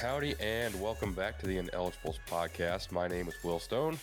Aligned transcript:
Howdy, 0.00 0.34
and 0.40 0.80
welcome 0.80 1.12
back 1.12 1.38
to 1.40 1.46
the 1.46 1.58
Ineligibles 1.58 2.16
podcast. 2.26 2.90
My 2.90 3.06
name 3.06 3.28
is 3.28 3.34
Will 3.44 3.58
Stone. 3.58 3.98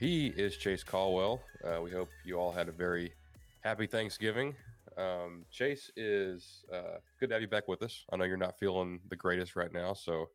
He 0.00 0.28
is 0.28 0.56
Chase 0.56 0.82
Caldwell. 0.82 1.42
Uh, 1.62 1.82
we 1.82 1.90
hope 1.90 2.08
you 2.24 2.36
all 2.36 2.50
had 2.50 2.66
a 2.66 2.72
very 2.72 3.12
happy 3.60 3.86
Thanksgiving. 3.86 4.54
Um, 4.96 5.44
Chase 5.50 5.90
is 5.96 6.64
uh, 6.72 6.96
good 7.20 7.28
to 7.28 7.34
have 7.34 7.42
you 7.42 7.48
back 7.48 7.68
with 7.68 7.82
us. 7.82 8.06
I 8.10 8.16
know 8.16 8.24
you're 8.24 8.38
not 8.38 8.58
feeling 8.58 9.00
the 9.10 9.16
greatest 9.16 9.54
right 9.54 9.70
now, 9.70 9.92
so 9.92 10.30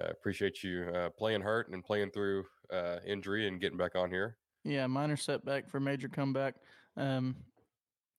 uh, 0.00 0.08
appreciate 0.08 0.64
you 0.64 0.90
uh, 0.92 1.10
playing 1.10 1.42
hurt 1.42 1.68
and 1.68 1.84
playing 1.84 2.10
through 2.10 2.44
uh, 2.72 2.96
injury 3.06 3.46
and 3.46 3.60
getting 3.60 3.78
back 3.78 3.94
on 3.94 4.10
here. 4.10 4.36
Yeah, 4.64 4.88
minor 4.88 5.16
setback 5.16 5.70
for 5.70 5.78
major 5.78 6.08
comeback. 6.08 6.56
Um, 6.96 7.36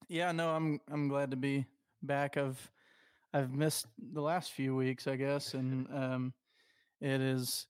yeah, 0.08 0.32
no, 0.32 0.52
I'm 0.52 0.80
I'm 0.90 1.10
glad 1.10 1.32
to 1.32 1.38
be 1.38 1.66
back. 2.02 2.38
I've 2.38 2.72
I've 3.36 3.52
missed 3.52 3.88
the 4.14 4.22
last 4.22 4.54
few 4.54 4.74
weeks, 4.78 5.08
I 5.08 5.18
guess, 5.18 5.56
and 5.56 5.88
um, 5.94 6.34
it 7.02 7.20
is 7.20 7.68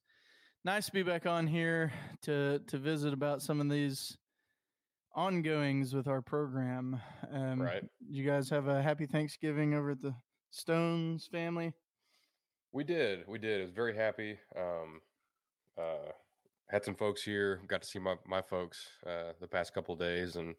nice 0.64 0.86
to 0.86 0.92
be 0.92 1.02
back 1.02 1.26
on 1.26 1.48
here 1.48 1.92
to 2.24 2.60
to 2.68 2.78
visit 2.78 3.14
about 3.14 3.42
some 3.42 3.60
of 3.60 3.70
these 3.70 4.16
ongoings 5.16 5.96
with 5.96 6.08
our 6.08 6.22
program. 6.22 7.02
Um, 7.32 7.62
Right. 7.62 7.84
You 8.08 8.24
guys 8.24 8.48
have 8.52 8.68
a 8.68 8.82
happy 8.82 9.08
Thanksgiving 9.08 9.74
over 9.74 9.92
at 9.92 10.02
the 10.02 10.14
Stones 10.52 11.28
family. 11.32 11.74
We 12.72 12.84
did. 12.84 13.24
We 13.28 13.40
did. 13.40 13.62
I 13.62 13.64
was 13.64 13.72
very 13.72 13.96
happy. 13.96 14.38
Um, 14.56 15.02
uh, 15.80 16.12
had 16.70 16.86
some 16.86 16.96
folks 16.96 17.24
here. 17.24 17.62
Got 17.68 17.82
to 17.82 17.88
see 17.88 18.00
my 18.00 18.16
my 18.28 18.42
folks 18.44 18.86
uh, 19.08 19.34
the 19.42 19.48
past 19.48 19.74
couple 19.74 19.94
of 19.94 20.00
days 20.00 20.36
and 20.36 20.54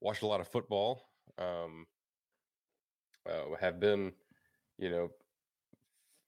watched 0.00 0.22
a 0.22 0.26
lot 0.26 0.40
of 0.40 0.48
football. 0.48 1.10
Um, 1.38 1.86
uh, 3.28 3.56
have 3.60 3.80
been, 3.80 4.12
you 4.78 4.90
know, 4.90 5.10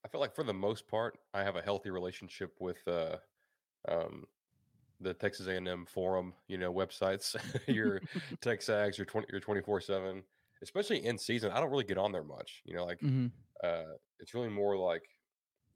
I 0.04 0.08
feel 0.08 0.20
like 0.20 0.34
for 0.34 0.44
the 0.44 0.54
most 0.54 0.86
part, 0.88 1.18
I 1.34 1.42
have 1.42 1.56
a 1.56 1.62
healthy 1.62 1.90
relationship 1.90 2.54
with 2.60 2.78
uh, 2.86 3.16
um, 3.88 4.24
the 5.00 5.14
Texas 5.14 5.46
A&M 5.48 5.86
forum. 5.86 6.34
You 6.48 6.58
know, 6.58 6.72
websites, 6.72 7.36
your 7.68 8.02
TexAgs, 8.42 8.98
your 8.98 9.06
twenty, 9.06 9.26
your 9.30 9.40
twenty 9.40 9.62
four 9.62 9.80
seven, 9.80 10.24
especially 10.62 11.04
in 11.04 11.18
season. 11.18 11.52
I 11.52 11.60
don't 11.60 11.70
really 11.70 11.84
get 11.84 11.98
on 11.98 12.12
there 12.12 12.24
much. 12.24 12.62
You 12.64 12.76
know, 12.76 12.84
like 12.84 13.00
Mm-hmm. 13.02 13.26
uh, 13.64 13.94
it's 14.20 14.34
really 14.34 14.48
more 14.50 14.76
like 14.76 15.04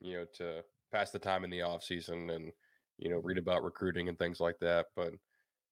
you 0.01 0.15
know 0.19 0.27
to 0.37 0.65
pass 0.93 1.11
the 1.11 1.19
time 1.19 1.45
in 1.45 1.51
the 1.51 1.63
off 1.63 1.83
season 1.83 2.31
and 2.31 2.53
you 2.99 3.11
know 3.11 3.19
read 3.19 3.39
about 3.39 3.65
recruiting 3.65 4.09
and 4.09 4.19
things 4.19 4.41
like 4.41 4.59
that 4.61 4.87
but 4.97 5.13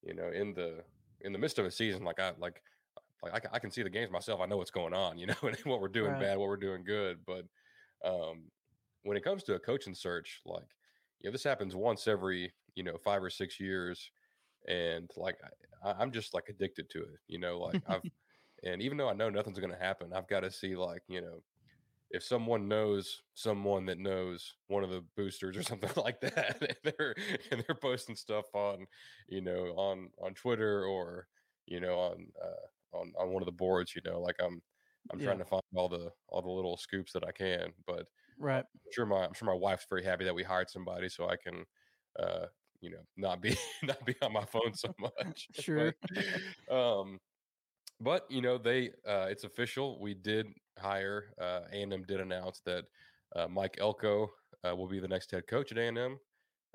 you 0.02 0.14
know 0.14 0.30
in 0.30 0.54
the 0.54 0.82
in 1.22 1.32
the 1.32 1.38
midst 1.38 1.58
of 1.58 1.66
a 1.66 1.70
season 1.70 2.04
like 2.04 2.18
i 2.20 2.32
like 2.38 2.62
like 3.22 3.34
i, 3.34 3.40
ca- 3.40 3.50
I 3.52 3.58
can 3.58 3.70
see 3.70 3.82
the 3.82 3.90
games 3.90 4.10
myself 4.10 4.40
i 4.40 4.46
know 4.46 4.56
what's 4.56 4.70
going 4.70 4.94
on 4.94 5.18
you 5.18 5.26
know 5.28 5.34
and 5.42 5.56
what 5.60 5.80
we're 5.80 5.88
doing 5.88 6.16
Right. 6.16 6.16
bad 6.16 6.38
what 6.38 6.48
we're 6.48 6.56
doing 6.56 6.84
good 6.84 7.24
but 7.24 7.46
um 8.04 8.50
when 9.02 9.16
it 9.16 9.24
comes 9.24 9.42
to 9.44 9.54
a 9.54 9.60
coaching 9.60 9.94
search 9.94 10.40
like 10.44 10.77
you 11.20 11.28
know 11.28 11.32
this 11.32 11.44
happens 11.44 11.74
once 11.77 12.06
every 12.08 12.52
you 12.74 12.82
know 12.82 12.98
five 12.98 13.22
or 13.22 13.30
six 13.30 13.60
years 13.60 14.10
and 14.66 15.10
like 15.16 15.38
I, 15.84 15.92
i'm 15.92 16.12
just 16.12 16.34
like 16.34 16.48
addicted 16.48 16.90
to 16.90 17.02
it 17.04 17.20
you 17.28 17.38
know 17.38 17.58
like 17.60 17.80
i've 17.88 18.02
and 18.64 18.82
even 18.82 18.98
though 18.98 19.08
i 19.08 19.14
know 19.14 19.30
nothing's 19.30 19.58
going 19.58 19.72
to 19.72 19.78
happen 19.78 20.12
i've 20.12 20.28
got 20.28 20.40
to 20.40 20.50
see 20.50 20.77
like 20.77 21.02
you 21.08 21.20
know 21.20 21.42
if 22.10 22.22
someone 22.24 22.68
knows 22.68 23.22
someone 23.34 23.86
that 23.86 23.98
knows 23.98 24.56
one 24.66 24.82
of 24.84 24.90
the 24.90 25.02
boosters 25.16 25.56
or 25.56 25.62
something 25.64 25.90
like 26.02 26.20
that 26.20 26.60
and 26.62 26.94
they're 26.98 27.14
and 27.50 27.64
they're 27.66 27.77
posting 27.77 28.16
stuff 28.16 28.46
on 28.55 28.86
you 29.28 29.40
know 29.40 29.68
on 29.77 30.10
on 30.18 30.34
twitter 30.34 30.84
or 30.84 31.28
you 31.66 31.80
know 31.80 31.98
on 31.98 32.32
uh 32.42 32.66
on 32.92 33.12
on 33.19 33.30
one 33.30 33.42
of 33.42 33.46
the 33.46 33.52
boards 33.52 33.94
you 33.94 34.02
know 34.05 34.20
like 34.20 34.36
i'm 34.40 34.61
i'm 35.11 35.18
trying 35.18 35.39
to 35.39 35.45
find 35.45 35.62
all 35.74 35.89
the 35.89 36.11
all 36.28 36.42
the 36.42 36.48
little 36.51 36.77
scoops 36.77 37.12
that 37.12 37.24
i 37.24 37.33
can 37.33 37.73
but 37.86 38.06
Right. 38.40 38.64
I'm 38.64 38.92
sure 38.92 39.06
my 39.06 39.24
I'm 39.27 39.34
sure 39.34 39.46
my 39.46 39.55
wife's 39.55 39.86
very 39.89 40.02
happy 40.02 40.24
that 40.24 40.34
we 40.34 40.42
hired 40.42 40.70
somebody 40.70 41.11
so 41.11 41.28
I 41.28 41.36
can 41.36 41.64
uh 42.18 42.46
you 42.80 42.90
know 42.90 43.02
not 43.17 43.42
be 43.42 43.55
not 43.83 44.05
be 44.06 44.17
on 44.23 44.33
my 44.33 44.46
phone 44.46 44.74
so 44.74 44.92
much. 44.98 45.48
Sure. 45.61 45.95
But, 46.67 46.74
um 46.74 47.20
but 48.01 48.24
you 48.30 48.40
know 48.40 48.56
they 48.56 48.89
uh 49.07 49.27
it's 49.28 49.45
official. 49.45 50.01
We 50.01 50.14
did 50.14 50.46
hire 50.78 51.34
uh 51.39 51.61
A&M 51.70 52.02
did 52.05 52.20
announce 52.20 52.62
that 52.64 52.84
uh 53.36 53.46
Mike 53.46 53.77
Elko 53.78 54.30
uh, 54.67 54.74
will 54.74 54.89
be 54.89 55.01
the 55.01 55.08
next 55.08 55.30
head 55.30 55.46
coach 55.46 55.70
at 55.72 55.78
A&M. 55.78 56.18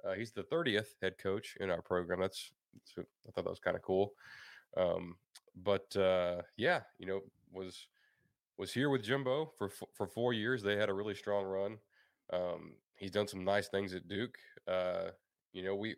Uh, 0.07 0.13
he's 0.13 0.31
the 0.31 0.43
30th 0.43 0.89
head 1.01 1.17
coach 1.17 1.55
in 1.59 1.69
our 1.69 1.81
program. 1.81 2.19
That's, 2.19 2.51
that's 2.95 3.07
I 3.27 3.31
thought 3.31 3.43
that 3.43 3.49
was 3.49 3.59
kind 3.59 3.75
of 3.75 3.83
cool. 3.83 4.13
Um 4.77 5.17
but 5.55 5.95
uh 5.95 6.43
yeah, 6.57 6.83
you 6.99 7.05
know 7.05 7.21
was 7.51 7.87
was 8.57 8.73
here 8.73 8.89
with 8.89 9.03
Jimbo 9.03 9.47
for 9.57 9.69
for 9.69 10.07
four 10.07 10.33
years. 10.33 10.61
They 10.63 10.77
had 10.77 10.89
a 10.89 10.93
really 10.93 11.15
strong 11.15 11.45
run. 11.45 11.79
Um, 12.31 12.77
he's 12.95 13.11
done 13.11 13.27
some 13.27 13.43
nice 13.43 13.67
things 13.69 13.93
at 13.93 14.07
Duke. 14.07 14.37
Uh, 14.67 15.11
you 15.53 15.63
know, 15.63 15.75
we, 15.75 15.95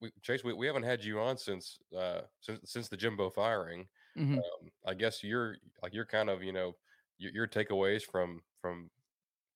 we 0.00 0.12
Chase, 0.22 0.44
we, 0.44 0.52
we 0.52 0.66
haven't 0.66 0.84
had 0.84 1.04
you 1.04 1.20
on 1.20 1.36
since 1.38 1.78
uh, 1.96 2.22
since 2.40 2.70
since 2.70 2.88
the 2.88 2.96
Jimbo 2.96 3.30
firing. 3.30 3.88
Mhm. 4.16 4.38
Um, 4.38 4.70
I 4.86 4.94
guess 4.94 5.22
you're 5.22 5.56
like 5.82 5.94
you're 5.94 6.06
kind 6.06 6.30
of 6.30 6.42
you 6.42 6.52
know 6.52 6.76
your, 7.18 7.32
your 7.32 7.48
takeaways 7.48 8.02
from 8.04 8.42
from 8.60 8.90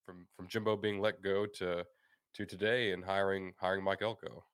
from 0.06 0.26
from 0.36 0.48
Jimbo 0.48 0.76
being 0.76 1.00
let 1.00 1.22
go 1.22 1.46
to 1.46 1.86
to 2.34 2.46
today 2.46 2.92
and 2.92 3.04
hiring 3.04 3.54
hiring 3.58 3.84
Mike 3.84 4.02
Elko. 4.02 4.44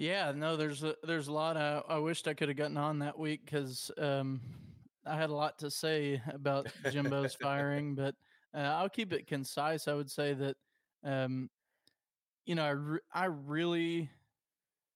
Yeah, 0.00 0.32
no, 0.34 0.56
there's 0.56 0.82
a, 0.82 0.94
there's 1.02 1.28
a 1.28 1.32
lot. 1.32 1.58
I, 1.58 1.82
I 1.86 1.98
wished 1.98 2.26
I 2.26 2.32
could 2.32 2.48
have 2.48 2.56
gotten 2.56 2.78
on 2.78 3.00
that 3.00 3.18
week 3.18 3.42
because 3.44 3.90
um, 3.98 4.40
I 5.06 5.14
had 5.14 5.28
a 5.28 5.34
lot 5.34 5.58
to 5.58 5.70
say 5.70 6.22
about 6.32 6.68
Jimbo's 6.90 7.34
firing, 7.42 7.94
but 7.94 8.14
uh, 8.54 8.60
I'll 8.60 8.88
keep 8.88 9.12
it 9.12 9.26
concise. 9.26 9.88
I 9.88 9.92
would 9.92 10.10
say 10.10 10.32
that, 10.32 10.56
um, 11.04 11.50
you 12.46 12.54
know, 12.54 12.64
I, 12.64 12.70
re- 12.70 13.00
I 13.12 13.26
really 13.26 14.08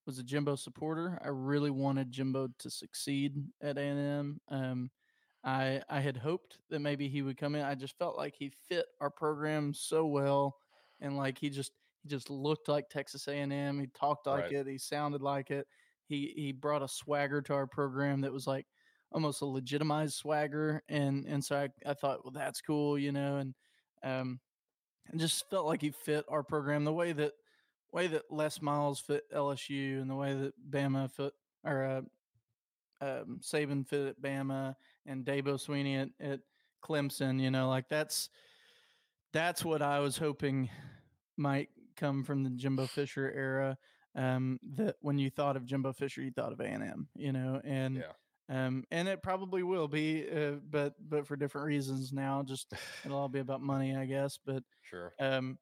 was 0.06 0.18
a 0.18 0.22
Jimbo 0.22 0.56
supporter. 0.56 1.18
I 1.22 1.28
really 1.28 1.70
wanted 1.70 2.10
Jimbo 2.10 2.48
to 2.60 2.70
succeed 2.70 3.36
at 3.62 3.76
A&M. 3.76 4.40
Um, 4.48 4.90
I 5.44 5.82
I 5.90 6.00
had 6.00 6.16
hoped 6.16 6.56
that 6.70 6.80
maybe 6.80 7.08
he 7.08 7.20
would 7.20 7.36
come 7.36 7.54
in. 7.54 7.60
I 7.60 7.74
just 7.74 7.98
felt 7.98 8.16
like 8.16 8.36
he 8.38 8.52
fit 8.70 8.86
our 9.02 9.10
program 9.10 9.74
so 9.74 10.06
well, 10.06 10.56
and 11.02 11.18
like 11.18 11.36
he 11.36 11.50
just 11.50 11.72
he 12.04 12.08
just 12.10 12.30
looked 12.30 12.68
like 12.68 12.88
Texas 12.90 13.26
A&M. 13.26 13.80
He 13.80 13.86
talked 13.88 14.26
like 14.26 14.44
Right. 14.44 14.52
it. 14.52 14.66
He 14.68 14.78
sounded 14.78 15.22
like 15.22 15.50
it. 15.50 15.66
He 16.06 16.32
he 16.36 16.52
brought 16.52 16.82
a 16.82 16.88
swagger 16.88 17.40
to 17.42 17.54
our 17.54 17.66
program 17.66 18.20
that 18.20 18.32
was 18.32 18.46
like 18.46 18.66
almost 19.10 19.40
a 19.40 19.46
legitimized 19.46 20.14
swagger, 20.14 20.82
and 20.88 21.24
and 21.24 21.42
so 21.42 21.56
I, 21.56 21.68
I 21.90 21.94
thought, 21.94 22.24
well, 22.24 22.32
that's 22.32 22.60
cool, 22.60 22.98
you 22.98 23.10
know, 23.10 23.38
and 23.38 23.54
um, 24.02 24.38
and 25.10 25.18
just 25.18 25.48
felt 25.48 25.66
like 25.66 25.80
he 25.80 25.90
fit 25.90 26.26
our 26.28 26.42
program 26.42 26.84
the 26.84 26.92
way 26.92 27.12
that 27.12 27.32
way 27.90 28.06
that 28.08 28.30
Les 28.30 28.60
Miles 28.60 29.00
fit 29.00 29.22
LSU, 29.34 30.02
and 30.02 30.10
the 30.10 30.14
way 30.14 30.34
that 30.34 30.52
Bama 30.70 31.10
fit 31.10 31.32
or 31.64 31.84
uh, 31.84 32.02
um, 33.00 33.40
Saban 33.40 33.86
fit 33.88 34.08
at 34.08 34.20
Bama, 34.20 34.76
and 35.06 35.24
Dabo 35.24 35.54
Swinney 35.54 36.02
at, 36.02 36.08
at 36.20 36.40
Clemson. 36.82 37.40
You 37.40 37.50
know, 37.50 37.70
like 37.70 37.88
that's 37.88 38.28
that's 39.32 39.64
what 39.64 39.80
I 39.80 40.00
was 40.00 40.18
hoping 40.18 40.68
might 41.38 41.70
come 41.96 42.24
from 42.24 42.42
the 42.44 42.50
Jimbo 42.50 42.86
Fisher 42.86 43.30
era. 43.34 43.76
Um, 44.16 44.60
that 44.76 44.96
when 45.00 45.18
you 45.18 45.28
thought 45.30 45.56
of 45.56 45.66
Jimbo 45.66 45.92
Fisher, 45.92 46.22
you 46.22 46.30
thought 46.30 46.52
of 46.52 46.60
A 46.60 46.64
and 46.64 46.82
M. 46.82 47.08
You 47.16 47.32
know, 47.32 47.60
and 47.64 47.96
Yeah. 47.96 48.66
um, 48.66 48.84
and 48.90 49.08
it 49.08 49.22
probably 49.22 49.62
will 49.62 49.88
be, 49.88 50.28
uh, 50.30 50.56
but 50.70 50.94
but 51.08 51.26
for 51.26 51.36
different 51.36 51.66
reasons 51.66 52.12
now. 52.12 52.42
Just 52.42 52.72
it'll 53.04 53.18
all 53.18 53.28
be 53.28 53.40
about 53.40 53.60
money, 53.60 53.96
I 53.96 54.04
guess. 54.06 54.38
But 54.44 54.62
Sure. 54.82 55.14
um, 55.18 55.58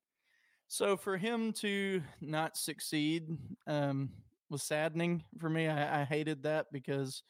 so 0.69 0.97
for 0.97 1.16
him 1.16 1.53
to 1.54 2.03
not 2.20 2.56
succeed 2.56 3.29
um, 3.67 4.11
was 4.50 4.62
saddening 4.62 5.25
for 5.38 5.49
me. 5.49 5.69
I, 5.69 6.02
I 6.02 6.05
hated 6.05 6.43
that 6.43 6.67
because 6.73 7.23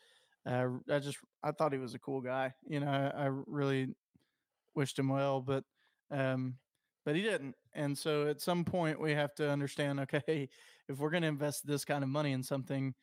uh, 0.46 0.68
I 0.90 0.98
just 0.98 1.18
I 1.42 1.52
thought 1.52 1.72
he 1.72 1.78
was 1.78 1.94
a 1.94 1.98
cool 2.00 2.20
guy. 2.20 2.52
You 2.66 2.80
know, 2.80 2.88
I, 2.88 3.24
I 3.24 3.26
really 3.46 3.94
wished 4.74 4.98
him 4.98 5.08
well, 5.08 5.40
but 5.40 5.64
um, 6.10 6.54
but 7.04 7.14
he 7.16 7.22
didn't. 7.22 7.54
And 7.74 7.96
so 7.96 8.28
at 8.28 8.40
some 8.40 8.64
point 8.64 9.00
we 9.00 9.12
have 9.12 9.34
to 9.36 9.48
understand. 9.50 10.00
Okay, 10.00 10.48
if 10.88 10.98
we're 10.98 11.10
going 11.10 11.22
to 11.22 11.28
invest 11.28 11.66
this 11.66 11.84
kind 11.84 12.02
of 12.02 12.10
money 12.10 12.32
in 12.32 12.42
something, 12.42 12.94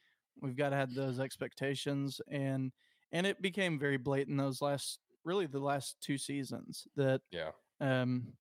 we've 0.42 0.56
got 0.56 0.70
to 0.70 0.76
have 0.76 0.94
those 0.94 1.20
expectations. 1.20 2.22
And 2.30 2.72
and 3.12 3.26
it 3.26 3.42
became 3.42 3.80
very 3.80 3.98
blatant 3.98 4.38
those 4.38 4.62
last 4.62 5.00
really 5.26 5.48
the 5.48 5.60
last 5.60 5.98
two 6.02 6.18
seasons 6.18 6.88
that 6.96 7.22
Yeah. 7.32 7.52
um, 7.82 8.34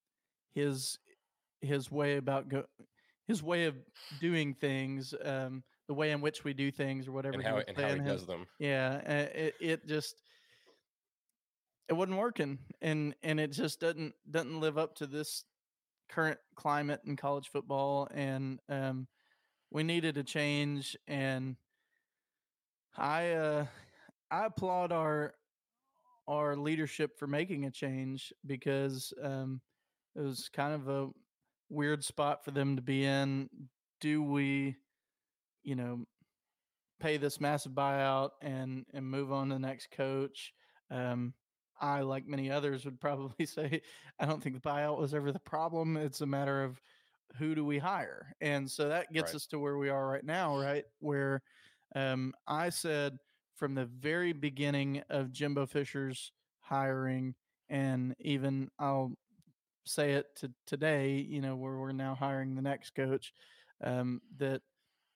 his 0.53 0.97
his 1.61 1.91
way 1.91 2.17
about 2.17 2.47
go 2.49 2.63
his 3.27 3.43
way 3.43 3.65
of 3.65 3.75
doing 4.19 4.55
things, 4.55 5.13
um, 5.23 5.63
the 5.87 5.93
way 5.93 6.11
in 6.11 6.21
which 6.21 6.43
we 6.43 6.53
do 6.53 6.71
things, 6.71 7.07
or 7.07 7.11
whatever. 7.11 7.35
And 7.35 7.43
how 7.43 7.57
and 7.57 7.77
how 7.77 7.93
he 7.93 7.99
does 7.99 8.25
them. 8.25 8.47
Yeah, 8.59 9.01
uh, 9.05 9.37
it 9.37 9.55
it 9.59 9.87
just 9.87 10.15
it 11.89 11.93
wasn't 11.93 12.17
working, 12.17 12.59
and 12.81 13.15
and 13.23 13.39
it 13.39 13.51
just 13.51 13.79
doesn't 13.79 14.13
doesn't 14.29 14.59
live 14.59 14.77
up 14.77 14.95
to 14.95 15.07
this 15.07 15.43
current 16.09 16.39
climate 16.55 17.01
in 17.05 17.15
college 17.15 17.49
football, 17.49 18.07
and 18.13 18.59
um, 18.69 19.07
we 19.71 19.83
needed 19.83 20.17
a 20.17 20.23
change, 20.23 20.97
and 21.07 21.55
I 22.97 23.31
uh, 23.31 23.65
I 24.31 24.45
applaud 24.45 24.91
our 24.91 25.33
our 26.27 26.55
leadership 26.55 27.17
for 27.17 27.27
making 27.27 27.65
a 27.65 27.71
change 27.71 28.31
because 28.45 29.13
um, 29.23 29.61
it 30.15 30.21
was 30.21 30.49
kind 30.53 30.73
of 30.73 30.87
a 30.87 31.09
weird 31.69 32.03
spot 32.03 32.43
for 32.43 32.51
them 32.51 32.75
to 32.75 32.81
be 32.81 33.05
in. 33.05 33.49
Do 34.01 34.23
we, 34.23 34.75
you 35.63 35.75
know, 35.75 36.05
pay 36.99 37.17
this 37.17 37.39
massive 37.39 37.71
buyout 37.71 38.31
and 38.41 38.85
and 38.93 39.05
move 39.05 39.31
on 39.31 39.49
to 39.49 39.55
the 39.55 39.59
next 39.59 39.91
coach? 39.91 40.53
Um, 40.91 41.33
I, 41.79 42.01
like 42.01 42.27
many 42.27 42.51
others, 42.51 42.85
would 42.85 42.99
probably 42.99 43.45
say 43.45 43.81
I 44.19 44.25
don't 44.25 44.41
think 44.41 44.55
the 44.55 44.69
buyout 44.69 44.99
was 44.99 45.13
ever 45.13 45.31
the 45.31 45.39
problem. 45.39 45.97
It's 45.97 46.21
a 46.21 46.25
matter 46.25 46.63
of 46.63 46.81
who 47.37 47.55
do 47.55 47.65
we 47.65 47.77
hire, 47.77 48.33
and 48.41 48.69
so 48.69 48.89
that 48.89 49.11
gets 49.13 49.33
Right. 49.33 49.35
us 49.35 49.45
to 49.47 49.59
where 49.59 49.77
we 49.77 49.89
are 49.89 50.07
right 50.07 50.23
now, 50.23 50.57
right? 50.57 50.85
Where 50.99 51.41
um, 51.95 52.33
I 52.47 52.69
said 52.69 53.17
from 53.55 53.75
the 53.75 53.85
very 53.85 54.33
beginning 54.33 55.03
of 55.09 55.31
Jimbo 55.31 55.65
Fisher's 55.67 56.31
hiring, 56.61 57.35
and 57.69 58.15
even 58.19 58.69
I'll 58.79 59.13
say 59.85 60.13
it 60.13 60.25
to 60.37 60.51
today, 60.67 61.15
you 61.17 61.41
know, 61.41 61.55
where 61.55 61.77
we're 61.77 61.91
now 61.91 62.15
hiring 62.15 62.55
the 62.55 62.61
next 62.61 62.91
coach, 62.95 63.33
um, 63.83 64.21
that 64.37 64.61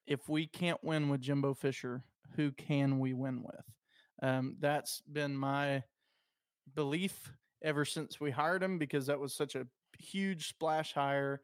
if 0.07 0.27
we 0.30 0.48
can't 0.48 0.83
win 0.83 1.09
with 1.09 1.21
Jimbo 1.21 1.54
Fisher, 1.54 2.04
who 2.36 2.51
can 2.51 3.00
we 3.00 3.13
win 3.13 3.44
with? 3.44 3.66
Um, 4.21 4.56
that's 4.59 5.01
been 5.01 5.36
my 5.36 5.83
belief 6.75 7.31
ever 7.63 7.86
since 7.86 8.19
we 8.19 8.31
hired 8.31 8.63
him 8.63 8.77
because 8.77 9.06
that 9.07 9.19
was 9.19 9.33
such 9.33 9.56
a 9.56 9.68
huge 9.98 10.50
splash 10.50 10.94
hire. 10.94 11.42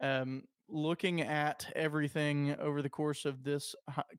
Um, 0.00 0.44
looking 0.68 1.20
at 1.20 1.70
everything 1.76 2.56
over 2.58 2.82
the 2.82 2.88
course 2.88 3.24
of 3.24 3.42
this 3.42 3.74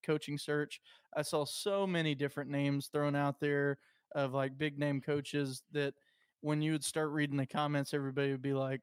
coaching 0.06 0.38
search, 0.38 0.82
I 1.16 1.22
saw 1.22 1.46
so 1.46 1.86
many 1.88 2.16
different 2.16 2.50
names 2.50 2.88
thrown 2.88 3.16
out 3.16 3.40
there 3.40 3.78
of 4.16 4.34
like 4.34 4.58
big 4.58 4.78
name 4.78 5.02
coaches 5.02 5.64
that 5.72 5.94
when 6.42 6.62
you 6.62 6.74
would 6.74 6.84
start 6.84 7.12
reading 7.12 7.38
the 7.38 7.46
comments, 7.46 7.94
everybody 7.94 8.32
would 8.32 8.42
be 8.42 8.54
like, 8.54 8.82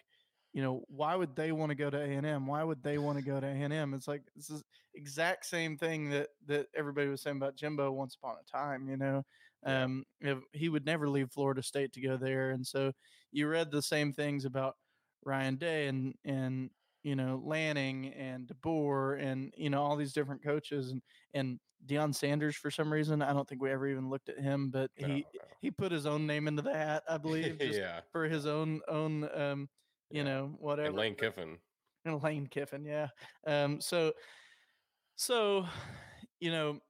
you 0.52 0.62
know, 0.62 0.82
why 0.88 1.14
would 1.14 1.37
they 1.37 1.52
want 1.52 1.70
to 1.70 1.76
go 1.76 1.90
to 1.90 2.00
A 2.00 2.05
and 2.05 2.26
M? 2.26 2.46
Why 2.46 2.64
would 2.64 2.82
they 2.82 2.99
want 2.99 3.19
to 3.19 3.25
go 3.25 3.38
to 3.38 3.46
A 3.46 3.50
and 3.50 3.73
M? 3.73 3.94
It's 3.94 4.08
like 4.08 4.23
this 4.34 4.50
is 4.50 4.64
exact 4.94 5.46
same 5.46 5.76
thing 5.76 6.11
that 6.11 6.31
that 6.46 6.66
everybody 6.75 7.08
was 7.08 7.23
saying 7.23 7.37
about 7.37 7.55
Jimbo 7.55 7.93
once 7.93 8.16
upon 8.20 8.34
a 8.34 8.50
time. 8.50 8.88
You 8.88 8.96
know. 8.96 9.25
Um, 9.65 10.05
he 10.53 10.69
would 10.69 10.85
never 10.87 11.09
leave 11.09 11.31
Florida 11.31 11.62
State 11.62 11.93
to 11.95 12.01
go 12.01 12.17
there, 12.17 12.51
and 12.51 12.67
so 12.67 12.93
you 13.33 13.49
read 13.49 13.71
the 13.71 13.83
same 13.83 14.12
things 14.12 14.45
about 14.45 14.77
Ryan 15.25 15.57
Day 15.57 15.87
and 15.89 16.15
and 16.25 16.71
you 17.03 17.17
know 17.17 17.41
Lanning 17.45 18.12
and 18.15 18.47
DeBoer 18.49 19.21
and 19.23 19.53
you 19.57 19.71
know 19.71 19.83
all 19.83 19.97
these 19.97 20.12
different 20.12 20.43
coaches 20.43 20.91
and 20.91 21.03
and 21.35 21.61
Deion 21.87 22.15
Sanders 22.15 22.57
for 22.57 22.71
some 22.71 22.93
reason 22.93 23.23
I 23.23 23.33
don't 23.33 23.49
think 23.49 23.62
we 23.62 23.71
ever 23.71 23.87
even 23.87 24.09
looked 24.11 24.29
at 24.29 24.39
him, 24.39 24.71
but 24.71 24.91
he 24.97 25.27
no. 25.35 25.41
he 25.61 25.71
put 25.71 25.93
his 25.93 26.07
own 26.07 26.27
name 26.27 26.49
into 26.49 26.62
the 26.62 26.75
hat, 26.75 27.03
I 27.09 27.19
believe, 27.19 27.59
just 27.61 27.79
yeah. 27.79 28.01
for 28.12 28.25
his 28.29 28.47
own 28.47 28.81
own 28.89 29.29
um 29.39 29.69
you 30.11 30.19
Yeah. 30.19 30.25
know 30.25 30.57
whatever 30.59 30.89
And 30.89 30.97
Lane 30.97 31.15
Kiffin. 31.17 31.59
and 32.05 32.23
Lane 32.23 32.47
Kiffin, 32.47 32.85
yeah. 32.85 33.09
Um, 33.47 33.81
so, 33.81 34.12
so, 35.17 35.67
you 36.41 36.51
know, 36.51 36.81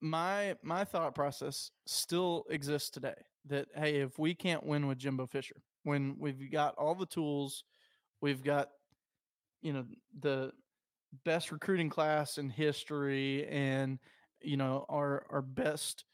my 0.00 0.56
my 0.62 0.84
thought 0.84 1.14
process 1.14 1.70
still 1.86 2.44
exists 2.50 2.90
today. 2.90 3.14
That 3.46 3.66
hey, 3.74 3.96
if 3.96 4.18
we 4.18 4.34
can't 4.34 4.64
win 4.64 4.86
with 4.86 4.98
Jimbo 4.98 5.26
Fisher, 5.26 5.56
when 5.84 6.16
we've 6.18 6.50
got 6.50 6.74
all 6.76 6.94
the 6.94 7.06
tools, 7.06 7.64
we've 8.20 8.42
got, 8.42 8.68
you 9.62 9.72
know, 9.72 9.84
the 10.20 10.52
best 11.24 11.50
recruiting 11.50 11.88
class 11.88 12.38
in 12.38 12.50
history, 12.50 13.46
and 13.48 13.98
you 14.42 14.56
know 14.56 14.84
our 14.88 15.26
our 15.30 15.42
best, 15.42 16.04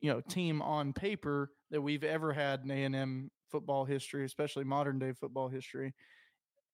you 0.00 0.10
know, 0.12 0.20
team 0.20 0.62
on 0.62 0.92
paper 0.92 1.50
that 1.70 1.80
we've 1.80 2.04
ever 2.04 2.32
had 2.32 2.60
in 2.62 2.70
A 2.70 2.84
and 2.84 2.96
M 2.96 3.30
football 3.50 3.84
history, 3.84 4.24
especially 4.24 4.64
modern 4.64 4.98
day 4.98 5.12
football 5.12 5.48
history 5.48 5.92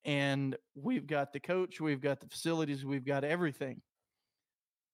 and 0.05 0.57
we've 0.75 1.07
got 1.07 1.33
the 1.33 1.41
coach, 1.41 1.81
we've 1.81 2.01
got 2.01 2.21
the 2.21 2.27
facilities, 2.27 2.85
we've 2.85 3.05
got 3.05 3.25
everything. 3.25 3.83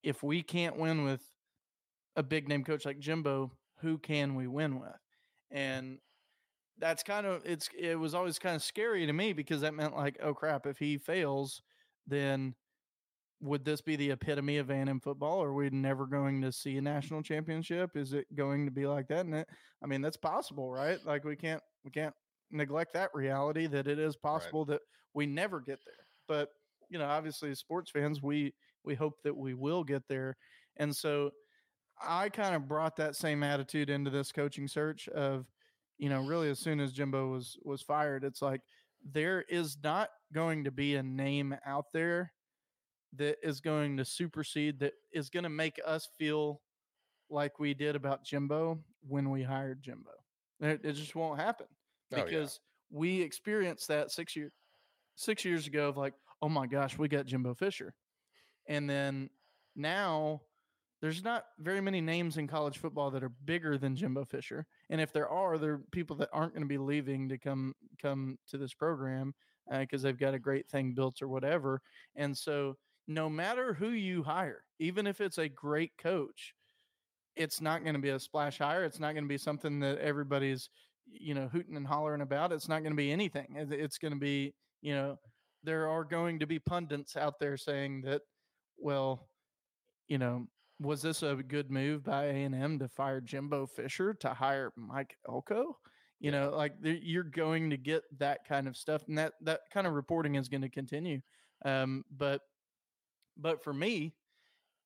If 0.06 0.22
we 0.22 0.40
can't 0.40 0.76
win 0.76 1.02
with 1.02 1.20
a 2.14 2.22
big 2.22 2.48
name 2.48 2.62
coach 2.62 2.86
like 2.86 3.00
Jimbo, 3.00 3.50
who 3.80 3.98
can 3.98 4.36
we 4.36 4.46
win 4.46 4.78
with? 4.78 5.00
And 5.50 5.98
that's 6.78 7.02
kind 7.02 7.26
of 7.26 7.42
it's 7.44 7.68
it 7.76 7.98
was 7.98 8.14
always 8.14 8.38
kind 8.38 8.54
of 8.54 8.62
scary 8.62 9.04
to 9.04 9.12
me 9.12 9.32
because 9.32 9.62
that 9.62 9.74
meant 9.74 9.96
like, 9.96 10.16
oh 10.22 10.32
crap, 10.32 10.64
if 10.64 10.78
he 10.78 10.96
fails, 10.96 11.60
then 12.06 12.54
would 13.40 13.64
this 13.64 13.80
be 13.80 13.96
the 13.96 14.12
epitome 14.12 14.58
of 14.58 14.70
A&M 14.70 15.00
football? 15.00 15.42
Are 15.42 15.52
we 15.52 15.70
never 15.70 16.06
going 16.06 16.40
to 16.42 16.52
see 16.52 16.76
a 16.76 16.82
national 16.82 17.22
championship? 17.22 17.96
Is 17.96 18.12
it 18.12 18.32
going 18.36 18.64
to 18.64 18.70
be 18.70 18.86
like 18.86 19.08
that? 19.08 19.26
And 19.26 19.34
it, 19.34 19.48
I 19.82 19.86
mean, 19.86 20.02
that's 20.02 20.16
possible, 20.16 20.70
right? 20.70 21.04
Like 21.04 21.24
we 21.24 21.34
can't 21.34 21.62
we 21.84 21.90
can't 21.90 22.14
neglect 22.52 22.94
that 22.94 23.10
reality 23.12 23.66
that 23.66 23.88
it 23.88 23.98
is 23.98 24.16
possible 24.16 24.64
that 24.66 24.82
we 25.14 25.26
never 25.26 25.58
get 25.58 25.80
there. 25.84 26.06
But 26.28 26.50
you 26.88 26.98
know, 27.00 27.06
obviously, 27.06 27.50
as 27.50 27.58
sports 27.58 27.90
fans, 27.90 28.22
we 28.22 28.54
we 28.86 28.94
hope 28.94 29.14
that 29.24 29.36
we 29.36 29.54
will 29.54 29.84
get 29.84 30.02
there. 30.08 30.36
And 30.76 30.94
so, 30.94 31.30
I 32.00 32.28
kind 32.28 32.54
of 32.54 32.68
brought 32.68 32.96
that 32.96 33.16
same 33.16 33.42
attitude 33.42 33.88
into 33.90 34.10
this 34.10 34.30
coaching 34.30 34.68
search 34.68 35.08
of, 35.08 35.46
you 35.98 36.08
know, 36.10 36.22
really 36.26 36.50
as 36.50 36.58
soon 36.58 36.78
as 36.78 36.92
Jimbo 36.92 37.28
was 37.28 37.56
was 37.64 37.82
fired, 37.82 38.22
it's 38.24 38.42
like 38.42 38.60
there 39.12 39.44
is 39.48 39.78
not 39.82 40.10
going 40.32 40.64
to 40.64 40.70
be 40.70 40.96
a 40.96 41.02
name 41.02 41.56
out 41.64 41.86
there 41.92 42.32
that 43.16 43.36
is 43.42 43.60
going 43.60 43.96
to 43.96 44.04
supersede 44.04 44.78
that 44.80 44.92
is 45.12 45.30
going 45.30 45.44
to 45.44 45.48
make 45.48 45.80
us 45.86 46.08
feel 46.18 46.60
like 47.30 47.58
we 47.58 47.72
did 47.72 47.96
about 47.96 48.24
Jimbo 48.24 48.78
when 49.08 49.30
we 49.30 49.42
hired 49.42 49.82
Jimbo. 49.82 50.10
It, 50.60 50.80
it 50.84 50.92
just 50.92 51.14
won't 51.14 51.40
happen 51.40 51.66
Oh, 52.12 52.18
yeah. 52.18 52.24
because 52.24 52.60
we 52.90 53.20
experienced 53.22 53.88
that 53.88 54.10
six 54.10 54.36
years 54.36 54.52
six 55.14 55.44
years 55.46 55.66
ago 55.66 55.88
of 55.88 55.96
like, 55.96 56.14
oh 56.42 56.48
my 56.48 56.66
gosh, 56.66 56.98
we 56.98 57.08
got 57.08 57.24
Jimbo 57.26 57.54
Fisher, 57.54 57.94
and 58.68 58.88
then 58.88 59.30
now 59.74 60.40
there's 61.02 61.22
not 61.22 61.44
very 61.58 61.80
many 61.80 62.00
names 62.00 62.38
in 62.38 62.48
college 62.48 62.78
football 62.78 63.10
that 63.10 63.22
are 63.22 63.32
bigger 63.44 63.76
than 63.76 63.96
Jimbo 63.96 64.24
Fisher, 64.24 64.66
and 64.90 65.00
if 65.00 65.12
there 65.12 65.28
are, 65.28 65.58
there 65.58 65.72
are 65.74 65.82
people 65.92 66.16
that 66.16 66.30
aren't 66.32 66.52
going 66.52 66.62
to 66.62 66.68
be 66.68 66.78
leaving 66.78 67.28
to 67.28 67.38
come 67.38 67.74
come 68.00 68.38
to 68.48 68.58
this 68.58 68.74
program 68.74 69.34
uh, 69.70 69.80
because 69.80 70.02
they've 70.02 70.18
got 70.18 70.34
a 70.34 70.38
great 70.38 70.68
thing 70.68 70.94
built 70.94 71.22
or 71.22 71.28
whatever, 71.28 71.80
and 72.16 72.36
so 72.36 72.76
no 73.08 73.28
matter 73.28 73.72
who 73.72 73.90
you 73.90 74.22
hire, 74.22 74.62
even 74.78 75.06
if 75.06 75.20
it's 75.20 75.38
a 75.38 75.48
great 75.48 75.92
coach, 75.96 76.54
it's 77.36 77.60
not 77.60 77.82
going 77.82 77.94
to 77.94 78.00
be 78.00 78.08
a 78.10 78.18
splash 78.18 78.58
hire. 78.58 78.84
It's 78.84 78.98
not 78.98 79.12
going 79.12 79.24
to 79.24 79.28
be 79.28 79.38
something 79.38 79.78
that 79.80 79.98
everybody's 79.98 80.70
you 81.06 81.34
know 81.34 81.48
hooting 81.48 81.76
and 81.76 81.86
hollering 81.86 82.22
about. 82.22 82.52
It's 82.52 82.68
not 82.68 82.80
going 82.80 82.92
to 82.92 82.96
be 82.96 83.12
anything. 83.12 83.54
It's 83.56 83.98
going 83.98 84.14
to 84.14 84.18
be 84.18 84.54
you 84.80 84.94
know 84.94 85.18
there 85.62 85.88
are 85.88 86.04
going 86.04 86.38
to 86.40 86.46
be 86.46 86.58
pundits 86.58 87.16
out 87.16 87.38
there 87.38 87.56
saying 87.56 88.02
that 88.02 88.22
well 88.78 89.28
you 90.08 90.18
know 90.18 90.46
was 90.80 91.02
this 91.02 91.22
a 91.22 91.36
good 91.36 91.70
move 91.70 92.04
by 92.04 92.26
A&M 92.26 92.78
to 92.78 92.88
fire 92.88 93.20
Jimbo 93.20 93.66
Fisher 93.66 94.14
to 94.14 94.34
hire 94.34 94.72
Mike 94.76 95.16
Elko? 95.28 95.78
You 96.20 96.30
know, 96.30 96.50
like 96.54 96.74
you're 96.82 97.22
going 97.22 97.70
to 97.70 97.76
get 97.76 98.02
that 98.18 98.46
kind 98.46 98.66
of 98.66 98.76
stuff, 98.76 99.02
and 99.06 99.18
that 99.18 99.34
that 99.42 99.60
kind 99.72 99.86
of 99.86 99.92
reporting 99.92 100.34
is 100.36 100.48
going 100.48 100.62
to 100.62 100.68
continue. 100.68 101.20
Um, 101.64 102.04
but 102.16 102.40
but 103.36 103.62
for 103.62 103.74
me, 103.74 104.14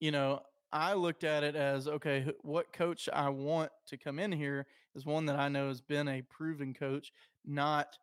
you 0.00 0.10
know, 0.10 0.40
I 0.72 0.94
looked 0.94 1.22
at 1.22 1.44
it 1.44 1.54
as 1.54 1.86
okay, 1.86 2.26
what 2.42 2.72
coach 2.72 3.08
I 3.12 3.28
want 3.28 3.70
to 3.88 3.96
come 3.96 4.18
in 4.18 4.32
here 4.32 4.66
is 4.96 5.06
one 5.06 5.26
that 5.26 5.38
I 5.38 5.48
know 5.48 5.68
has 5.68 5.80
been 5.80 6.08
a 6.08 6.22
proven 6.22 6.74
coach, 6.74 7.12
not 7.44 7.96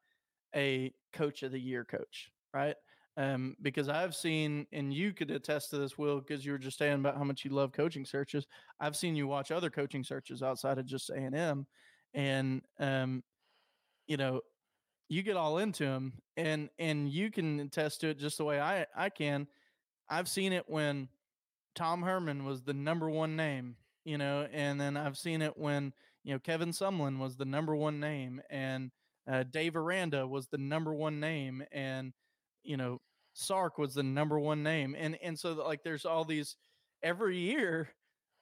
a 0.56 0.94
coach 1.12 1.44
of 1.44 1.52
the 1.52 1.60
year 1.60 1.84
coach, 1.84 2.32
right? 2.54 2.76
Um, 3.18 3.56
because 3.64 3.90
I've 3.90 4.16
seen, 4.16 4.68
and 4.72 4.94
you 4.94 5.12
could 5.12 5.32
attest 5.32 5.72
to 5.72 5.80
this, 5.80 5.98
Will, 5.98 6.20
because 6.20 6.46
you 6.46 6.52
were 6.52 6.60
just 6.60 6.78
saying 6.78 6.94
about 6.94 7.18
how 7.18 7.24
much 7.24 7.44
you 7.44 7.50
love 7.50 7.72
coaching 7.72 8.06
searches. 8.06 8.46
I've 8.80 8.96
seen 8.96 9.16
you 9.16 9.26
watch 9.26 9.50
other 9.50 9.72
coaching 9.72 10.04
searches 10.04 10.44
outside 10.44 10.78
of 10.78 10.86
just 10.86 11.10
A 11.10 11.16
and 11.16 11.36
M, 11.36 11.66
and 12.14 12.62
um, 12.80 13.24
you 14.06 14.18
know, 14.18 14.42
you 15.10 15.24
get 15.24 15.36
all 15.36 15.58
into 15.58 15.86
them, 15.86 16.14
and 16.36 16.70
and 16.78 17.10
you 17.10 17.32
can 17.32 17.60
attest 17.60 18.02
to 18.02 18.10
it 18.10 18.20
just 18.20 18.38
the 18.38 18.46
way 18.46 18.60
I 18.60 18.86
I 18.96 19.10
can. 19.10 19.48
I've 20.10 20.30
seen 20.30 20.54
it 20.54 20.66
when 20.68 21.10
Tom 21.76 22.04
Herman 22.04 22.46
was 22.46 22.62
the 22.62 22.74
number 22.74 23.10
one 23.10 23.36
name, 23.36 23.78
you 24.06 24.18
know, 24.20 24.48
and 24.52 24.80
then 24.80 24.96
I've 24.96 25.18
seen 25.18 25.42
it 25.42 25.58
when 25.58 25.92
you 26.24 26.34
know 26.34 26.40
Kevin 26.40 26.70
Sumlin 26.70 27.18
was 27.18 27.36
the 27.36 27.46
number 27.46 27.76
one 27.76 28.00
name, 28.00 28.42
and 28.52 28.92
uh, 29.28 29.44
Dave 29.44 29.76
Aranda 29.76 30.28
was 30.28 30.48
the 30.48 30.58
number 30.60 30.94
one 30.94 31.20
name, 31.20 31.64
and 31.72 32.14
you 32.64 32.78
know 32.78 33.00
Sark 33.42 33.78
was 33.78 33.94
the 33.94 34.02
number 34.02 34.40
one 34.40 34.64
name, 34.64 34.96
and 34.98 35.16
and 35.22 35.38
so 35.38 35.54
like 35.54 35.84
there's 35.84 36.06
all 36.06 36.26
these 36.26 36.56
every 37.04 37.38
year 37.38 37.88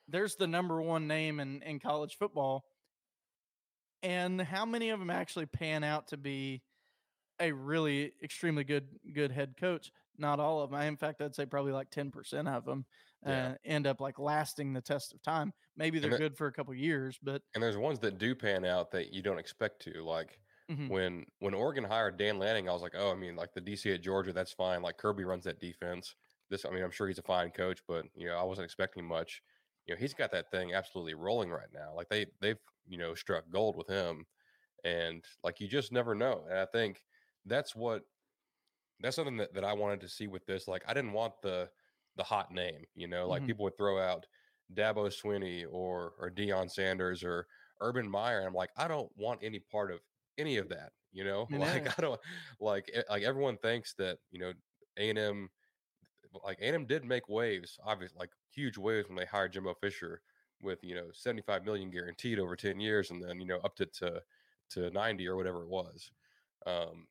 there's 0.07 0.37
the 0.37 0.47
number 0.47 0.81
one 0.81 1.05
name 1.05 1.41
in 1.41 1.61
in 1.63 1.79
college 1.81 2.15
football, 2.17 2.63
and 4.03 4.39
how 4.41 4.65
many 4.65 4.89
of 4.91 4.99
them 4.99 5.09
actually 5.09 5.47
pan 5.47 5.83
out 5.83 6.07
to 6.07 6.17
be 6.17 6.61
a 7.41 7.51
really 7.51 8.13
extremely 8.23 8.63
good 8.63 8.87
good 9.13 9.31
head 9.31 9.55
coach? 9.59 9.91
Not 10.17 10.39
all 10.39 10.61
of 10.61 10.71
them. 10.71 10.79
In 10.81 10.95
fact, 10.95 11.21
I'd 11.21 11.35
say 11.35 11.45
probably 11.45 11.73
like 11.73 11.89
ten 11.89 12.09
percent 12.09 12.47
of 12.47 12.63
them 12.63 12.85
Yeah. 13.25 13.49
uh, 13.49 13.55
end 13.65 13.87
up 13.87 13.99
like 13.99 14.17
lasting 14.17 14.71
the 14.71 14.81
test 14.81 15.13
of 15.13 15.21
time. 15.23 15.51
Maybe 15.75 15.99
they're 15.99 16.11
that- 16.11 16.19
good 16.19 16.37
for 16.37 16.47
a 16.47 16.53
couple 16.53 16.73
years, 16.73 17.19
but 17.21 17.41
And 17.53 17.61
there's 17.61 17.75
ones 17.75 17.99
that 17.99 18.17
do 18.17 18.33
pan 18.33 18.63
out 18.63 18.91
that 18.91 19.11
you 19.11 19.21
don't 19.21 19.39
expect 19.39 19.81
to. 19.81 20.05
Like 20.05 20.39
Mhm. 20.69 20.89
when 20.89 21.25
when 21.39 21.53
Oregon 21.53 21.83
hired 21.83 22.17
Dan 22.17 22.39
Lanning, 22.39 22.69
I 22.69 22.73
was 22.73 22.81
like, 22.81 22.93
oh, 22.95 23.11
I 23.11 23.15
mean, 23.15 23.35
like 23.35 23.53
the 23.53 23.61
DC 23.61 23.93
at 23.93 24.01
Georgia, 24.01 24.33
that's 24.33 24.53
fine. 24.53 24.81
Like 24.81 24.97
Kirby 24.97 25.23
runs 25.23 25.43
that 25.45 25.59
defense. 25.59 26.15
This, 26.49 26.65
I 26.65 26.69
mean, 26.69 26.83
I'm 26.83 26.91
sure 26.91 27.07
he's 27.07 27.19
a 27.19 27.23
fine 27.23 27.51
coach, 27.51 27.81
but 27.87 28.05
you 28.15 28.27
know, 28.27 28.37
I 28.37 28.43
wasn't 28.43 28.65
expecting 28.65 29.05
much. 29.05 29.41
You 29.87 29.95
know, 29.95 29.99
he's 29.99 30.13
got 30.13 30.31
that 30.31 30.51
thing 30.51 30.73
absolutely 30.73 31.15
rolling 31.15 31.49
right 31.51 31.71
now. 31.73 31.93
Like 31.95 32.09
they 32.09 32.27
they've 32.41 32.59
you 32.87 32.97
know 32.97 33.15
struck 33.15 33.49
gold 33.49 33.75
with 33.75 33.87
him, 33.87 34.25
and 34.83 35.25
like 35.43 35.59
you 35.61 35.67
just 35.67 35.91
never 35.91 36.15
know. 36.15 36.45
And 36.49 36.59
I 36.59 36.65
think 36.67 37.03
that's 37.45 37.75
what 37.75 38.03
that's 38.99 39.15
something 39.15 39.37
that, 39.37 39.53
that 39.53 39.63
I 39.63 39.73
wanted 39.73 40.01
to 40.01 40.09
see 40.09 40.27
with 40.27 40.45
this. 40.45 40.67
Like 40.67 40.83
I 40.87 40.93
didn't 40.93 41.13
want 41.13 41.41
the 41.41 41.69
the 42.15 42.23
hot 42.23 42.51
name, 42.51 42.85
you 42.93 43.07
know, 43.07 43.27
like 43.27 43.43
Mhm. 43.43 43.45
people 43.45 43.63
would 43.63 43.77
throw 43.77 43.99
out 43.99 44.25
Dabo 44.73 45.07
Swinney 45.07 45.65
or 45.69 46.13
or 46.17 46.31
Deion 46.31 46.71
Sanders 46.71 47.23
or 47.23 47.47
Urban 47.81 48.09
Meyer. 48.09 48.39
And 48.39 48.47
I'm 48.47 48.53
like, 48.53 48.71
I 48.77 48.87
don't 48.87 49.11
want 49.17 49.43
any 49.43 49.59
part 49.59 49.91
of 49.91 49.99
any 50.37 50.57
of 50.57 50.69
that, 50.69 50.91
you 51.11 51.23
know? 51.23 51.47
I 51.53 51.57
Like. 51.57 51.99
I 51.99 52.01
don't 52.01 52.21
like 52.59 52.89
eh, 52.93 53.03
like 53.09 53.23
everyone 53.23 53.57
thinks 53.57 53.93
that, 53.95 54.19
you 54.31 54.39
know, 54.39 54.53
A 54.97 55.09
and 55.09 55.19
M 55.19 55.49
like 56.43 56.59
A 56.59 56.65
and 56.65 56.75
M 56.75 56.85
did 56.85 57.05
make 57.05 57.29
waves, 57.29 57.79
obviously 57.83 58.17
like 58.19 58.31
huge 58.51 58.77
waves 58.77 59.07
when 59.07 59.17
they 59.17 59.25
hired 59.25 59.53
Jimbo 59.53 59.75
Fisher 59.75 60.21
with, 60.61 60.83
you 60.83 60.95
know, 60.95 61.09
75 61.13 61.63
million 61.63 61.89
guaranteed 61.89 62.39
over 62.39 62.55
10 62.55 62.79
years 62.79 63.11
and 63.11 63.23
then, 63.23 63.39
you 63.39 63.45
know, 63.45 63.59
upped 63.63 63.81
it 63.81 63.93
to 63.95 64.21
to 64.71 64.89
90 64.89 65.27
or 65.27 65.35
whatever 65.35 65.63
it 65.63 65.69
was. 65.69 66.11
Um, 66.65 67.07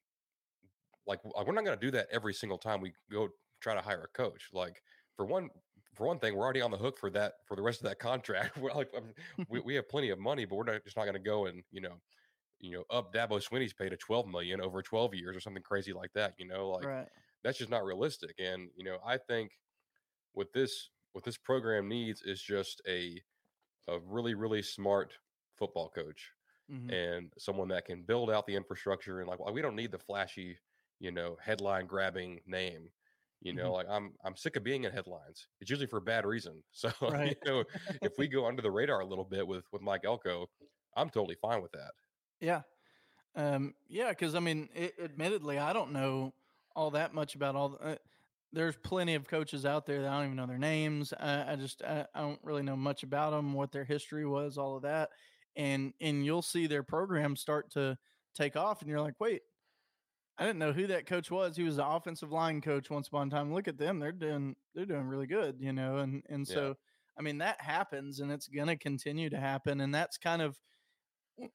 like 1.07 1.25
we're 1.25 1.53
not 1.53 1.65
going 1.65 1.79
to 1.79 1.87
do 1.87 1.91
that 1.93 2.09
every 2.11 2.35
single 2.35 2.59
time 2.59 2.81
we 2.81 2.93
go 3.11 3.29
try 3.61 3.75
to 3.75 3.81
hire 3.81 4.03
a 4.03 4.17
coach. 4.17 4.49
Like 4.53 4.83
for 5.17 5.27
one, 5.27 5.51
for 5.95 6.07
one 6.07 6.19
thing, 6.19 6.35
we're 6.35 6.45
already 6.45 6.61
on 6.61 6.71
the 6.71 6.77
hook 6.77 6.99
for 6.99 7.11
that 7.11 7.35
for 7.47 7.57
the 7.57 7.63
rest 7.63 7.81
of 7.81 7.89
that 7.89 7.99
contract. 8.11 8.57
We're 8.57 8.73
like, 8.73 8.91
um, 8.97 9.13
we, 9.49 9.61
we 9.61 9.75
have 9.77 9.89
plenty 9.89 10.11
of 10.11 10.19
money, 10.19 10.45
but 10.45 10.57
we're 10.57 10.65
not 10.65 10.85
just 10.85 10.97
not 10.97 11.05
going 11.05 11.15
to 11.15 11.21
go 11.21 11.47
and 11.47 11.63
you 11.71 11.81
know, 11.81 12.01
you 12.65 12.73
know, 12.73 12.85
up 12.91 13.13
Dabo 13.13 13.43
Swinney's 13.43 13.75
pay 13.75 13.89
to 13.89 13.97
twelve 13.97 14.27
million 14.27 14.61
over 14.61 14.83
twelve 14.83 15.15
years 15.15 15.37
or 15.37 15.41
something 15.41 15.63
crazy 15.63 15.93
like 15.93 16.13
that. 16.15 16.35
You 16.39 16.47
know, 16.49 16.71
like 16.71 16.85
right. 16.87 17.09
that's 17.43 17.59
just 17.59 17.71
not 17.71 17.85
realistic. 17.85 18.35
And 18.39 18.71
you 18.77 18.85
know, 18.85 18.99
I 19.05 19.19
think 19.19 19.53
what 20.33 20.53
this 20.53 20.91
what 21.13 21.25
this 21.25 21.37
program 21.39 21.89
needs 21.89 22.23
is 22.23 22.41
just 22.43 22.83
a 22.89 23.23
a 23.89 23.99
really 24.01 24.35
really 24.35 24.63
smart 24.63 25.15
football 25.57 25.89
coach 25.91 26.33
Mhm. 26.73 26.91
and 26.93 27.33
someone 27.39 27.69
that 27.69 27.85
can 27.85 28.03
build 28.05 28.31
out 28.31 28.47
the 28.47 28.57
infrastructure 28.57 29.21
and 29.21 29.29
like 29.29 29.39
well, 29.39 29.53
we 29.53 29.61
don't 29.63 29.77
need 29.77 29.93
the 29.93 29.99
flashy 29.99 30.59
you 30.99 31.13
know 31.13 31.37
headline 31.43 31.87
grabbing 31.87 32.41
name 32.47 32.91
you 33.43 33.53
know 33.53 33.71
Mhm. 33.71 33.75
like 33.75 33.87
i'm 33.91 34.15
i'm 34.25 34.35
sick 34.37 34.57
of 34.57 34.65
being 34.65 34.85
in 34.85 34.93
headlines 34.93 35.49
it's 35.61 35.71
usually 35.71 35.87
for 35.87 35.99
a 35.99 36.03
bad 36.03 36.25
reason 36.25 36.63
so 36.73 36.91
Right. 37.03 37.37
you 37.45 37.53
know 37.53 37.65
if 38.03 38.17
we 38.19 38.29
go 38.29 38.47
under 38.47 38.63
the 38.63 38.71
radar 38.71 39.01
a 39.01 39.07
little 39.07 39.25
bit 39.27 39.47
with 39.47 39.67
with 39.73 39.83
mike 39.83 40.05
elko 40.07 40.49
i'm 40.97 41.11
totally 41.11 41.37
fine 41.37 41.61
with 41.63 41.73
that 41.73 41.93
Yeah. 42.45 42.63
Um, 43.35 43.75
yeah, 43.89 44.11
because 44.11 44.35
I 44.35 44.41
mean, 44.41 44.69
it, 44.75 44.95
admittedly, 45.01 45.59
I 45.59 45.73
don't 45.73 45.93
know 45.93 46.35
all 46.77 46.93
that 46.93 47.15
much 47.15 47.35
about 47.35 47.57
all. 47.57 47.71
The, 47.71 47.79
uh, 47.79 47.97
there's 48.53 48.77
plenty 48.77 49.15
of 49.15 49.27
coaches 49.27 49.67
out 49.67 49.87
there 49.87 50.03
that 50.03 50.11
I 50.13 50.17
don't 50.19 50.27
even 50.27 50.37
know 50.37 50.47
their 50.47 50.59
names. 50.59 51.13
I, 51.13 51.53
I 51.53 51.57
just 51.57 51.83
I, 51.83 52.07
I 52.15 52.21
don't 52.21 52.41
really 52.45 52.63
know 52.63 52.77
much 52.77 53.03
about 53.03 53.31
them, 53.31 53.55
what 53.55 53.73
their 53.73 53.85
history 53.85 54.27
was, 54.27 54.59
all 54.59 54.77
of 54.77 54.83
that, 54.83 55.11
and 55.57 55.95
and 56.01 56.25
you'll 56.25 56.43
see 56.43 56.67
their 56.67 56.85
program 56.85 57.37
start 57.37 57.71
to 57.73 57.99
take 58.35 58.57
off, 58.57 58.81
and 58.83 58.89
you're 58.91 59.01
like, 59.01 59.19
wait, 59.21 59.43
I 60.37 60.45
didn't 60.45 60.59
know 60.59 60.73
who 60.73 60.89
that 60.89 61.07
coach 61.07 61.31
was. 61.31 61.57
He 61.57 61.63
was 61.63 61.77
the 61.77 61.87
offensive 61.87 62.33
line 62.33 62.61
coach 62.61 62.91
once 62.91 63.07
upon 63.09 63.29
a 63.29 63.31
time. 63.31 63.53
Look 63.55 63.69
at 63.69 63.79
them; 63.79 64.01
they're 64.01 64.13
doing 64.13 64.57
they're 64.75 64.87
doing 64.87 65.07
really 65.07 65.27
good, 65.29 65.61
you 65.61 65.73
know. 65.73 65.99
And 65.99 66.25
and 66.29 66.47
Yeah. 66.47 66.49
so 66.49 66.77
I 67.19 67.23
mean 67.23 67.39
that 67.39 67.61
happens, 67.61 68.19
and 68.21 68.33
it's 68.33 68.49
going 68.49 68.67
to 68.67 68.77
continue 68.77 69.31
to 69.31 69.39
happen, 69.39 69.81
and 69.81 69.95
that's 69.95 70.19
kind 70.19 70.43
of 70.43 70.59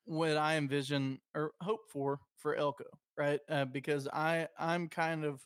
what 0.06 0.38
I 0.38 0.56
envision 0.58 1.20
or 1.36 1.52
hope 1.62 1.90
for 1.90 2.20
for 2.38 2.56
Elko, 2.56 2.86
right? 3.18 3.40
Uh, 3.50 3.66
because 3.66 4.08
I 4.08 4.48
I'm 4.58 4.88
kind 4.90 5.26
of 5.26 5.42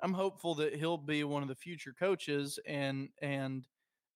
I'm 0.00 0.12
hopeful 0.12 0.54
that 0.56 0.74
he'll 0.74 0.98
be 0.98 1.24
one 1.24 1.42
of 1.42 1.48
the 1.48 1.54
future 1.54 1.94
coaches, 1.98 2.58
and 2.66 3.08
and 3.22 3.66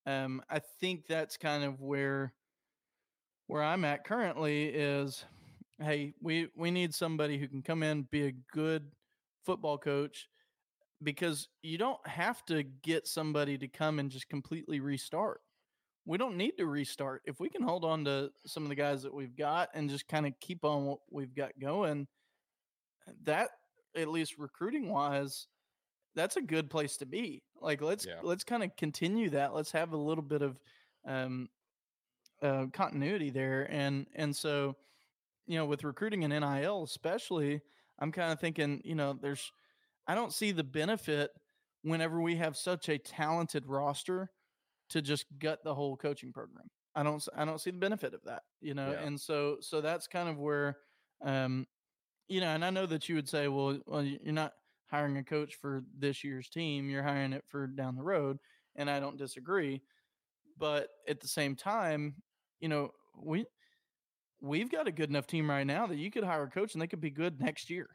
um, 0.07 0.43
I 0.51 0.61
think 0.81 1.07
that's 1.07 1.37
kind 1.37 1.65
of 1.65 1.81
where 1.81 2.33
where 3.47 3.63
I'm 3.63 3.85
at 3.85 4.05
currently 4.05 4.67
is, 4.67 5.25
hey, 5.81 6.15
we 6.21 6.49
we 6.57 6.71
need 6.71 6.95
somebody 6.95 7.39
who 7.39 7.49
can 7.49 7.63
come 7.63 7.83
in 7.83 8.03
be 8.11 8.27
a 8.27 8.35
good 8.53 8.91
football 9.45 9.79
coach 9.79 10.29
because 11.03 11.49
you 11.63 11.79
don't 11.79 12.05
have 12.07 12.45
to 12.47 12.63
get 12.63 13.07
somebody 13.07 13.57
to 13.59 13.69
come 13.69 13.99
and 13.99 14.11
just 14.11 14.29
completely 14.29 14.81
restart. 14.81 15.41
We 16.09 16.17
don't 16.17 16.39
need 16.39 16.57
to 16.57 16.65
restart. 16.65 17.21
If 17.27 17.39
we 17.39 17.51
can 17.51 17.61
hold 17.61 17.85
on 17.85 18.07
to 18.07 18.31
some 18.47 18.63
of 18.63 18.71
the 18.71 18.75
guys 18.75 19.03
that 19.03 19.13
we've 19.13 19.37
got 19.37 19.69
and 19.75 19.91
just 19.91 20.09
kind 20.09 20.27
of 20.27 20.33
keep 20.41 20.65
on 20.65 20.87
what 20.87 21.01
we've 21.11 21.35
got 21.35 21.53
going, 21.61 22.07
that 23.25 23.51
at 23.95 24.09
least 24.09 24.39
recruiting 24.39 24.89
wise, 24.89 25.49
that's 26.15 26.39
a 26.39 26.41
good 26.41 26.71
place 26.71 26.97
to 26.97 27.07
be. 27.07 27.43
Like 27.61 27.83
let's 27.83 28.07
Yeah. 28.07 28.21
let's 28.23 28.43
kind 28.43 28.63
of 28.63 28.75
continue 28.77 29.29
that. 29.31 29.55
Let's 29.55 29.71
have 29.73 29.93
a 29.93 29.99
little 29.99 30.25
bit 30.25 30.41
of 30.41 30.59
um 31.07 31.51
uh 32.41 32.67
continuity 32.73 33.29
there 33.29 33.71
and 33.71 34.07
and 34.15 34.35
so 34.35 34.77
you 35.47 35.59
know 35.59 35.67
with 35.67 35.85
recruiting 35.85 36.25
and 36.25 36.33
NIL 36.33 36.85
especially, 36.85 37.61
I'm 37.99 38.13
kind 38.13 38.33
of 38.33 38.41
thinking, 38.41 38.81
you 38.83 38.95
know, 38.95 39.13
there's 39.13 39.53
I 40.07 40.15
don't 40.15 40.33
see 40.33 40.53
the 40.53 40.65
benefit 40.65 41.33
whenever 41.83 42.23
we 42.23 42.37
have 42.37 42.57
such 42.57 42.89
a 42.89 42.97
talented 42.97 43.67
roster 43.67 44.31
to 44.91 45.03
just 45.03 45.27
gut 45.39 45.63
the 45.65 45.75
whole 45.75 45.97
coaching 45.97 46.33
program. 46.33 46.69
I 46.95 47.03
don't 47.03 47.27
I 47.37 47.45
don't 47.45 47.61
see 47.61 47.71
the 47.71 47.79
benefit 47.79 48.15
of 48.15 48.23
that, 48.25 48.43
you 48.61 48.75
know. 48.75 48.91
Yeah. 48.93 49.01
And 49.07 49.21
so 49.21 49.59
so 49.61 49.81
that's 49.81 50.07
kind 50.07 50.29
of 50.29 50.39
where 50.39 50.79
um 51.25 51.67
you 52.29 52.41
know, 52.41 52.49
and 52.49 52.65
I 52.65 52.71
know 52.71 52.87
that 52.87 53.09
you 53.09 53.15
would 53.15 53.29
say, 53.29 53.49
well, 53.49 53.79
well 53.87 54.03
you're 54.03 54.33
not 54.33 54.53
hiring 54.91 55.17
a 55.19 55.25
coach 55.25 55.55
for 55.55 55.83
this 55.99 56.23
year's 56.25 56.49
team, 56.49 56.91
you're 56.91 57.03
hiring 57.03 57.33
it 57.33 57.45
for 57.47 57.67
down 57.67 57.95
the 57.97 58.03
road, 58.03 58.39
and 58.77 58.91
I 58.91 59.01
don't 59.01 59.17
disagree. 59.17 59.81
But 60.59 60.89
at 61.07 61.21
the 61.21 61.29
same 61.29 61.55
time, 61.57 62.17
you 62.61 62.69
know, 62.69 62.91
we 63.17 63.47
we've 64.41 64.71
got 64.71 64.87
a 64.89 64.93
good 64.93 65.09
enough 65.11 65.27
team 65.27 65.49
right 65.51 65.67
now 65.67 65.87
that 65.87 65.97
you 65.97 66.11
could 66.11 66.25
hire 66.25 66.45
a 66.45 66.51
coach 66.51 66.73
and 66.75 66.83
they 66.83 66.87
could 66.87 67.01
be 67.01 67.11
good 67.11 67.41
next 67.41 67.71
year, 67.71 67.89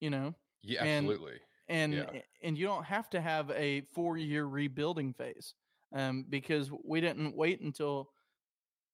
you 0.00 0.10
know 0.10 0.34
yeah 0.62 0.82
And- 0.84 1.06
absolutely 1.06 1.40
and 1.68 1.92
Yeah. 1.94 2.20
and 2.42 2.56
you 2.58 2.66
don't 2.66 2.84
have 2.84 3.08
to 3.10 3.20
have 3.20 3.50
a 3.50 3.82
four 3.94 4.16
year 4.18 4.44
rebuilding 4.46 5.12
phase 5.14 5.54
um, 5.92 6.24
because 6.28 6.70
we 6.84 7.00
didn't 7.00 7.36
wait 7.36 7.60
until 7.60 8.10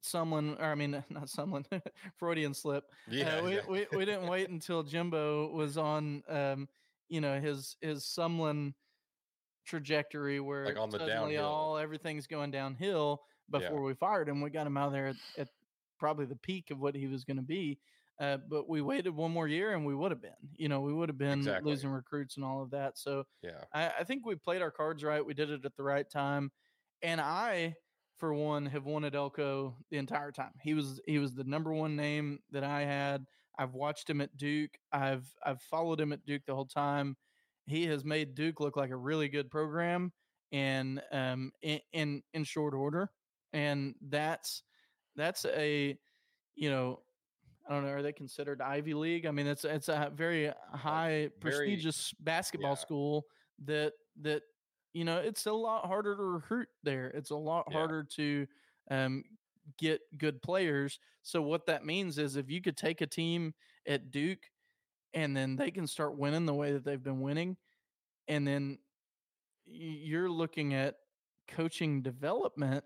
someone 0.03 0.57
or 0.59 0.65
I 0.67 0.75
mean 0.75 1.03
not 1.11 1.29
someone 1.29 1.65
Freudian 2.17 2.55
slip 2.55 2.85
yeah, 3.09 3.37
uh, 3.37 3.45
we, 3.45 3.55
yeah. 3.55 3.61
we 3.69 3.87
we 3.93 4.05
didn't 4.05 4.27
wait 4.29 4.49
until 4.51 4.83
Jimbo 4.83 5.53
was 5.53 5.79
on 5.79 6.23
um, 6.29 6.69
you 7.09 7.21
know 7.21 7.41
his 7.41 7.77
his 7.81 8.05
Sumlin 8.05 8.75
trajectory 9.65 10.41
where 10.41 10.65
Like 10.67 10.79
on 10.79 10.91
the 10.91 10.99
suddenly 10.99 11.35
downhill. 11.35 11.45
all 11.45 11.79
everything's 11.79 12.27
going 12.27 12.51
downhill 12.51 13.23
Yeah. 13.53 13.61
before 13.61 13.83
we 13.83 13.95
fired 13.95 14.29
him 14.29 14.41
we 14.41 14.51
got 14.51 14.67
him 14.67 14.77
out 14.77 14.89
of 14.89 14.93
there 14.93 15.07
at, 15.09 15.17
at 15.39 15.49
probably 15.99 16.27
the 16.27 16.37
peak 16.37 16.71
of 16.73 16.81
what 16.81 16.97
he 16.97 17.07
was 17.07 17.25
going 17.25 17.37
to 17.37 17.43
be 17.45 17.79
uh, 18.19 18.39
but 18.49 18.69
we 18.69 18.83
waited 18.83 19.11
one 19.15 19.31
more 19.31 19.47
year 19.47 19.73
and 19.75 19.87
we 19.87 19.95
would 19.95 20.11
have 20.11 20.21
been 20.21 20.35
you 20.57 20.69
know 20.69 20.81
we 20.81 20.93
would 20.93 21.09
have 21.09 21.17
been 21.19 21.39
Exactly. 21.39 21.71
losing 21.71 21.91
recruits 21.91 22.37
and 22.37 22.45
all 22.45 22.61
of 22.61 22.71
that 22.71 22.99
so 22.99 23.25
yeah 23.43 23.63
I, 23.73 23.89
I 24.01 24.05
think 24.05 24.27
we 24.27 24.35
played 24.35 24.63
our 24.63 24.73
cards 24.73 25.05
right. 25.05 25.25
We 25.25 25.33
did 25.35 25.51
it 25.51 25.65
at 25.65 25.77
the 25.77 25.83
right 25.85 26.09
time, 26.11 26.51
and 27.03 27.21
I, 27.21 27.77
for 28.19 28.35
one, 28.35 28.67
have 28.67 28.85
wanted 28.87 29.15
Elko 29.15 29.77
the 29.91 29.99
entire 29.99 30.33
time. 30.33 30.53
He 30.61 30.75
was 30.75 31.01
he 31.07 31.19
was 31.19 31.35
the 31.35 31.45
number 31.45 31.73
one 31.73 31.97
name 31.97 32.41
that 32.51 32.65
I 32.65 32.83
had. 32.85 33.27
I've 33.59 33.75
watched 33.75 34.09
him 34.09 34.21
at 34.21 34.37
Duke. 34.37 34.77
I've 34.93 35.27
I've 35.45 35.61
followed 35.63 36.01
him 36.01 36.13
at 36.13 36.25
Duke 36.25 36.43
the 36.47 36.55
whole 36.55 36.67
time. 36.67 37.17
He 37.67 37.87
has 37.87 38.05
made 38.05 38.35
Duke 38.35 38.61
look 38.61 38.77
like 38.77 38.91
a 38.91 38.97
really 38.97 39.29
good 39.29 39.51
program, 39.51 40.13
and 40.53 41.03
um 41.13 41.53
in 41.63 41.81
in, 41.93 42.23
in 42.35 42.45
short 42.45 42.75
order, 42.75 43.11
and 43.53 43.95
that's 44.09 44.63
that's 45.17 45.45
a 45.45 45.99
you 46.55 46.71
know. 46.71 47.01
I 47.69 47.75
don't 47.75 47.85
know. 47.85 47.93
Are 47.93 48.03
they 48.03 48.13
considered 48.13 48.61
Ivy 48.61 48.93
League? 48.93 49.25
I 49.25 49.31
mean, 49.31 49.47
it's 49.47 49.65
it's 49.65 49.89
a 49.89 50.11
very 50.13 50.53
high 50.73 51.09
very- 51.09 51.31
prestigious 51.41 52.13
basketball 52.19 52.73
yeah. 52.73 52.77
school 52.77 53.27
that 53.65 53.93
that 54.23 54.43
you 54.93 55.05
know 55.05 55.19
it's 55.19 55.47
a 55.47 55.53
lot 55.53 55.87
harder 55.87 56.17
to 56.17 56.23
recruit 56.23 56.69
there. 56.83 57.09
It's 57.09 57.31
a 57.31 57.37
lot 57.37 57.67
Yeah. 57.69 57.79
harder 57.79 58.05
to 58.05 58.47
um, 58.91 59.25
get 59.79 60.01
good 60.19 60.43
players. 60.43 60.99
So 61.23 61.43
what 61.43 61.67
that 61.67 61.85
means 61.85 62.19
is 62.19 62.37
if 62.37 62.51
you 62.51 62.61
could 62.61 62.77
take 62.77 63.01
a 63.01 63.07
team 63.07 63.55
at 63.87 64.11
Duke 64.11 64.51
and 65.15 65.37
then 65.37 65.57
they 65.57 65.71
can 65.71 65.87
start 65.87 66.17
winning 66.17 66.47
the 66.47 66.55
way 66.55 66.73
that 66.73 66.85
they've 66.85 67.03
been 67.03 67.21
winning, 67.21 67.57
and 68.29 68.47
then 68.47 68.79
you're 69.67 70.31
looking 70.31 70.75
at 70.75 70.97
coaching 71.49 72.03
development, 72.03 72.85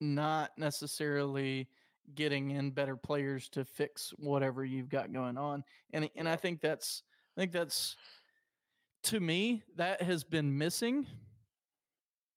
not 0.00 0.56
necessarily 0.56 1.68
getting 2.14 2.52
in 2.52 2.70
better 2.70 2.96
players 2.96 3.48
to 3.50 3.64
fix 3.64 4.10
whatever 4.16 4.64
you've 4.64 4.88
got 4.88 5.12
going 5.12 5.36
on. 5.36 5.64
And 5.92 6.08
and 6.16 6.28
I 6.28 6.36
think 6.36 6.60
that's 6.60 7.02
I 7.36 7.40
think 7.40 7.52
that's 7.52 7.96
to 9.04 9.20
me 9.20 9.62
that 9.76 10.02
has 10.02 10.24
been 10.24 10.56
missing 10.58 11.06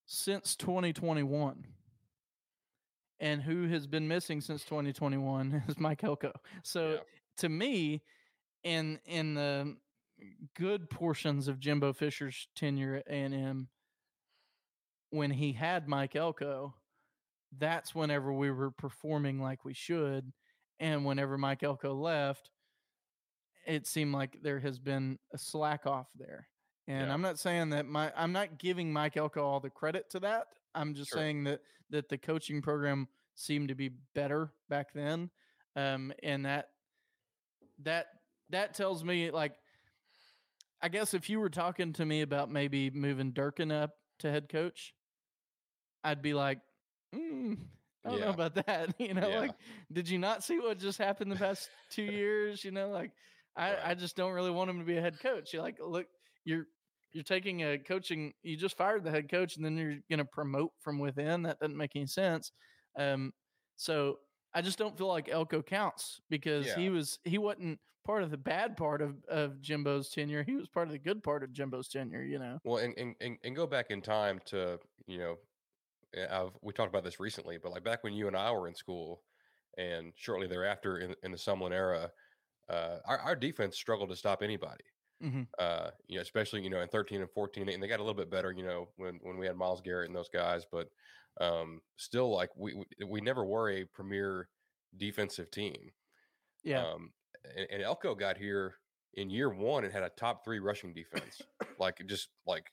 since 0.05 0.55
2021. 0.55 1.65
And 3.19 3.41
who 3.41 3.67
has 3.67 3.85
been 3.85 4.07
missing 4.07 4.41
since 4.41 4.63
2021 4.65 5.63
is 5.67 5.79
Mike 5.79 6.03
Elko. 6.03 6.31
So 6.63 6.93
Yeah. 6.93 6.99
to 7.37 7.49
me, 7.49 8.01
in 8.63 8.99
in 9.05 9.33
the 9.35 9.75
good 10.55 10.89
portions 10.89 11.47
of 11.47 11.59
Jimbo 11.59 11.93
Fisher's 11.93 12.47
tenure 12.55 12.95
at 12.95 13.07
A 13.07 13.13
and 13.13 13.33
M, 13.33 13.69
when 15.09 15.31
he 15.31 15.51
had 15.53 15.87
Mike 15.87 16.15
Elko, 16.15 16.73
that's 17.57 17.93
whenever 17.93 18.31
we 18.31 18.49
were 18.51 18.71
performing 18.71 19.41
like 19.41 19.65
we 19.65 19.73
should, 19.73 20.31
and 20.79 21.05
whenever 21.05 21.37
Mike 21.37 21.63
Elko 21.63 21.93
left, 21.93 22.49
it 23.67 23.85
seemed 23.85 24.13
like 24.13 24.37
there 24.41 24.59
has 24.59 24.79
been 24.79 25.19
a 25.33 25.37
slack 25.37 25.85
off 25.85 26.07
there. 26.15 26.47
And 26.87 27.07
Yeah. 27.07 27.13
I'm 27.13 27.21
not 27.21 27.39
saying 27.39 27.69
that 27.69 27.85
my 27.85 28.11
I'm 28.15 28.31
not 28.31 28.57
giving 28.57 28.91
Mike 28.91 29.17
Elko 29.17 29.43
all 29.43 29.59
the 29.59 29.69
credit 29.69 30.09
to 30.11 30.19
that. 30.21 30.47
I'm 30.73 30.93
just 30.93 31.09
Sure. 31.11 31.19
saying 31.19 31.43
that 31.45 31.61
that 31.89 32.09
the 32.09 32.17
coaching 32.17 32.61
program 32.61 33.07
seemed 33.35 33.67
to 33.69 33.75
be 33.75 33.89
better 34.13 34.51
back 34.69 34.93
then. 34.93 35.29
Um, 35.75 36.11
and 36.23 36.45
that 36.45 36.69
that 37.79 38.07
that 38.49 38.73
tells 38.73 39.03
me 39.03 39.31
like 39.31 39.53
I 40.81 40.89
guess 40.89 41.13
if 41.13 41.29
you 41.29 41.39
were 41.39 41.49
talking 41.49 41.93
to 41.93 42.05
me 42.05 42.21
about 42.21 42.49
maybe 42.49 42.89
moving 42.89 43.31
Durkin 43.31 43.71
up 43.71 43.91
to 44.19 44.31
head 44.31 44.49
coach, 44.49 44.95
I'd 46.03 46.23
be 46.23 46.33
like, 46.33 46.59
mm, 47.13 47.57
I 48.03 48.09
don't 48.09 48.19
know 48.19 48.29
about 48.31 48.55
that. 48.65 48.95
You 48.99 49.13
know, 49.13 49.29
Yeah. 49.29 49.39
like, 49.41 49.55
did 49.91 50.09
you 50.09 50.17
not 50.17 50.43
see 50.43 50.59
what 50.59 50.79
just 50.79 50.97
happened 50.97 51.31
the 51.31 51.35
past 51.35 51.69
two 51.91 52.01
years? 52.23 52.63
You 52.65 52.71
know, 52.71 52.89
like, 52.89 53.11
I, 53.55 53.91
I 53.91 53.93
just 53.93 54.15
don't 54.15 54.33
really 54.33 54.49
want 54.49 54.71
him 54.71 54.79
to 54.79 54.85
be 54.85 54.97
a 54.97 55.01
head 55.01 55.19
coach. 55.19 55.53
You're 55.53 55.61
like, 55.61 55.77
look, 55.79 56.07
you're 56.45 56.67
you're 57.13 57.23
taking 57.23 57.63
a 57.63 57.77
coaching. 57.77 58.33
You 58.43 58.57
just 58.57 58.77
fired 58.77 59.03
the 59.03 59.11
head 59.11 59.29
coach, 59.29 59.57
and 59.57 59.65
then 59.65 59.77
you're 59.77 59.97
going 60.09 60.19
to 60.19 60.25
promote 60.25 60.71
from 60.79 60.99
within. 60.99 61.43
That 61.43 61.59
doesn't 61.59 61.77
make 61.77 61.95
any 61.95 62.07
sense. 62.07 62.51
Um, 62.97 63.33
so 63.75 64.19
I 64.53 64.61
just 64.61 64.77
don't 64.77 64.97
feel 64.97 65.07
like 65.07 65.29
Elko 65.29 65.61
counts 65.61 66.21
because 66.29 66.71
he 66.73 66.89
was 66.89 67.19
he 67.23 67.37
wasn't 67.37 67.79
part 68.05 68.23
of 68.23 68.31
the 68.31 68.37
bad 68.37 68.77
part 68.77 69.01
of 69.01 69.15
of 69.29 69.61
Jimbo's 69.61 70.09
tenure. 70.09 70.43
He 70.43 70.55
was 70.55 70.67
part 70.67 70.87
of 70.87 70.93
the 70.93 70.99
good 70.99 71.23
part 71.23 71.43
of 71.43 71.51
Jimbo's 71.53 71.87
tenure. 71.89 72.23
You 72.23 72.39
know. 72.39 72.59
Well, 72.63 72.77
and, 72.77 72.93
and 72.97 73.15
and 73.21 73.37
and 73.43 73.55
go 73.55 73.67
back 73.67 73.87
in 73.91 74.01
time 74.01 74.39
to 74.47 74.79
you 75.07 75.17
know, 75.17 75.35
eh, 76.15 76.25
I've 76.29 76.51
we 76.61 76.73
talked 76.73 76.89
about 76.89 77.03
this 77.03 77.19
recently, 77.19 77.57
but 77.61 77.71
like 77.71 77.83
back 77.83 78.03
when 78.03 78.13
you 78.13 78.27
and 78.27 78.35
I 78.35 78.51
were 78.51 78.67
in 78.67 78.75
school, 78.75 79.21
and 79.77 80.13
shortly 80.15 80.47
thereafter 80.47 80.97
in 80.97 81.15
in 81.23 81.31
the 81.31 81.37
Sumlin 81.37 81.71
era, 81.71 82.11
uh, 82.69 82.97
our 83.05 83.19
our 83.19 83.35
defense 83.35 83.75
struggled 83.75 84.09
to 84.09 84.15
stop 84.15 84.41
anybody. 84.43 84.83
Mhm. 85.21 85.47
Uh, 85.59 85.91
you 86.07 86.15
know, 86.15 86.21
especially 86.21 86.63
you 86.63 86.69
know 86.69 86.81
in 86.81 86.89
thirteen 86.89 87.21
and 87.21 87.29
fourteen, 87.31 87.69
and 87.69 87.81
they 87.81 87.87
got 87.87 87.99
a 87.99 88.03
little 88.03 88.15
bit 88.15 88.29
better, 88.29 88.51
you 88.51 88.63
know, 88.63 88.89
when 88.97 89.19
when 89.21 89.37
we 89.37 89.45
had 89.45 89.55
Myles 89.55 89.81
Garrett 89.81 90.07
and 90.09 90.15
those 90.15 90.29
guys, 90.29 90.65
but 90.71 90.89
um, 91.39 91.81
still 91.97 92.31
like 92.31 92.49
we 92.55 92.73
we- 92.75 93.05
we 93.05 93.21
never 93.21 93.45
were 93.45 93.69
a 93.69 93.85
premier 93.85 94.49
defensive 94.97 95.51
team. 95.51 95.91
Yeah. 96.63 96.85
Um, 96.85 97.13
and, 97.55 97.67
and 97.71 97.83
Elko 97.83 98.15
got 98.15 98.37
here 98.37 98.75
in 99.13 99.29
year 99.29 99.49
one 99.49 99.83
and 99.83 99.93
had 99.93 100.03
a 100.03 100.09
top 100.09 100.43
three 100.43 100.59
rushing 100.59 100.93
defense, 100.93 101.41
like 101.79 102.01
just 102.07 102.29
like 102.45 102.71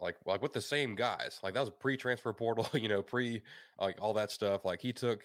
like 0.00 0.16
like 0.26 0.42
with 0.42 0.52
the 0.52 0.60
same 0.60 0.94
guys. 0.94 1.38
Like 1.42 1.54
that 1.54 1.60
was 1.60 1.70
pre-transfer 1.70 2.32
portal, 2.32 2.68
you 2.74 2.88
know, 2.88 3.02
pre 3.02 3.42
like 3.78 3.96
all 4.00 4.14
that 4.14 4.30
stuff. 4.30 4.64
Like 4.64 4.80
he 4.80 4.92
took, 4.92 5.22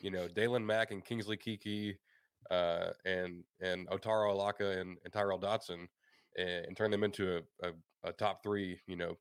you 0.00 0.10
know, 0.10 0.28
Daylon 0.28 0.64
Mack 0.64 0.90
and 0.90 1.04
Kingsley 1.04 1.36
Keke, 1.36 1.96
uh, 2.50 2.90
and 3.04 3.44
and 3.60 3.88
Otaro 3.88 4.32
Alaka 4.32 4.78
and, 4.78 4.98
and 5.04 5.12
Tyrel 5.12 5.40
Dodson, 5.40 5.88
and, 6.36 6.66
and 6.66 6.76
turned 6.76 6.92
them 6.92 7.04
into 7.04 7.36
a, 7.36 7.68
a, 7.68 7.72
a 8.04 8.12
top 8.12 8.42
three, 8.42 8.80
you 8.86 8.96
know, 8.96 9.16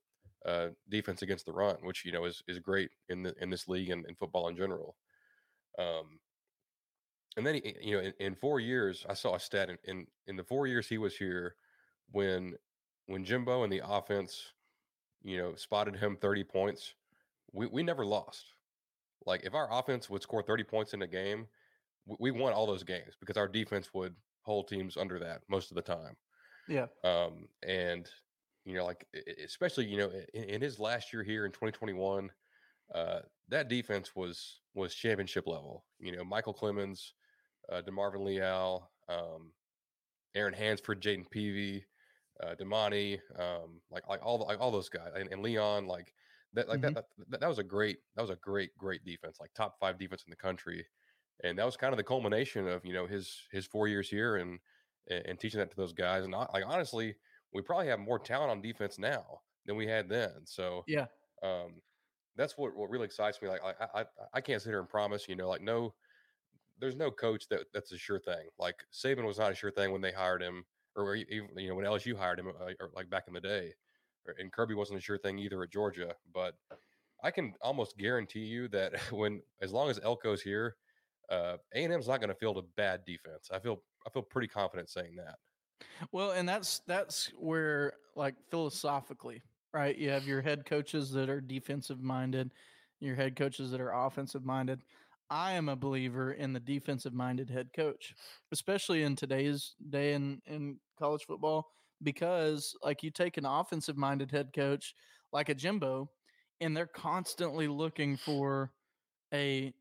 uh, 0.46 0.70
defense 0.90 1.22
against 1.22 1.46
the 1.46 1.54
run, 1.54 1.78
which 1.84 2.06
you 2.06 2.12
know 2.12 2.26
is 2.26 2.42
is 2.48 2.60
great 2.60 2.90
in 3.10 3.24
the 3.24 3.34
in 3.42 3.50
this 3.50 3.68
league 3.68 3.90
and 3.90 4.06
in 4.06 4.16
football 4.16 4.48
in 4.48 4.56
general. 4.56 4.96
Um, 5.78 6.20
and 7.38 7.46
then 7.46 7.56
he, 7.56 7.76
you 7.82 7.96
know, 7.96 8.04
in, 8.04 8.14
in 8.20 8.36
four 8.36 8.60
years, 8.60 9.06
I 9.08 9.14
saw 9.14 9.36
a 9.36 9.40
stat 9.40 9.70
in, 9.70 9.78
in 9.86 10.08
in 10.28 10.36
the 10.36 10.44
four 10.44 10.68
years 10.68 10.88
he 10.88 10.98
was 10.98 11.16
here, 11.16 11.56
when 12.12 12.56
when 13.06 13.24
Jimbo 13.24 13.64
and 13.64 13.72
the 13.72 13.82
offense, 13.86 14.54
you 15.24 15.38
know, 15.38 15.56
spotted 15.56 15.96
him 15.96 16.18
thirty 16.18 16.44
points, 16.44 16.96
we 17.52 17.68
we 17.68 17.84
never 17.84 18.06
lost. 18.06 18.46
Like 19.26 19.44
if 19.44 19.54
our 19.54 19.68
offense 19.72 20.10
would 20.10 20.22
score 20.22 20.42
thirty 20.42 20.64
points 20.64 20.94
in 20.94 21.02
a 21.02 21.08
game, 21.08 21.48
we, 22.20 22.32
won 22.32 22.54
all 22.54 22.66
those 22.68 22.84
games 22.84 23.16
because 23.20 23.38
our 23.38 23.48
defense 23.48 23.94
would 23.94 24.16
hold 24.44 24.68
teams 24.68 24.98
under 24.98 25.20
that 25.20 25.42
most 25.50 25.72
of 25.72 25.76
the 25.76 25.82
time. 25.82 26.16
Yeah. 26.68 26.88
Um, 27.04 27.48
and 27.64 28.10
you 28.66 28.74
know, 28.76 28.86
like 28.86 29.06
especially 29.44 29.86
you 29.88 29.98
know 29.98 30.12
in, 30.34 30.44
in 30.46 30.62
his 30.62 30.80
last 30.80 31.14
year 31.14 31.24
here 31.24 31.46
in 31.46 31.52
2021, 31.52 32.32
uh, 32.94 33.22
that 33.48 33.70
defense 33.70 34.16
was 34.16 34.62
was 34.74 34.96
championship 34.96 35.48
level. 35.48 35.86
You 36.00 36.16
know, 36.16 36.24
Michael 36.24 36.54
Clemons, 36.54 37.14
uh, 37.72 37.82
Demarvin 37.82 38.26
Leal, 38.26 38.92
um, 39.10 39.54
Aaron 40.36 40.54
Hansford, 40.54 41.02
Jayden 41.02 41.28
Peevy, 41.30 41.84
uh, 42.42 42.56
Demani, 42.56 43.20
um, 43.40 43.82
like 43.90 44.08
like 44.08 44.22
all 44.24 44.38
the, 44.38 44.46
like 44.46 44.60
all 44.60 44.72
those 44.72 44.90
guys, 44.90 45.12
and, 45.16 45.32
and 45.32 45.42
Leon, 45.42 45.88
like 45.88 46.14
that, 46.54 46.70
like 46.70 46.82
Mhm. 46.82 46.94
that, 46.94 47.06
that. 47.30 47.40
That 47.42 47.50
was 47.50 47.60
a 47.60 47.64
great 47.64 48.00
that 48.16 48.22
was 48.22 48.32
a 48.32 48.36
great 48.38 48.78
great 48.78 49.04
defense, 49.04 49.40
like 49.40 49.54
top 49.54 49.80
five 49.80 49.98
defense 49.98 50.24
in 50.26 50.32
the 50.32 50.36
country, 50.38 50.86
and 51.44 51.58
that 51.58 51.66
was 51.66 51.78
kind 51.78 51.94
of 51.94 51.98
the 51.98 52.04
culmination 52.04 52.68
of 52.68 52.86
you 52.86 52.94
know 52.94 53.08
his 53.08 53.48
his 53.52 53.66
four 53.66 53.88
years 53.88 54.10
here 54.10 54.38
and 54.38 54.60
and, 55.10 55.40
teaching 55.40 55.60
that 55.60 55.72
to 55.72 55.78
those 55.78 55.94
guys. 55.94 56.24
And 56.24 56.36
I, 56.36 56.46
like 56.54 56.64
honestly, 56.68 57.16
we 57.54 57.62
probably 57.64 57.88
have 57.88 58.00
more 58.00 58.20
talent 58.20 58.52
on 58.52 58.62
defense 58.62 59.00
now 59.00 59.42
than 59.66 59.76
we 59.76 59.88
had 59.88 60.08
then. 60.08 60.46
So 60.46 60.86
Yeah. 60.86 61.08
um, 61.44 61.82
that's 62.36 62.58
what 62.58 62.76
what 62.76 62.90
really 62.90 63.06
excites 63.06 63.42
me. 63.42 63.50
Like 63.50 63.62
I, 63.64 64.02
I 64.02 64.06
I 64.36 64.42
can't 64.42 64.62
sit 64.62 64.70
here 64.70 64.80
and 64.80 64.90
promise, 64.90 65.28
you 65.30 65.36
know, 65.36 65.50
like 65.50 65.62
no, 65.62 65.96
there's 66.78 66.96
no 66.96 67.12
coach 67.12 67.48
that 67.50 67.68
that's 67.74 67.92
a 67.92 67.98
sure 67.98 68.20
thing. 68.20 68.48
Like 68.58 68.84
Saban 68.94 69.26
was 69.26 69.38
not 69.40 69.52
a 69.52 69.56
sure 69.56 69.72
thing 69.72 69.92
when 69.92 70.02
they 70.02 70.12
hired 70.12 70.42
him, 70.42 70.66
or 70.96 71.16
even 71.16 71.50
you 71.58 71.70
know 71.70 71.76
when 71.76 71.86
LSU 71.86 72.16
hired 72.16 72.40
him, 72.40 72.48
uh, 72.48 72.74
or 72.80 72.92
like 72.94 73.10
back 73.10 73.26
in 73.28 73.34
the 73.34 73.42
day, 73.42 73.74
and 74.38 74.52
Kirby 74.52 74.76
wasn't 74.76 75.00
a 75.00 75.02
sure 75.02 75.18
thing 75.18 75.40
either 75.40 75.62
at 75.64 75.72
Georgia. 75.72 76.16
But 76.34 76.56
I 77.24 77.32
can 77.32 77.56
almost 77.62 77.98
guarantee 77.98 78.46
you 78.46 78.68
that 78.70 79.00
when 79.12 79.44
as 79.62 79.74
long 79.74 79.90
as 79.90 80.00
Elko's 80.00 80.42
here, 80.42 80.78
uh, 81.32 81.58
A 81.76 81.84
and 81.84 81.94
M's 81.94 82.08
not 82.08 82.20
going 82.20 82.30
to 82.30 82.36
field 82.36 82.58
a 82.58 82.64
bad 82.76 83.02
defense. 83.06 83.50
I 83.52 83.60
feel 83.60 83.82
I 84.06 84.10
feel 84.10 84.24
pretty 84.24 84.48
confident 84.48 84.90
saying 84.90 85.16
that. 85.18 85.36
Well, 86.12 86.32
and 86.32 86.48
that's 86.48 86.82
that's 86.88 87.32
where 87.38 87.94
like 88.16 88.36
philosophically, 88.50 89.42
right? 89.74 89.98
You 89.98 90.10
have 90.10 90.28
your 90.28 90.42
head 90.42 90.66
coaches 90.66 91.12
that 91.12 91.30
are 91.30 91.42
defensive 91.42 92.02
minded, 92.02 92.52
your 93.00 93.16
head 93.16 93.36
coaches 93.36 93.72
that 93.72 93.82
are 93.82 93.94
offensive 93.94 94.44
minded. 94.44 94.82
I 95.30 95.54
am 95.54 95.70
a 95.70 95.76
believer 95.76 96.32
in 96.34 96.54
the 96.54 96.60
defensive 96.60 97.14
minded 97.14 97.50
head 97.50 97.70
coach, 97.76 98.16
especially 98.52 99.04
in 99.04 99.16
today's 99.16 99.76
day 99.90 100.14
in, 100.14 100.42
in 100.48 100.78
college 100.98 101.26
football, 101.28 101.68
because 102.02 102.76
like 102.84 103.04
you 103.04 103.12
take 103.12 103.38
an 103.38 103.46
offensive 103.46 103.96
minded 103.96 104.32
head 104.32 104.50
coach 104.56 104.96
like 105.32 105.50
a 105.50 105.54
Jimbo, 105.54 106.10
and 106.62 106.76
they're 106.76 106.88
constantly 106.88 107.68
looking 107.68 108.18
for 108.18 108.72
a 109.34 109.72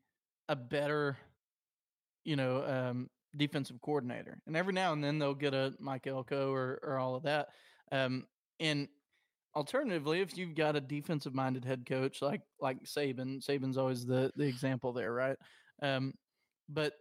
a 0.49 0.55
better, 0.55 1.17
you 2.23 2.35
know, 2.35 2.63
um, 2.65 3.09
defensive 3.35 3.81
coordinator. 3.81 4.41
And 4.47 4.55
every 4.55 4.73
now 4.73 4.93
and 4.93 5.03
then 5.03 5.19
they'll 5.19 5.33
get 5.33 5.53
a 5.53 5.73
Mike 5.79 6.07
Elko 6.07 6.51
or, 6.51 6.79
or 6.83 6.97
all 6.97 7.15
of 7.15 7.23
that. 7.23 7.49
Um, 7.91 8.25
and 8.59 8.87
alternatively, 9.55 10.21
if 10.21 10.37
you've 10.37 10.55
got 10.55 10.75
a 10.75 10.81
defensive 10.81 11.33
minded 11.33 11.65
head 11.65 11.85
coach 11.85 12.21
like 12.21 12.41
like 12.59 12.83
Saban, 12.83 13.45
Saban's 13.45 13.77
always 13.77 14.05
the 14.05 14.31
the 14.35 14.45
example 14.45 14.93
there, 14.93 15.13
right? 15.13 15.37
Um, 15.81 16.13
but 16.67 16.93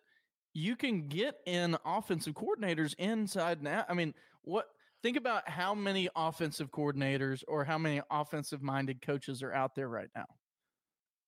you 0.54 0.76
can 0.76 1.08
get 1.08 1.34
in 1.46 1.76
offensive 1.84 2.34
coordinators 2.34 2.94
inside 2.98 3.62
now. 3.62 3.84
I 3.88 3.94
mean, 3.94 4.14
what 4.42 4.66
think 5.02 5.16
about 5.16 5.48
how 5.48 5.74
many 5.74 6.08
offensive 6.16 6.70
coordinators 6.70 7.42
or 7.46 7.64
how 7.64 7.78
many 7.78 8.00
offensive 8.10 8.62
minded 8.62 9.02
coaches 9.02 9.42
are 9.42 9.52
out 9.52 9.74
there 9.74 9.88
right 9.88 10.08
now. 10.14 10.26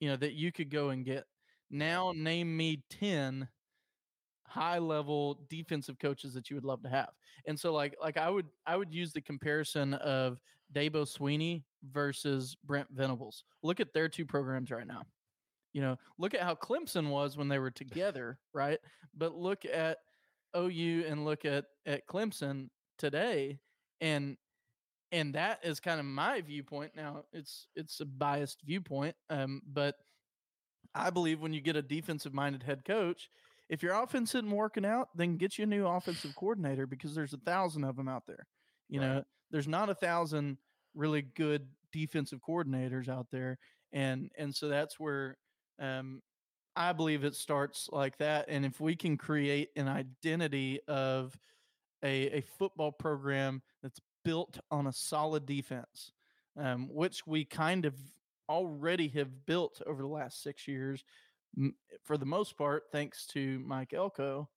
You 0.00 0.11
know, 0.11 0.16
that 0.16 0.33
you 0.33 0.53
could 0.53 0.70
go 0.70 0.90
and 0.90 1.05
get. 1.05 1.24
Now 1.70 2.12
name 2.16 2.57
me 2.57 2.83
10 2.98 3.48
high 4.50 4.78
level 4.78 5.40
defensive 5.48 5.98
coaches 5.98 6.34
that 6.34 6.50
you 6.50 6.56
would 6.56 6.64
love 6.64 6.82
to 6.82 6.88
have. 6.88 7.10
And 7.46 7.58
so 7.58 7.72
like 7.72 7.96
like 8.02 8.16
I 8.16 8.28
would 8.28 8.46
I 8.66 8.76
would 8.76 8.92
use 8.92 9.12
the 9.12 9.20
comparison 9.20 9.94
of 9.94 10.40
Dabo 10.74 11.06
Swinney 11.06 11.62
versus 11.90 12.56
Brent 12.64 12.88
Venables. 12.90 13.44
Look 13.62 13.80
at 13.80 13.94
their 13.94 14.08
two 14.08 14.26
programs 14.26 14.70
right 14.70 14.86
now. 14.86 15.02
You 15.72 15.82
know, 15.82 15.96
look 16.18 16.34
at 16.34 16.42
how 16.42 16.56
Clemson 16.56 17.10
was 17.10 17.36
when 17.36 17.48
they 17.48 17.60
were 17.60 17.70
together, 17.70 18.38
right? 18.52 18.78
But 19.16 19.36
look 19.36 19.64
at 19.64 19.98
OU 20.56 21.04
and 21.06 21.24
look 21.24 21.44
at 21.44 21.66
at 21.86 22.06
Clemson 22.08 22.68
today 22.98 23.58
and 24.00 24.36
and 25.12 25.34
that 25.34 25.58
is 25.64 25.80
kind 25.80 25.98
of 25.98 26.06
my 26.06 26.40
viewpoint 26.40 26.92
now 26.94 27.24
it's 27.32 27.66
it's 27.74 28.00
a 28.00 28.04
biased 28.04 28.60
viewpoint 28.62 29.14
um 29.30 29.62
but 29.72 29.96
i 30.94 31.10
believe 31.10 31.40
when 31.40 31.52
you 31.52 31.60
get 31.60 31.76
a 31.76 31.82
defensive 31.82 32.34
minded 32.34 32.62
head 32.62 32.84
coach 32.84 33.30
if 33.70 33.83
your 33.83 33.94
offense 33.94 34.35
isn't 34.35 34.50
working 34.50 34.87
out 34.87 35.09
then 35.16 35.38
get 35.38 35.59
you 35.59 35.64
a 35.64 35.68
new 35.68 35.87
offensive 35.87 36.35
coordinator 36.37 36.87
because 36.87 37.14
there's 37.14 37.35
a 37.35 37.38
thousand 37.38 37.85
of 37.85 37.96
them 37.96 38.09
out 38.09 38.26
there 38.26 38.46
you 38.88 39.00
Right. 39.00 39.00
know 39.00 39.24
there's 39.50 39.68
not 39.68 39.90
a 39.90 39.94
thousand 39.96 40.59
really 40.94 41.22
good 41.22 41.68
defensive 41.92 42.40
coordinators 42.46 43.09
out 43.09 43.28
there 43.33 43.59
and 43.92 44.30
and 44.38 44.54
so 44.54 44.68
that's 44.68 45.00
where 45.00 45.38
um 45.80 46.22
I 46.76 46.92
believe 46.92 47.24
it 47.24 47.35
starts 47.37 47.88
like 47.92 48.18
that. 48.18 48.46
And 48.48 48.64
if 48.64 48.80
we 48.80 48.96
can 48.96 49.18
create 49.18 49.70
an 49.76 49.88
identity 49.88 50.80
of 50.88 51.38
a, 52.02 52.38
a 52.38 52.40
football 52.42 52.92
program 52.92 53.62
that's 53.83 54.00
built 54.24 54.59
on 54.70 54.87
a 54.87 54.92
solid 54.92 55.46
defense, 55.46 56.12
um, 56.56 56.88
which 56.90 57.26
we 57.26 57.44
kind 57.44 57.85
of 57.87 57.94
already 58.48 59.09
have 59.09 59.46
built 59.46 59.80
over 59.87 60.02
the 60.02 60.09
last 60.09 60.42
six 60.42 60.66
years, 60.66 61.04
for 62.04 62.16
the 62.16 62.26
most 62.26 62.56
part, 62.56 62.84
thanks 62.92 63.26
to 63.26 63.58
Mike 63.60 63.92
Elko, 63.92 64.48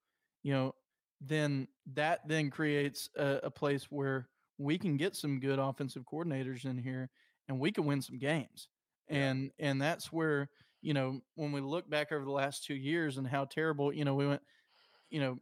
you 0.43 0.53
know, 0.53 0.75
then 1.21 1.67
that 1.93 2.21
then 2.27 2.49
creates 2.49 3.10
a, 3.17 3.39
a 3.43 3.51
place 3.51 3.86
where 3.89 4.27
we 4.58 4.77
can 4.77 4.97
get 4.97 5.15
some 5.15 5.39
good 5.39 5.60
offensive 5.60 6.03
coordinators 6.12 6.65
in 6.65 6.77
here 6.77 7.10
and 7.47 7.60
we 7.60 7.71
can 7.71 7.86
win 7.86 8.01
some 8.01 8.17
games. 8.17 8.67
And 9.10 9.51
and 9.60 9.82
that's 9.82 10.12
where, 10.12 10.49
you 10.82 10.93
know, 10.93 11.21
when 11.36 11.51
we 11.51 11.62
look 11.62 11.89
back 11.89 12.12
over 12.12 12.23
the 12.23 12.32
last 12.32 12.65
two 12.65 12.75
years 12.75 13.17
and 13.17 13.27
how 13.27 13.45
terrible, 13.45 13.93
you 13.93 14.06
know, 14.06 14.15
we 14.15 14.27
went, 14.27 14.41
you 15.10 15.19
know, 15.19 15.39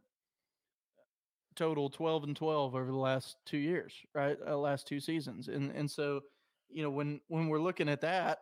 total 1.54 1.90
12 1.90 2.24
and 2.24 2.36
12 2.36 2.74
over 2.74 2.86
the 2.86 2.96
last 2.96 3.36
two 3.44 3.58
years, 3.58 3.94
right? 4.14 4.36
Uh, 4.46 4.56
last 4.56 4.86
two 4.86 5.00
seasons. 5.00 5.48
And 5.48 5.70
and 5.72 5.90
so, 5.90 6.20
you 6.68 6.82
know, 6.82 6.90
when 6.90 7.20
when 7.28 7.48
we're 7.48 7.60
looking 7.60 7.88
at 7.88 8.00
that, 8.00 8.38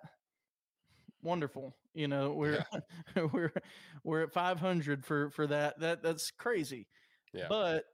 wonderful. 1.22 1.74
You 1.94 2.08
know, 2.08 2.32
we're 2.32 2.64
we're 3.32 3.52
we're 4.04 4.22
at 4.22 4.32
500 4.32 5.04
for 5.04 5.30
for 5.30 5.46
that. 5.48 5.78
That 5.80 6.02
that's 6.02 6.30
crazy. 6.30 6.86
Yeah. 7.32 7.46
But 7.48 7.84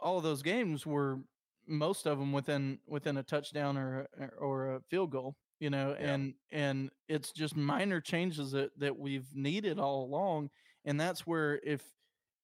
all 0.00 0.18
of 0.18 0.22
those 0.24 0.42
games 0.42 0.86
were 0.86 1.18
most 1.66 2.06
of 2.06 2.18
them 2.18 2.32
within 2.32 2.78
within 2.86 3.16
a 3.16 3.22
touchdown 3.22 3.76
or 3.76 4.06
or 4.38 4.74
a 4.76 4.80
field 4.90 5.10
goal, 5.10 5.36
you 5.60 5.70
know, 5.70 5.96
Yeah. 5.98 6.14
and 6.14 6.34
and 6.50 6.90
it's 7.08 7.32
just 7.32 7.56
minor 7.56 8.00
changes 8.00 8.52
that 8.52 8.70
that 8.78 8.98
we've 8.98 9.28
needed 9.34 9.78
all 9.78 10.04
along 10.04 10.50
and 10.84 11.00
that's 11.00 11.26
where 11.26 11.60
if 11.64 11.82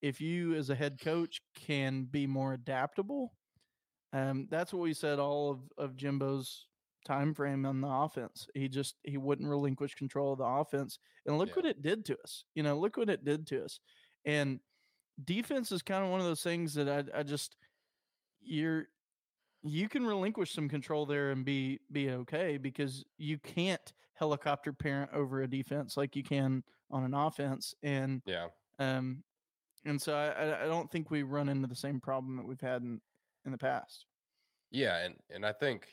if 0.03 0.21
you 0.21 0.55
as 0.55 0.71
a 0.71 0.75
head 0.75 0.99
coach 1.01 1.41
can 1.55 2.05
be 2.05 2.27
more 2.27 2.53
adaptable, 2.55 3.33
um 4.13 4.49
that's 4.51 4.73
what 4.73 4.83
we 4.83 4.95
said 4.95 5.19
all 5.19 5.51
of 5.51 5.61
of 5.79 5.97
Jimbo's 5.97 6.67
time 7.05 7.35
frame 7.35 7.67
on 7.67 7.81
the 7.81 7.89
offense. 7.89 8.49
He 8.55 8.69
just 8.69 8.97
he 9.03 9.17
wouldn't 9.19 9.49
relinquish 9.49 9.95
control 9.95 10.33
of 10.33 10.39
the 10.39 10.45
offense. 10.45 10.99
And 11.27 11.39
look 11.39 11.51
Yeah. 11.51 11.55
what 11.57 11.67
it 11.67 11.83
did 11.83 12.05
to 12.07 12.19
us. 12.21 12.45
You 12.55 12.63
know, 12.63 12.79
look 12.79 12.97
what 12.97 13.11
it 13.11 13.25
did 13.25 13.47
to 13.49 13.65
us. 13.65 13.81
And 14.25 14.61
defense 15.25 15.73
is 15.73 15.83
kind 15.83 16.05
of 16.05 16.11
one 16.11 16.21
of 16.21 16.27
those 16.27 16.43
things 16.43 16.75
that 16.75 16.89
I 16.89 17.21
I 17.21 17.23
just 17.23 17.57
you're 18.41 18.87
you 19.63 19.89
can 19.89 20.05
relinquish 20.05 20.53
some 20.53 20.69
control 20.69 21.07
there 21.07 21.31
and 21.31 21.45
be 21.45 21.81
be 21.93 22.11
okay 22.11 22.57
because 22.57 23.05
you 23.19 23.39
can't 23.39 23.93
helicopter 24.15 24.73
parent 24.73 25.11
over 25.13 25.43
a 25.43 25.49
defense 25.49 25.97
like 25.97 26.17
you 26.17 26.23
can 26.23 26.63
on 26.91 27.05
an 27.05 27.15
offense 27.15 27.75
and 27.83 28.23
yeah. 28.27 28.49
um 28.79 29.23
and 29.85 30.01
so 30.01 30.15
I 30.15 30.29
I- 30.31 30.63
I 30.65 30.67
don't 30.67 30.91
think 30.91 31.11
we 31.11 31.23
run 31.23 31.49
into 31.49 31.69
the 31.69 31.75
same 31.77 32.01
problem 32.01 32.37
that 32.37 32.47
we've 32.47 32.61
had 32.61 32.83
in 32.83 33.01
in 33.45 33.53
the 33.53 33.59
past. 33.59 34.07
Yeah, 34.71 34.99
and 35.05 35.17
and 35.31 35.45
I 35.45 35.53
think 35.53 35.87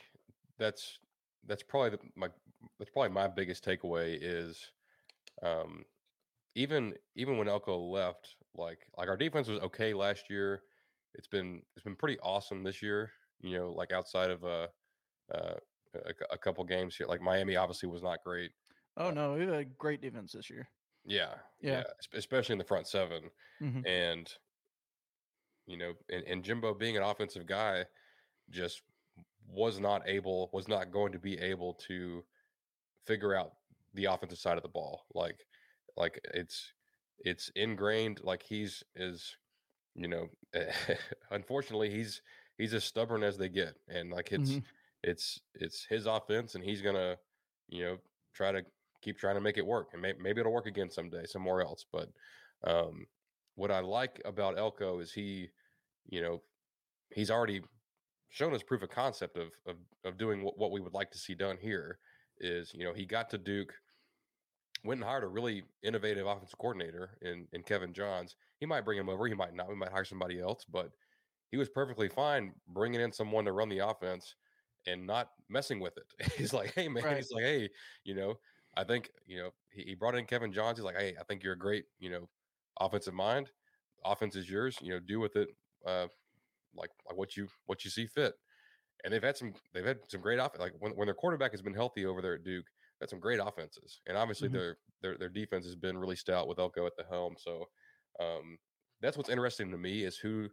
that's 0.60 1.00
that's 1.46 1.64
probably 1.64 1.92
the, 1.92 2.00
my 2.16 2.30
that's 2.80 2.92
probably 2.92 3.10
my 3.12 3.28
biggest 3.28 3.66
takeaway 3.66 4.18
is 4.22 4.72
um 5.44 5.86
even 6.56 6.96
even 7.16 7.38
when 7.38 7.48
Elko 7.48 7.80
left, 7.80 8.36
like 8.56 8.88
like 8.98 9.10
our 9.10 9.18
defense 9.18 9.48
was 9.48 9.60
okay 9.62 9.94
last 9.94 10.30
year. 10.30 10.64
It's 11.16 11.28
been 11.28 11.64
it's 11.76 11.84
been 11.84 11.96
pretty 11.96 12.20
awesome 12.20 12.64
this 12.64 12.82
year. 12.82 13.12
You 13.42 13.58
know, 13.58 13.72
like 13.72 13.92
outside 13.92 14.32
of 14.32 14.44
uh, 14.44 14.68
uh, 15.34 15.56
a, 15.96 16.14
a 16.32 16.38
couple 16.38 16.64
games 16.66 16.96
here, 16.98 17.08
like 17.08 17.22
Miami 17.22 17.56
obviously 17.56 17.90
was 17.90 18.04
not 18.04 18.24
great. 18.24 18.52
Oh 18.98 19.10
Uh, 19.10 19.12
no, 19.12 19.34
we 19.34 19.42
had 19.42 19.50
a 19.50 19.66
great 19.66 20.02
defense 20.02 20.34
this 20.34 20.50
year. 20.50 20.70
Yeah, 21.06 21.40
Yeah. 21.62 21.84
es- 22.00 22.08
especially 22.14 22.54
in 22.54 22.60
the 22.60 22.66
front 22.66 22.88
seven. 22.88 23.32
Mhm. 23.62 23.86
and 23.86 24.38
you 25.68 25.78
know, 25.78 25.94
and, 26.10 26.24
and 26.26 26.44
Jimbo 26.44 26.74
being 26.74 26.98
an 26.98 27.04
offensive 27.04 27.46
guy, 27.46 27.86
just 28.50 28.84
was 29.50 29.80
not 29.80 30.08
able, 30.08 30.50
was 30.54 30.68
not 30.68 30.92
going 30.92 31.12
to 31.14 31.20
be 31.20 31.38
able 31.40 31.74
to 31.76 32.24
figure 33.06 33.36
out 33.36 33.54
the 33.94 34.06
offensive 34.06 34.40
side 34.40 34.58
of 34.58 34.64
the 34.64 34.70
ball. 34.70 35.06
Like, 35.14 35.46
like 35.98 36.20
it's 36.34 36.74
it's 37.20 37.50
ingrained. 37.56 38.22
Like 38.24 38.44
he's 38.44 38.84
is, 38.96 39.36
you 39.96 40.08
know, 40.08 40.30
unfortunately 41.32 41.90
he's 41.92 42.22
he's 42.58 42.74
as 42.74 42.84
stubborn 42.84 43.24
as 43.24 43.38
they 43.38 43.50
get, 43.50 43.76
and 43.88 44.12
like 44.12 44.32
it's 44.32 44.60
Mhm. 44.60 44.66
it's 45.04 45.42
it's 45.56 45.86
his 45.86 46.06
offense, 46.06 46.56
and 46.56 46.64
he's 46.64 46.82
gonna, 46.82 47.18
you 47.70 47.84
know, 47.86 48.00
try 48.34 48.52
to 48.52 48.66
keep 49.02 49.18
trying 49.18 49.36
to 49.36 49.42
make 49.42 49.58
it 49.58 49.66
work, 49.66 49.90
and 49.94 50.02
may, 50.02 50.14
maybe 50.14 50.42
it'll 50.42 50.54
work 50.54 50.68
again 50.68 50.90
someday 50.90 51.26
somewhere 51.26 51.62
else. 51.62 51.86
But 51.92 52.10
um, 52.64 53.08
what 53.56 53.72
I 53.72 53.80
like 53.80 54.22
about 54.26 54.58
Elko 54.58 55.00
is 55.00 55.14
he, 55.14 55.50
you 56.06 56.22
know, 56.22 56.44
he's 57.14 57.32
already 57.32 57.62
shown 58.30 58.54
us 58.54 58.64
proof 58.64 58.82
of 58.82 58.90
concept 58.90 59.38
of 59.38 59.52
of, 59.66 59.78
of 60.06 60.18
doing 60.18 60.44
what, 60.44 60.58
what 60.58 60.72
we 60.72 60.80
would 60.82 60.94
like 60.94 61.12
to 61.12 61.18
see 61.18 61.36
done 61.36 61.58
here. 61.58 62.00
Is 62.40 62.74
you 62.74 62.86
know 62.86 62.94
he 62.94 63.06
got 63.06 63.30
to 63.32 63.38
Duke, 63.38 63.74
went 64.84 65.00
and 65.02 65.10
hired 65.10 65.24
a 65.24 65.28
really 65.28 65.64
innovative 65.84 66.26
offensive 66.26 66.58
coordinator 66.58 67.18
in 67.22 67.48
in 67.52 67.64
Kevin 67.64 67.94
Johns. 67.94 68.36
He 68.60 68.66
might 68.66 68.86
bring 68.86 68.98
him 68.98 69.10
over, 69.10 69.28
he 69.28 69.34
might 69.34 69.54
not. 69.54 69.68
We 69.70 69.76
might 69.76 69.92
hire 69.92 70.06
somebody 70.06 70.40
else, 70.40 70.66
but 70.66 70.92
he 71.52 71.58
was 71.58 71.70
perfectly 71.70 72.08
fine 72.10 72.54
bringing 72.68 73.02
in 73.02 73.12
someone 73.12 73.46
to 73.46 73.52
run 73.52 73.70
the 73.70 73.80
offense 73.80 74.36
and 74.86 75.06
not 75.06 75.32
messing 75.50 75.80
with 75.80 75.98
it. 75.98 76.32
he's 76.38 76.54
like, 76.54 76.74
hey 76.76 76.88
man, 76.88 77.04
Right. 77.04 77.18
he's 77.18 77.32
like, 77.32 77.44
hey, 77.44 77.70
you 78.04 78.16
know, 78.16 78.40
I 78.78 78.84
think 78.86 79.12
you 79.26 79.38
know 79.38 79.52
he, 79.70 79.84
he 79.84 79.96
brought 79.96 80.16
in 80.16 80.26
Kevin 80.26 80.54
Johns. 80.54 80.78
He's 80.78 80.86
like, 80.86 80.98
hey, 80.98 81.16
I 81.20 81.24
think 81.24 81.44
you're 81.44 81.54
a 81.54 81.58
great, 81.60 81.86
you 82.00 82.10
know, 82.10 82.30
offensive 82.80 83.14
mind. 83.14 83.52
Offense 84.06 84.36
is 84.38 84.50
yours. 84.50 84.78
You 84.82 84.92
know, 84.94 85.00
do 85.02 85.20
with 85.20 85.36
it 85.36 85.50
uh, 85.86 86.08
like 86.76 86.92
like 87.08 87.18
what 87.18 87.36
you 87.38 87.48
what 87.66 87.84
you 87.84 87.92
see 87.92 88.08
fit. 88.08 88.34
And 89.04 89.14
they've 89.14 89.24
had 89.24 89.38
some 89.38 89.54
they've 89.74 89.86
had 89.86 90.00
some 90.08 90.22
great 90.22 90.40
offense. 90.40 90.60
Like 90.60 90.74
when 90.80 90.94
when 90.96 91.08
their 91.08 91.16
quarterback 91.16 91.52
has 91.52 91.62
been 91.62 91.74
healthy 91.74 92.06
over 92.06 92.22
there 92.22 92.36
at 92.36 92.44
Duke, 92.44 92.66
that's 93.00 93.12
some 93.12 93.20
great 93.20 93.40
offenses. 93.40 94.02
And 94.08 94.18
obviously 94.18 94.50
Mhm. 94.50 94.54
their 94.54 94.78
their 95.02 95.18
their 95.18 95.30
defense 95.30 95.66
has 95.66 95.76
been 95.76 95.98
really 95.98 96.16
stout 96.18 96.48
with 96.48 96.60
Elko 96.60 96.86
at 96.86 96.96
the 96.98 97.06
helm. 97.06 97.36
So 97.38 97.66
um, 98.20 98.58
that's 99.02 99.16
what's 99.16 99.30
interesting 99.30 99.72
to 99.72 99.78
me 99.78 100.04
is 100.04 100.18
who 100.18 100.50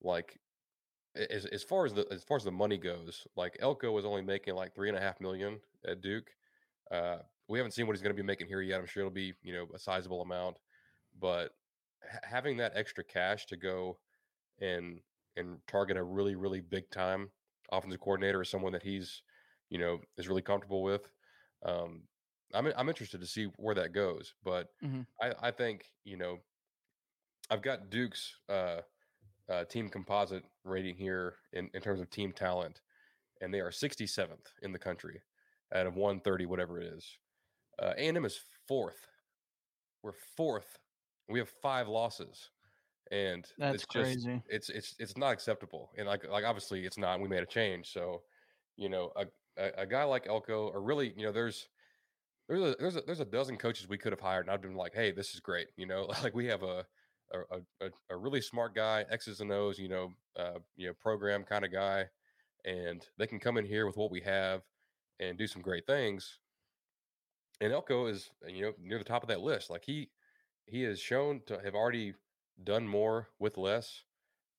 like 0.00 0.38
as 1.14 1.44
as 1.46 1.62
far 1.62 1.84
as 1.86 1.92
the 1.92 2.06
as 2.10 2.24
far 2.24 2.36
as 2.36 2.44
the 2.44 2.50
money 2.50 2.78
goes, 2.78 3.26
like 3.36 3.56
Elko 3.60 3.92
was 3.92 4.04
only 4.04 4.22
making 4.22 4.54
like 4.54 4.74
three 4.74 4.88
and 4.88 4.98
a 4.98 5.00
half 5.00 5.20
million 5.20 5.60
at 5.86 6.00
Duke. 6.00 6.30
Uh, 6.90 7.18
we 7.48 7.58
haven't 7.58 7.72
seen 7.72 7.86
what 7.86 7.94
he's 7.94 8.02
going 8.02 8.16
to 8.16 8.20
be 8.22 8.26
making 8.26 8.46
here 8.46 8.62
yet. 8.62 8.80
I'm 8.80 8.86
sure 8.86 9.02
it'll 9.02 9.12
be 9.12 9.34
you 9.42 9.52
know 9.52 9.68
a 9.74 9.78
sizable 9.78 10.22
amount, 10.22 10.56
but 11.20 11.52
ha- 12.02 12.18
having 12.22 12.56
that 12.56 12.72
extra 12.74 13.04
cash 13.04 13.46
to 13.46 13.56
go 13.56 13.98
and 14.60 15.00
and 15.36 15.58
target 15.66 15.96
a 15.96 16.02
really 16.04 16.34
really 16.36 16.60
big 16.60 16.90
time 16.90 17.30
offensive 17.72 18.00
coordinator 18.00 18.40
or 18.40 18.44
someone 18.44 18.72
that 18.72 18.82
he's 18.82 19.22
you 19.70 19.78
know 19.78 20.00
is 20.16 20.28
really 20.28 20.42
comfortable 20.42 20.82
with. 20.82 21.10
Um, 21.64 22.08
I'm 22.52 22.66
I'm 22.76 22.88
interested 22.88 23.20
to 23.20 23.26
see 23.26 23.46
where 23.56 23.74
that 23.76 23.92
goes, 23.92 24.34
but 24.42 24.68
Mhm. 24.80 25.04
I 25.20 25.34
I 25.40 25.50
think 25.50 25.90
you 26.04 26.16
know 26.16 26.40
I've 27.50 27.62
got 27.62 27.90
Duke's 27.90 28.38
uh, 28.48 28.82
uh, 29.48 29.64
team 29.66 29.88
composite 29.90 30.44
rating 30.64 30.96
here 30.96 31.36
in, 31.52 31.70
in 31.74 31.82
terms 31.82 32.00
of 32.00 32.10
team 32.10 32.32
talent, 32.32 32.82
and 33.40 33.54
they 33.54 33.60
are 33.60 33.72
67th 33.72 34.52
in 34.62 34.72
the 34.72 34.78
country 34.78 35.22
out 35.74 35.86
of 35.86 35.96
130, 35.96 36.46
whatever 36.46 36.80
it 36.80 36.86
is. 36.86 37.18
Uh, 37.78 37.94
A&M 37.96 38.24
is 38.26 38.40
fourth. 38.68 39.08
We're 40.02 40.12
fourth. 40.12 40.78
We 41.28 41.38
have 41.40 41.48
five 41.50 41.88
losses, 41.88 42.50
and 43.10 43.46
That's 43.58 43.74
it's 43.76 43.86
just 43.92 44.04
crazy. 44.04 44.42
it's 44.48 44.68
it's 44.68 44.94
it's 44.98 45.16
not 45.16 45.32
acceptable. 45.32 45.90
And 45.96 46.06
like 46.06 46.26
like 46.28 46.44
obviously 46.44 46.84
it's 46.84 46.98
not. 46.98 47.20
We 47.20 47.28
made 47.28 47.42
a 47.42 47.46
change, 47.46 47.92
so 47.92 48.22
you 48.76 48.88
know 48.88 49.12
a 49.16 49.26
a, 49.56 49.82
a 49.82 49.86
guy 49.86 50.04
like 50.04 50.26
Elko, 50.26 50.68
or 50.68 50.82
really 50.82 51.12
you 51.16 51.24
know 51.24 51.32
there's 51.32 51.68
there's 52.48 52.62
a 52.62 52.76
there's 52.78 52.96
a 52.96 53.00
there's 53.02 53.20
a 53.20 53.24
dozen 53.24 53.56
coaches 53.56 53.88
we 53.88 53.98
could 53.98 54.12
have 54.12 54.20
hired, 54.20 54.46
and 54.46 54.52
I've 54.52 54.62
been 54.62 54.76
like, 54.76 54.94
hey, 54.94 55.12
this 55.12 55.34
is 55.34 55.40
great. 55.40 55.68
You 55.76 55.86
know, 55.86 56.06
like 56.22 56.34
we 56.34 56.46
have 56.46 56.62
a 56.62 56.84
a, 57.32 57.86
a, 57.86 57.90
a 58.10 58.16
really 58.16 58.40
smart 58.40 58.74
guy, 58.74 59.04
X's 59.10 59.40
and 59.40 59.50
O's, 59.50 59.78
you 59.78 59.88
know, 59.88 60.12
uh, 60.38 60.58
you 60.76 60.86
know, 60.86 60.92
program 61.00 61.42
kind 61.42 61.64
of 61.64 61.72
guy, 61.72 62.04
and 62.64 63.04
they 63.18 63.26
can 63.26 63.40
come 63.40 63.56
in 63.56 63.64
here 63.64 63.86
with 63.86 63.96
what 63.96 64.10
we 64.10 64.20
have 64.20 64.62
and 65.20 65.38
do 65.38 65.46
some 65.46 65.62
great 65.62 65.86
things. 65.86 66.38
And 67.60 67.72
Elko 67.72 68.06
is, 68.06 68.30
you 68.46 68.62
know, 68.62 68.72
near 68.80 68.98
the 68.98 69.04
top 69.04 69.22
of 69.22 69.28
that 69.28 69.40
list. 69.40 69.70
Like 69.70 69.84
he 69.84 70.10
he 70.66 70.82
has 70.82 70.98
shown 71.00 71.40
to 71.46 71.60
have 71.64 71.74
already 71.74 72.14
done 72.62 72.86
more 72.86 73.28
with 73.38 73.56
less. 73.56 74.02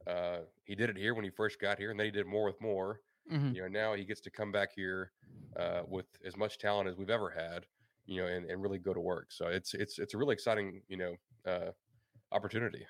Uh, 0.07 0.39
he 0.63 0.75
did 0.75 0.89
it 0.89 0.97
here 0.97 1.13
when 1.13 1.23
he 1.23 1.29
first 1.31 1.59
got 1.59 1.77
here, 1.79 1.91
and 1.91 1.99
then 1.99 2.05
he 2.05 2.11
did 2.11 2.25
more 2.27 2.45
with 2.45 2.59
more. 2.61 3.01
Mhm. 3.31 3.55
You 3.55 3.61
know, 3.61 3.67
now 3.67 3.93
he 3.93 4.05
gets 4.05 4.21
to 4.21 4.29
come 4.29 4.51
back 4.51 4.71
here 4.75 5.11
uh, 5.57 5.81
with 5.87 6.05
as 6.25 6.37
much 6.37 6.57
talent 6.57 6.89
as 6.89 6.95
we've 6.97 7.09
ever 7.09 7.29
had. 7.29 7.65
You 8.07 8.21
know, 8.21 8.27
and, 8.27 8.45
and 8.45 8.61
really 8.61 8.77
go 8.77 8.93
to 8.93 8.99
work. 8.99 9.31
So 9.31 9.47
it's 9.47 9.73
it's 9.73 9.97
it's 9.97 10.13
a 10.13 10.17
really 10.17 10.33
exciting, 10.33 10.83
you 10.87 10.97
know, 10.97 11.15
uh, 11.47 11.71
opportunity. 12.31 12.85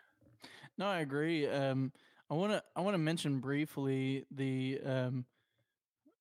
No, 0.78 0.88
I 0.88 1.00
agree. 1.00 1.48
Um, 1.48 1.94
I 2.30 2.34
want 2.34 2.52
to 2.52 2.62
I 2.76 2.82
want 2.82 2.96
to 2.96 3.00
mention 3.00 3.40
briefly 3.40 4.26
the 4.32 4.82
um, 4.86 5.26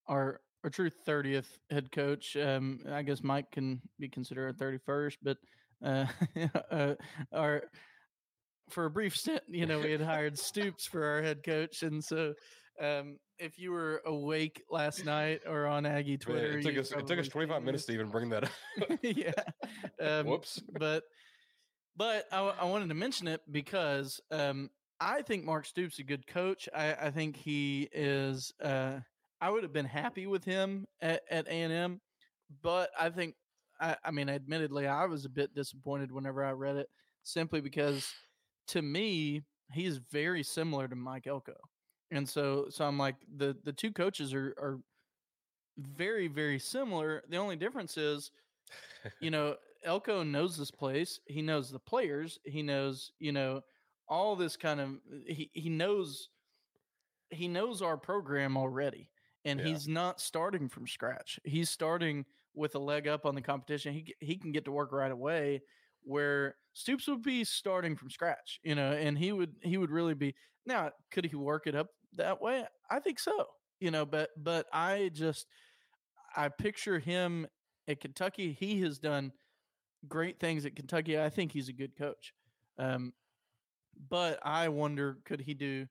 our 0.06 0.40
our 0.62 0.70
true 0.70 0.90
thirtieth 0.90 1.58
head 1.70 1.90
coach. 1.90 2.36
Um, 2.36 2.80
I 2.88 3.02
guess 3.02 3.22
Mike 3.24 3.50
can 3.50 3.80
be 3.98 4.08
considered 4.08 4.46
our 4.46 4.52
thirty 4.52 4.78
first, 4.78 5.18
but 5.22 5.38
uh, 5.84 6.06
uh, 6.70 6.94
our 7.32 7.64
for 8.74 8.86
a 8.86 8.90
brief 8.90 9.16
stint, 9.16 9.42
you 9.48 9.66
know, 9.66 9.78
we 9.78 9.92
had 9.92 10.00
hired 10.00 10.38
Stoops 10.38 10.84
for 10.84 11.04
our 11.04 11.22
head 11.22 11.44
coach, 11.44 11.82
and 11.84 12.02
so 12.02 12.34
um, 12.80 13.18
if 13.38 13.58
you 13.58 13.70
were 13.70 14.02
awake 14.04 14.62
last 14.68 15.04
night 15.04 15.40
or 15.46 15.66
on 15.66 15.86
Aggie 15.86 16.18
Twitter, 16.18 16.58
it 16.58 16.62
took 16.62 16.76
us 16.76 16.90
it 16.90 17.06
took 17.06 17.18
us 17.18 17.28
25 17.28 17.62
minutes 17.62 17.84
to 17.86 17.92
even 17.92 18.08
bring 18.08 18.28
that 18.30 18.44
up. 18.44 18.50
yeah. 19.02 19.32
Um, 20.00 20.26
Whoops. 20.26 20.60
But 20.78 21.04
but 21.96 22.26
I, 22.32 22.40
I 22.40 22.64
wanted 22.64 22.88
to 22.88 22.94
mention 22.94 23.28
it 23.28 23.40
because 23.50 24.20
um, 24.32 24.70
I 25.00 25.22
think 25.22 25.44
Mark 25.44 25.66
Stoops 25.66 25.94
is 25.94 26.00
a 26.00 26.04
good 26.04 26.26
coach. 26.26 26.68
I, 26.74 26.94
I 26.94 27.10
think 27.10 27.36
he 27.36 27.88
is. 27.92 28.52
Uh, 28.60 28.98
I 29.40 29.50
would 29.50 29.62
have 29.62 29.72
been 29.72 29.86
happy 29.86 30.26
with 30.26 30.44
him 30.44 30.86
at 31.00 31.22
at 31.30 31.46
A 31.46 31.50
and 31.50 31.72
M, 31.72 32.00
but 32.62 32.90
I 32.98 33.10
think 33.10 33.36
I, 33.80 33.96
I 34.04 34.10
mean, 34.10 34.28
admittedly, 34.28 34.88
I 34.88 35.04
was 35.06 35.24
a 35.24 35.30
bit 35.30 35.54
disappointed 35.54 36.10
whenever 36.10 36.44
I 36.44 36.52
read 36.52 36.76
it, 36.76 36.88
simply 37.22 37.60
because 37.60 38.12
to 38.68 38.82
me 38.82 39.42
he 39.72 39.84
is 39.86 39.98
very 39.98 40.42
similar 40.42 40.88
to 40.88 40.96
Mike 40.96 41.26
Elko, 41.26 41.56
and 42.10 42.28
so 42.28 42.66
so 42.70 42.84
I'm 42.84 42.98
like 42.98 43.16
the 43.36 43.56
the 43.64 43.72
two 43.72 43.92
coaches 43.92 44.32
are 44.34 44.54
are 44.58 44.78
very 45.78 46.28
very 46.28 46.58
similar. 46.58 47.22
The 47.28 47.36
only 47.36 47.56
difference 47.56 47.96
is, 47.96 48.30
you 49.20 49.30
know, 49.30 49.56
Elko 49.82 50.22
knows 50.22 50.56
this 50.56 50.70
place. 50.70 51.20
He 51.26 51.42
knows 51.42 51.70
the 51.70 51.78
players. 51.78 52.38
He 52.44 52.62
knows, 52.62 53.12
you 53.18 53.32
know, 53.32 53.62
all 54.08 54.36
this 54.36 54.56
kind 54.56 54.80
of 54.80 54.90
he 55.26 55.50
he 55.54 55.68
knows 55.68 56.28
he 57.30 57.48
knows 57.48 57.82
our 57.82 57.96
program 57.96 58.56
already. 58.56 59.10
And 59.44 59.60
Yeah. 59.60 59.66
he's 59.66 59.88
not 59.88 60.20
starting 60.20 60.68
from 60.68 60.86
scratch. 60.86 61.38
He's 61.44 61.68
starting 61.70 62.24
with 62.54 62.74
a 62.76 62.78
leg 62.78 63.08
up 63.08 63.26
on 63.26 63.34
the 63.34 63.42
competition. 63.42 63.92
He 63.92 64.14
he 64.20 64.36
can 64.36 64.52
get 64.52 64.64
to 64.66 64.72
work 64.72 64.92
right 64.92 65.10
away 65.12 65.62
where 66.04 66.56
Stoops 66.74 67.06
would 67.06 67.22
be 67.22 67.44
starting 67.44 67.96
from 67.96 68.10
scratch, 68.10 68.60
you 68.62 68.74
know, 68.74 68.92
and 68.92 69.16
he 69.16 69.32
would 69.32 69.54
he 69.62 69.78
would 69.78 69.90
really 69.90 70.14
be 70.14 70.34
now 70.66 70.90
could 71.10 71.24
he 71.24 71.36
work 71.36 71.66
it 71.66 71.74
up 71.74 71.88
that 72.14 72.40
way? 72.40 72.64
I 72.90 73.00
think 73.00 73.20
so. 73.20 73.46
You 73.80 73.90
know, 73.90 74.04
but 74.04 74.30
but 74.36 74.66
I 74.72 75.10
just 75.12 75.46
I 76.36 76.48
picture 76.48 76.98
him 76.98 77.46
at 77.86 78.00
Kentucky. 78.00 78.56
He 78.58 78.80
has 78.80 78.98
done 78.98 79.32
great 80.08 80.40
things 80.40 80.66
at 80.66 80.76
Kentucky. 80.76 81.18
I 81.18 81.28
think 81.28 81.52
he's 81.52 81.68
a 81.68 81.72
good 81.72 81.96
coach. 81.96 82.34
Um, 82.78 83.12
but 84.08 84.38
I 84.42 84.68
wonder, 84.68 85.18
could 85.24 85.40
he 85.40 85.54
do? 85.54 85.86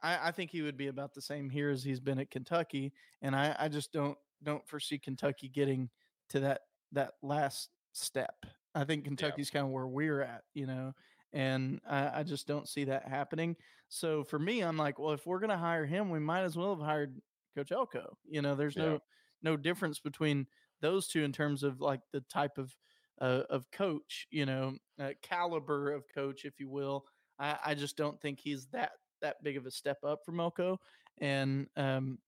I, 0.00 0.28
I 0.28 0.30
think 0.30 0.50
he 0.50 0.62
would 0.62 0.76
be 0.76 0.86
about 0.86 1.12
the 1.12 1.20
same 1.20 1.50
here 1.50 1.70
as 1.70 1.82
he's 1.82 2.00
been 2.00 2.20
at 2.20 2.30
Kentucky, 2.30 2.92
and 3.20 3.34
I, 3.34 3.56
I 3.58 3.68
just 3.68 3.92
don't 3.92 4.16
don't 4.44 4.66
foresee 4.68 4.98
Kentucky 4.98 5.48
getting 5.48 5.90
to 6.28 6.40
that 6.40 6.60
that 6.92 7.14
last 7.22 7.70
step. 7.92 8.36
I 8.74 8.84
think 8.84 9.04
Kentucky's 9.04 9.50
kind 9.50 9.66
of 9.66 9.72
where 9.72 9.86
we're 9.86 10.20
at, 10.20 10.42
you 10.54 10.66
know, 10.66 10.94
and 11.32 11.80
I, 11.88 12.20
I 12.20 12.22
just 12.22 12.46
don't 12.46 12.68
see 12.68 12.84
that 12.84 13.08
happening. 13.08 13.56
So 13.88 14.24
for 14.24 14.38
me, 14.38 14.60
I'm 14.62 14.76
like, 14.76 14.98
well, 14.98 15.12
if 15.12 15.26
we're 15.26 15.40
gonna 15.40 15.56
hire 15.58 15.86
him, 15.86 16.10
we 16.10 16.18
might 16.20 16.42
as 16.42 16.56
well 16.56 16.74
have 16.74 16.84
hired 16.84 17.20
Coach 17.56 17.72
Elko. 17.72 18.16
You 18.24 18.42
know, 18.42 18.54
there's 18.54 18.76
Yeah. 18.76 18.84
no 18.84 19.00
no 19.42 19.56
difference 19.56 20.00
between 20.00 20.46
those 20.80 21.06
two 21.08 21.22
in 21.24 21.32
terms 21.32 21.62
of 21.62 21.80
like 21.80 22.00
the 22.12 22.20
type 22.22 22.58
of 22.58 22.74
uh, 23.20 23.42
of 23.50 23.70
coach, 23.72 24.26
you 24.30 24.46
know, 24.46 24.76
uh, 25.00 25.10
caliber 25.22 25.92
of 25.92 26.04
coach, 26.14 26.44
if 26.44 26.60
you 26.60 26.68
will. 26.68 27.04
I, 27.38 27.58
I 27.66 27.74
just 27.74 27.96
don't 27.96 28.20
think 28.20 28.38
he's 28.40 28.66
that 28.68 28.92
that 29.20 29.42
big 29.42 29.56
of 29.56 29.66
a 29.66 29.70
step 29.70 29.98
up 30.04 30.24
from 30.24 30.38
Elko, 30.40 30.78
and 31.18 31.66
um, 31.76 32.18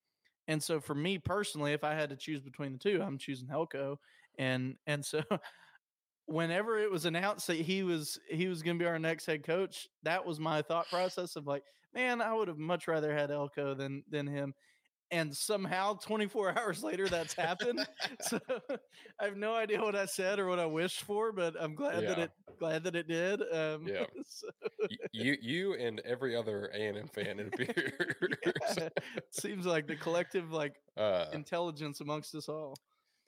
and 0.48 0.60
so 0.62 0.80
for 0.80 0.94
me 0.94 1.18
personally, 1.18 1.72
if 1.72 1.84
I 1.84 1.94
had 1.94 2.10
to 2.10 2.16
choose 2.16 2.40
between 2.40 2.72
the 2.72 2.78
two, 2.78 3.00
I'm 3.02 3.18
choosing 3.18 3.50
Elko, 3.50 4.00
and 4.38 4.76
and 4.86 5.04
so 5.04 5.22
whenever 6.30 6.78
it 6.78 6.90
was 6.90 7.04
announced 7.04 7.48
that 7.48 7.56
he 7.56 7.82
was 7.82 8.18
he 8.28 8.46
was 8.46 8.62
going 8.62 8.78
to 8.78 8.82
be 8.82 8.88
our 8.88 8.98
next 8.98 9.26
head 9.26 9.44
coach, 9.44 9.88
that 10.04 10.24
was 10.24 10.38
my 10.38 10.62
thought 10.62 10.88
process 10.88 11.36
of 11.36 11.46
like, 11.46 11.64
man, 11.94 12.22
I 12.22 12.32
would 12.32 12.48
have 12.48 12.58
much 12.58 12.86
rather 12.88 13.12
had 13.14 13.30
Elko 13.30 13.74
than 13.74 14.04
than 14.08 14.26
him. 14.26 14.54
And 15.12 15.34
somehow, 15.36 15.94
24 15.94 16.56
hours 16.58 16.84
later, 16.84 17.08
that's 17.08 17.34
happened. 17.34 17.84
so 18.20 18.38
I 19.20 19.24
have 19.24 19.36
no 19.36 19.56
idea 19.56 19.82
what 19.82 19.96
I 19.96 20.06
said 20.06 20.38
or 20.38 20.46
what 20.46 20.60
I 20.60 20.66
wished 20.66 21.02
for, 21.02 21.32
but 21.32 21.56
I'm 21.58 21.74
glad 21.74 22.04
that 22.06 22.18
it 22.18 22.30
glad 22.60 22.84
that 22.84 22.94
it 22.94 23.08
did. 23.08 23.40
Um, 23.52 23.88
Yeah. 23.88 24.04
so, 24.28 24.46
you 25.12 25.36
you 25.42 25.74
and 25.74 26.00
every 26.04 26.36
other 26.36 26.70
A 26.72 26.86
and 26.86 26.96
M 26.96 27.08
fan 27.08 27.40
it 27.40 27.48
appears. 27.48 28.14
yeah, 28.78 28.88
seems 29.30 29.66
like 29.66 29.88
the 29.88 29.96
collective 29.96 30.52
like 30.52 30.76
uh, 30.96 31.26
intelligence 31.32 32.00
amongst 32.00 32.36
us 32.36 32.48
all. 32.48 32.76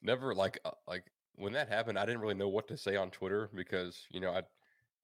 never 0.03 0.37
like 0.37 0.61
uh, 0.65 0.71
like 0.87 1.03
when 1.37 1.53
that 1.55 1.69
happened, 1.69 1.99
I 1.99 2.07
didn't 2.07 2.21
really 2.21 2.35
know 2.35 2.49
what 2.49 2.69
to 2.69 2.77
say 2.77 2.97
on 2.97 3.11
Twitter 3.11 3.51
because 3.55 4.07
you 4.11 4.21
know 4.21 4.33
I 4.33 4.43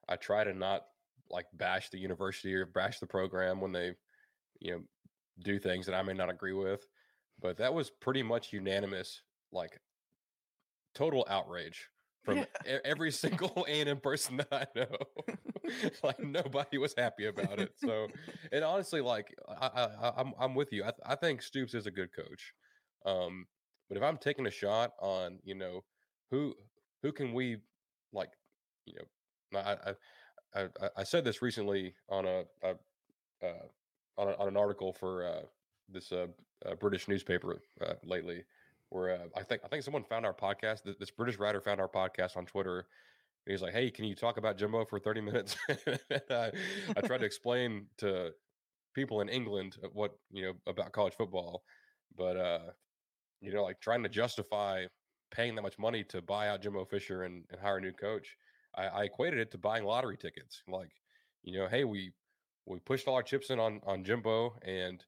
I 0.09 0.17
try 0.17 0.45
to 0.45 0.53
not 0.55 0.87
like 1.31 1.47
bash 1.53 1.91
the 1.91 1.99
university 1.99 2.55
or 2.55 2.67
bash 2.67 3.01
the 3.01 3.07
program 3.07 3.61
when 3.61 3.73
they 3.73 3.95
you 4.61 4.73
know 4.73 4.83
do 5.43 5.59
things 5.59 5.87
that 5.87 5.95
I 5.95 6.03
may 6.03 6.15
not 6.15 6.31
agree 6.31 6.53
with, 6.53 6.87
but 7.41 7.57
that 7.59 7.73
was 7.75 7.91
pretty 7.91 8.23
much 8.23 8.53
unanimous 8.53 9.23
like 9.53 9.81
total 10.95 11.25
outrage 11.29 11.89
from 12.25 12.45
Yeah. 12.67 12.79
every 12.85 13.11
single 13.13 13.65
A 13.69 13.81
and 13.81 13.89
M 13.89 14.01
person 14.01 14.39
that 14.39 14.53
I 14.53 14.67
know. 14.75 14.97
like 16.03 16.19
nobody 16.21 16.79
was 16.79 16.95
happy 16.97 17.27
about 17.27 17.59
it. 17.59 17.73
So 17.77 18.09
and 18.53 18.65
honestly, 18.65 19.01
like 19.01 19.35
I, 19.49 19.67
I, 19.67 19.83
I- 20.09 20.21
I'm 20.21 20.33
I'm 20.39 20.55
with 20.55 20.73
you. 20.73 20.85
I, 20.85 20.93
I 21.07 21.15
think 21.15 21.43
Stoops 21.43 21.75
is 21.75 21.87
a 21.87 21.91
good 21.91 22.11
coach. 22.15 22.53
Um, 23.07 23.47
but 23.89 23.97
if 23.97 24.03
I'm 24.03 24.19
taking 24.19 24.47
a 24.47 24.51
shot 24.51 24.93
on, 25.01 25.39
you 25.45 25.55
know, 25.55 25.85
who 26.31 26.55
who 27.03 27.13
can 27.13 27.33
we 27.33 27.59
like, 28.13 28.31
you 28.87 28.95
know, 28.95 29.59
I 29.61 29.73
I 30.55 30.63
I, 30.63 30.91
I- 30.99 31.05
said 31.05 31.25
this 31.25 31.43
recently 31.43 31.95
on 32.09 32.25
a, 32.27 32.45
a 32.63 32.71
uh, 33.43 33.67
on, 34.17 34.29
a, 34.29 34.33
on 34.37 34.49
an 34.49 34.57
article 34.57 34.93
for 34.93 35.25
uh, 35.27 35.43
this 35.89 36.13
uh, 36.13 36.27
uh, 36.67 36.75
British 36.77 37.09
newspaper 37.09 37.61
uh, 37.81 37.95
lately, 38.05 38.45
where 38.91 39.13
uh, 39.15 39.27
I 39.37 39.43
think 39.43 39.63
I 39.65 39.69
think 39.69 39.85
someone 39.85 40.05
found 40.05 40.27
our 40.27 40.35
podcast. 40.35 40.85
th- 40.85 40.99
This 40.99 41.11
British 41.11 41.39
writer 41.39 41.61
found 41.61 41.81
our 41.81 41.89
podcast 41.89 42.37
on 42.37 42.47
Twitter. 42.47 42.87
And 43.47 43.53
he's 43.53 43.63
like, 43.63 43.73
"Hey, 43.75 43.91
can 43.91 44.05
you 44.05 44.15
talk 44.15 44.37
about 44.39 44.59
Jimbo 44.59 44.85
for 44.87 44.99
thirty 44.99 45.21
minutes?" 45.21 45.57
I, 46.31 46.53
I 46.97 47.01
tried 47.03 47.19
to 47.19 47.27
explain 47.33 47.87
to 47.99 48.33
people 48.95 49.21
in 49.21 49.29
England 49.29 49.77
what 49.93 50.13
you 50.31 50.43
know 50.45 50.55
about 50.67 50.93
college 50.93 51.15
football, 51.15 51.65
but 52.17 52.37
uh, 52.37 52.61
you 53.41 53.53
know, 53.53 53.65
like 53.65 53.81
trying 53.81 54.03
to 54.03 54.09
justify 54.09 54.87
paying 55.31 55.55
that 55.55 55.63
much 55.63 55.79
money 55.79 56.05
to 56.05 56.23
buy 56.23 56.49
out 56.49 56.63
Jimbo 56.63 56.85
Fisher 56.85 57.25
and, 57.25 57.47
and 57.51 57.61
hire 57.61 57.79
a 57.79 57.81
new 57.81 57.93
coach. 57.93 58.37
I, 58.75 58.87
I 58.89 59.05
equated 59.05 59.39
it 59.41 59.51
to 59.53 59.59
buying 59.59 59.85
lottery 59.85 60.17
tickets. 60.17 60.63
Like, 60.69 61.03
you 61.43 61.59
know, 61.59 61.69
hey, 61.69 61.85
we 61.85 62.13
we 62.67 62.81
pushed 62.81 63.09
all 63.09 63.15
our 63.15 63.23
chips 63.23 63.51
in 63.51 63.59
on 63.61 63.81
on 63.85 64.05
Jimbo 64.05 64.59
and 64.63 65.05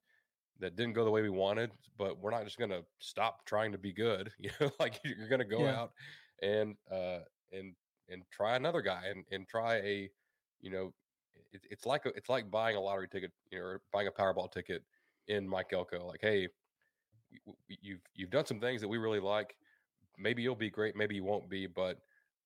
that 0.59 0.76
didn't 0.76 0.94
go 0.94 1.04
the 1.04 1.11
way 1.11 1.22
we 1.22 1.30
wanted, 1.30 1.72
but 1.96 2.18
we're 2.18 2.30
not 2.30 2.44
just 2.44 2.59
gonna 2.59 2.85
stop 2.98 3.46
trying 3.46 3.72
to 3.72 3.78
be 3.78 3.92
good. 3.92 4.33
You 4.38 4.50
know, 4.61 4.70
like 4.78 5.00
you're 5.04 5.28
gonna 5.28 5.44
go 5.44 5.66
Yeah. 5.66 5.74
out 5.74 5.94
and 6.42 6.76
uh 6.90 7.20
and 7.52 7.76
and 8.09 8.24
try 8.30 8.56
another 8.56 8.83
guy 8.83 9.06
and, 9.09 9.26
and 9.30 9.48
try 9.48 9.76
a 9.76 10.11
you 10.61 10.70
know 10.70 10.94
it, 11.52 11.66
it's 11.70 11.87
like 11.87 12.06
a, 12.06 12.11
it's 12.11 12.28
like 12.28 12.50
buying 12.50 12.76
a 12.76 12.80
lottery 12.80 13.09
ticket 13.09 13.33
you 13.50 13.59
know, 13.59 13.64
or 13.64 13.83
buying 13.92 14.09
a 14.09 14.12
Powerball 14.12 14.50
ticket 14.50 14.85
in 15.26 15.48
Mike 15.48 15.72
Elko. 15.72 16.06
Like, 16.06 16.20
hey, 16.22 16.48
you've 17.68 18.02
you've 18.14 18.30
done 18.30 18.46
some 18.46 18.61
things 18.61 18.80
that 18.80 18.88
we 18.88 18.98
really 18.98 19.20
like. 19.20 19.56
Maybe 20.20 20.42
you'll 20.42 20.54
be 20.54 20.70
great, 20.70 20.96
maybe 20.96 21.14
you 21.14 21.24
won't 21.24 21.48
be, 21.48 21.66
but 21.66 21.98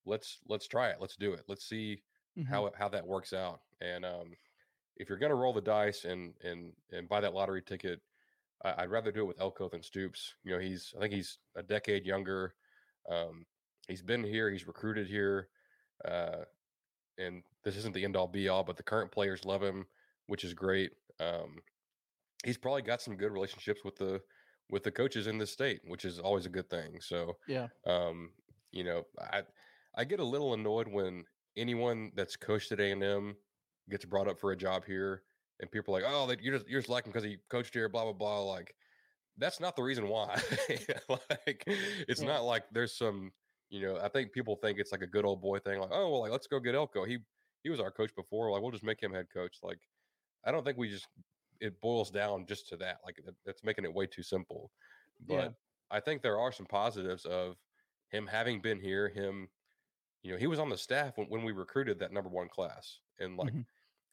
let's 0.07 0.39
let's 0.49 0.69
try 0.69 0.91
it. 0.91 0.99
Let's 1.01 1.17
do 1.17 1.33
it. 1.35 1.45
Let's 1.49 1.65
see 1.67 2.03
Mhm. 2.37 2.47
how 2.47 2.67
it- 2.67 2.75
how 2.77 2.89
that 2.89 3.07
works 3.07 3.33
out. 3.33 3.61
And 3.81 4.05
um, 4.05 4.37
if 4.97 5.09
you're 5.09 5.19
gonna 5.19 5.35
roll 5.35 5.53
the 5.53 5.61
dice 5.61 6.05
and 6.05 6.35
and 6.43 6.73
and 6.93 7.09
buy 7.09 7.21
that 7.21 7.35
lottery 7.35 7.63
ticket, 7.63 8.01
I, 8.65 8.83
I'd 8.83 8.91
rather 8.91 9.13
do 9.13 9.21
it 9.23 9.25
with 9.29 9.41
Elko 9.41 9.69
than 9.69 9.83
Stoops. 9.83 10.35
You 10.45 10.53
know, 10.53 10.59
he's 10.59 10.93
I 10.97 11.01
think 11.01 11.15
he's 11.15 11.39
a 11.57 11.63
decade 11.63 12.05
younger. 12.07 12.55
Um, 13.09 13.47
he's 13.89 14.03
been 14.03 14.25
here. 14.25 14.51
He's 14.51 14.67
recruited 14.67 15.07
here. 15.09 15.51
Uh, 16.05 16.45
and 17.19 17.45
this 17.63 17.77
isn't 17.77 17.95
the 17.95 18.05
end 18.05 18.17
all 18.17 18.27
be 18.27 18.49
all, 18.49 18.65
but 18.65 18.77
the 18.77 18.83
current 18.83 19.13
players 19.13 19.45
love 19.45 19.63
him, 19.63 19.87
which 20.27 20.43
is 20.45 20.53
great. 20.55 20.93
Um, 21.21 21.63
he's 22.45 22.59
probably 22.59 22.83
got 22.83 23.01
some 23.01 23.17
good 23.17 23.33
relationships 23.33 23.85
with 23.85 23.97
the 23.97 24.21
with 24.71 24.83
the 24.83 24.91
coaches 24.93 25.27
in 25.27 25.39
the 25.39 25.47
state, 25.47 25.81
which 25.85 26.05
is 26.05 26.19
always 26.19 26.47
a 26.47 26.51
good 26.51 26.69
thing. 26.71 27.01
So 27.01 27.39
Yeah. 27.47 27.69
um, 27.87 28.33
you 28.73 28.85
know, 28.85 29.05
I 29.19 29.45
I 29.95 30.05
get 30.05 30.21
a 30.21 30.25
little 30.25 30.55
annoyed 30.55 30.89
when 30.89 31.25
anyone 31.57 32.13
that's 32.15 32.37
coached 32.37 32.73
at 32.73 32.81
A 32.81 32.91
and 32.91 33.03
M 33.03 33.37
gets 33.89 34.05
brought 34.05 34.29
up 34.29 34.39
for 34.41 34.53
a 34.53 34.57
job 34.57 34.85
here, 34.85 35.23
and 35.61 35.71
people 35.71 35.95
are 35.97 36.01
like, 36.03 36.11
"Oh, 36.13 36.27
that 36.27 36.43
you're 36.43 36.57
just 36.59 36.69
you're 36.69 36.81
just 36.81 36.89
like 36.89 37.05
him 37.07 37.13
because 37.13 37.25
he 37.25 37.39
coached 37.49 37.75
here." 37.75 37.89
Blah 37.89 38.05
blah 38.05 38.13
blah. 38.13 38.43
Like, 38.43 38.75
that's 39.37 39.61
not 39.61 39.77
the 39.77 39.83
reason 39.83 40.09
why. 40.09 40.35
like, 41.09 41.63
it's 41.67 42.21
Yeah. 42.21 42.27
not 42.27 42.45
like 42.45 42.65
there's 42.73 42.97
some. 42.97 43.33
You 43.71 43.81
know, 43.81 43.99
I 43.99 44.09
think 44.09 44.33
people 44.33 44.57
think 44.57 44.79
it's 44.79 44.93
like 44.93 45.03
a 45.03 45.07
good 45.07 45.25
old 45.25 45.41
boy 45.41 45.59
thing. 45.59 45.81
Like, 45.81 45.91
oh 45.93 46.11
well, 46.11 46.21
like 46.21 46.33
let's 46.33 46.47
go 46.47 46.61
get 46.61 46.75
Elko. 46.75 47.05
He 47.05 47.19
he 47.63 47.71
was 47.71 47.81
our 47.81 47.91
coach 47.93 48.15
before. 48.15 48.51
Like, 48.51 48.63
we'll 48.63 48.71
just 48.73 48.85
make 48.85 49.03
him 49.03 49.13
head 49.13 49.27
coach. 49.33 49.59
Like, 49.63 49.79
I 50.45 50.51
don't 50.53 50.65
think 50.65 50.79
we 50.79 50.89
just 50.91 51.09
it 51.65 51.81
boils 51.81 52.11
down 52.11 52.47
just 52.47 52.69
to 52.69 52.77
that. 52.77 53.01
Like, 53.05 53.21
that- 53.25 53.43
that's 53.45 53.65
making 53.65 53.85
it 53.85 53.93
way 53.95 54.07
too 54.07 54.23
simple. 54.23 54.71
But 55.21 55.35
Yeah. 55.35 55.53
I 55.91 56.01
think 56.01 56.23
there 56.23 56.39
are 56.39 56.53
some 56.53 56.67
positives 56.67 57.25
of 57.25 57.57
him 58.09 58.27
having 58.27 58.61
been 58.61 58.79
here, 58.81 59.09
him, 59.09 59.51
you 60.23 60.33
know, 60.33 60.39
he 60.39 60.47
was 60.47 60.59
on 60.59 60.69
the 60.69 60.77
staff 60.77 61.17
when, 61.17 61.29
when 61.29 61.43
we 61.45 61.53
recruited 61.53 61.99
that 62.01 62.13
number 62.13 62.31
one 62.31 62.49
class, 62.49 63.01
and 63.19 63.37
like 63.37 63.53
Mhm. 63.53 63.67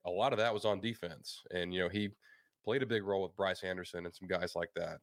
a 0.05 0.11
lot 0.11 0.31
of 0.33 0.37
that 0.39 0.53
was 0.53 0.65
on 0.65 0.79
defense, 0.79 1.43
and 1.51 1.73
you 1.73 1.79
know, 1.81 1.89
he 1.89 2.09
played 2.63 2.83
a 2.83 2.85
big 2.85 3.03
role 3.03 3.23
with 3.23 3.35
Bryce 3.35 3.63
Anderson 3.63 4.05
and 4.05 4.15
some 4.15 4.27
guys 4.27 4.55
like 4.55 4.73
that. 4.75 5.01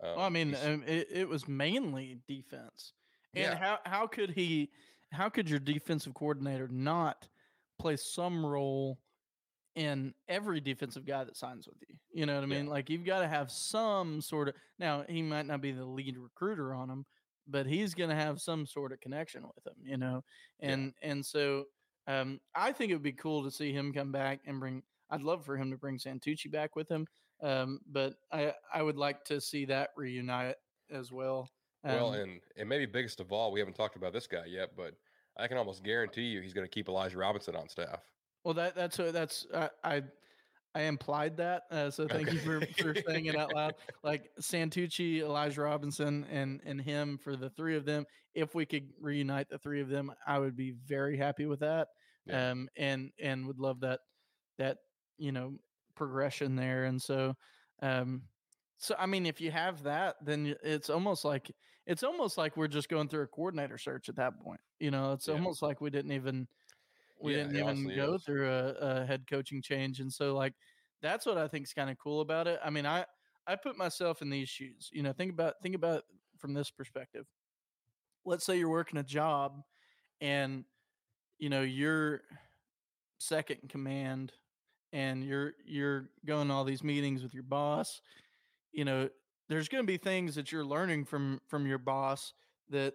Um, 0.00 0.16
Well, 0.16 0.20
I 0.20 0.28
mean, 0.28 0.54
um, 0.54 0.82
it, 0.84 1.10
it 1.10 1.28
was 1.28 1.48
mainly 1.48 2.16
defense. 2.26 2.92
And 3.34 3.42
Yeah. 3.44 3.56
how 3.56 3.80
how 3.86 4.06
could 4.06 4.30
he? 4.30 4.72
How 5.12 5.28
could 5.28 5.48
your 5.48 5.60
defensive 5.60 6.14
coordinator 6.14 6.68
not 6.68 7.28
play 7.78 7.96
some 7.96 8.44
role 8.44 8.98
in 9.76 10.14
every 10.28 10.60
defensive 10.60 11.04
guy 11.04 11.22
that 11.24 11.36
signs 11.36 11.68
with 11.68 11.76
you? 11.88 11.96
You 12.12 12.26
know 12.26 12.34
what 12.34 12.44
I 12.44 12.46
Yeah. 12.50 12.56
mean? 12.62 12.66
Like 12.66 12.90
you've 12.90 13.04
got 13.04 13.20
to 13.20 13.28
have 13.28 13.50
some 13.52 14.20
sort 14.20 14.48
of. 14.48 14.56
Now 14.78 15.04
he 15.08 15.22
might 15.22 15.46
not 15.46 15.60
be 15.60 15.72
the 15.72 15.84
lead 15.86 16.18
recruiter 16.18 16.74
on 16.74 16.90
him, 16.90 17.06
but 17.46 17.66
he's 17.66 17.94
going 17.94 18.10
to 18.10 18.16
have 18.16 18.40
some 18.40 18.66
sort 18.66 18.92
of 18.92 19.00
connection 19.00 19.44
with 19.54 19.62
them. 19.64 19.76
You 19.84 19.98
know, 19.98 20.24
Yeah. 20.60 20.70
and 20.72 20.94
and 21.02 21.24
so 21.24 21.66
um, 22.08 22.40
I 22.54 22.72
think 22.72 22.90
it 22.90 22.94
would 22.94 23.02
be 23.02 23.12
cool 23.12 23.44
to 23.44 23.50
see 23.50 23.72
him 23.72 23.92
come 23.92 24.12
back 24.12 24.40
and 24.46 24.58
bring. 24.60 24.82
I'd 25.10 25.22
love 25.22 25.44
for 25.44 25.56
him 25.56 25.70
to 25.70 25.78
bring 25.78 25.98
Santucci 25.98 26.50
back 26.50 26.74
with 26.74 26.88
him, 26.90 27.06
um, 27.40 27.80
but 27.86 28.18
I 28.32 28.54
I 28.72 28.82
would 28.82 28.96
like 28.96 29.24
to 29.26 29.40
see 29.40 29.64
that 29.66 29.90
reunite 29.96 30.56
as 30.90 31.12
well. 31.12 31.52
well, 31.88 32.12
Um, 32.12 32.20
and 32.20 32.42
and 32.56 32.68
maybe 32.68 32.86
biggest 32.86 33.20
of 33.20 33.32
all, 33.32 33.52
we 33.52 33.60
haven't 33.60 33.74
talked 33.74 33.96
about 33.96 34.12
this 34.12 34.26
guy 34.26 34.46
yet, 34.46 34.74
but 34.76 34.98
I 35.36 35.48
can 35.48 35.58
almost 35.58 35.82
guarantee 35.84 36.22
you 36.30 36.40
he's 36.40 36.54
going 36.54 36.64
to 36.66 36.70
keep 36.70 36.88
Elijah 36.88 37.18
Robinson 37.18 37.54
on 37.56 37.68
staff. 37.68 38.10
Well, 38.46 38.54
that 38.54 38.76
that's 38.76 38.96
what 38.96 39.12
that's 39.12 39.44
I 39.52 39.70
I, 39.82 40.02
I 40.72 40.82
implied 40.82 41.36
that. 41.38 41.64
Uh, 41.68 41.90
so 41.90 42.06
thank 42.06 42.32
you 42.32 42.38
for, 42.38 42.60
for 42.78 42.94
saying 43.08 43.26
it 43.26 43.34
out 43.34 43.52
loud. 43.52 43.74
Like 44.04 44.30
Santucci, 44.40 45.18
Elijah 45.18 45.62
Robinson, 45.62 46.24
and 46.30 46.60
and 46.64 46.80
him 46.80 47.18
for 47.18 47.34
the 47.34 47.50
three 47.50 47.74
of 47.74 47.84
them. 47.84 48.06
If 48.34 48.54
we 48.54 48.64
could 48.64 48.92
reunite 49.00 49.48
the 49.48 49.58
three 49.58 49.80
of 49.80 49.88
them, 49.88 50.12
I 50.28 50.38
would 50.38 50.54
be 50.56 50.70
very 50.86 51.16
happy 51.16 51.46
with 51.46 51.58
that. 51.60 51.88
Yeah. 52.24 52.52
Um, 52.52 52.68
and 52.76 53.10
and 53.20 53.48
would 53.48 53.58
love 53.58 53.80
that 53.80 53.98
that 54.58 54.78
you 55.18 55.32
know 55.32 55.58
progression 55.96 56.54
there. 56.54 56.84
And 56.84 57.02
so, 57.02 57.34
um, 57.82 58.22
so 58.78 58.94
I 58.96 59.06
mean, 59.06 59.26
if 59.26 59.40
you 59.40 59.50
have 59.50 59.82
that, 59.82 60.24
then 60.24 60.54
it's 60.62 60.88
almost 60.88 61.24
like 61.24 61.50
it's 61.86 62.04
almost 62.04 62.38
like 62.38 62.56
we're 62.56 62.68
just 62.68 62.88
going 62.88 63.08
through 63.08 63.22
a 63.22 63.26
coordinator 63.26 63.76
search 63.78 64.08
at 64.08 64.14
that 64.16 64.38
point. 64.40 64.60
You 64.78 64.92
know, 64.92 65.14
it's 65.14 65.26
Yeah. 65.26 65.34
almost 65.34 65.62
like 65.62 65.80
we 65.80 65.90
didn't 65.90 66.12
even 66.12 66.46
we 67.20 67.32
Yeah, 67.32 67.38
didn't 67.38 67.56
even 67.56 67.92
go 67.94 68.14
is. 68.14 68.22
through 68.24 68.48
a, 68.48 68.72
a 68.74 69.06
head 69.06 69.24
coaching 69.28 69.62
change. 69.62 70.00
And 70.00 70.12
so, 70.12 70.34
like, 70.34 70.54
that's 71.02 71.26
what 71.26 71.38
I 71.38 71.48
think 71.48 71.66
is 71.66 71.72
kind 71.72 71.90
of 71.90 71.98
cool 71.98 72.20
about 72.20 72.46
it. 72.46 72.58
I 72.64 72.70
mean, 72.70 72.86
I 72.86 73.04
I 73.46 73.56
put 73.56 73.76
myself 73.76 74.22
in 74.22 74.30
these 74.30 74.48
shoes. 74.48 74.90
You 74.92 75.02
know, 75.02 75.12
think 75.12 75.32
about 75.32 75.54
think 75.62 75.74
about 75.74 76.04
from 76.38 76.54
this 76.54 76.70
perspective. 76.70 77.26
Let's 78.24 78.44
say 78.44 78.58
you're 78.58 78.68
working 78.68 78.98
a 78.98 79.04
job, 79.04 79.62
and 80.20 80.64
you 81.38 81.48
know 81.48 81.62
you're 81.62 82.22
second 83.18 83.58
in 83.62 83.68
command 83.68 84.32
and 84.92 85.24
you're 85.24 85.54
you're 85.64 86.10
going 86.26 86.48
to 86.48 86.54
all 86.54 86.64
these 86.64 86.84
meetings 86.84 87.22
with 87.22 87.34
your 87.34 87.42
boss 87.42 88.00
you 88.72 88.84
know 88.84 89.08
there's 89.48 89.68
going 89.68 89.82
to 89.82 89.86
be 89.86 89.96
things 89.96 90.34
that 90.34 90.52
you're 90.52 90.64
learning 90.64 91.04
from 91.04 91.40
from 91.48 91.66
your 91.66 91.78
boss 91.78 92.32
that 92.68 92.94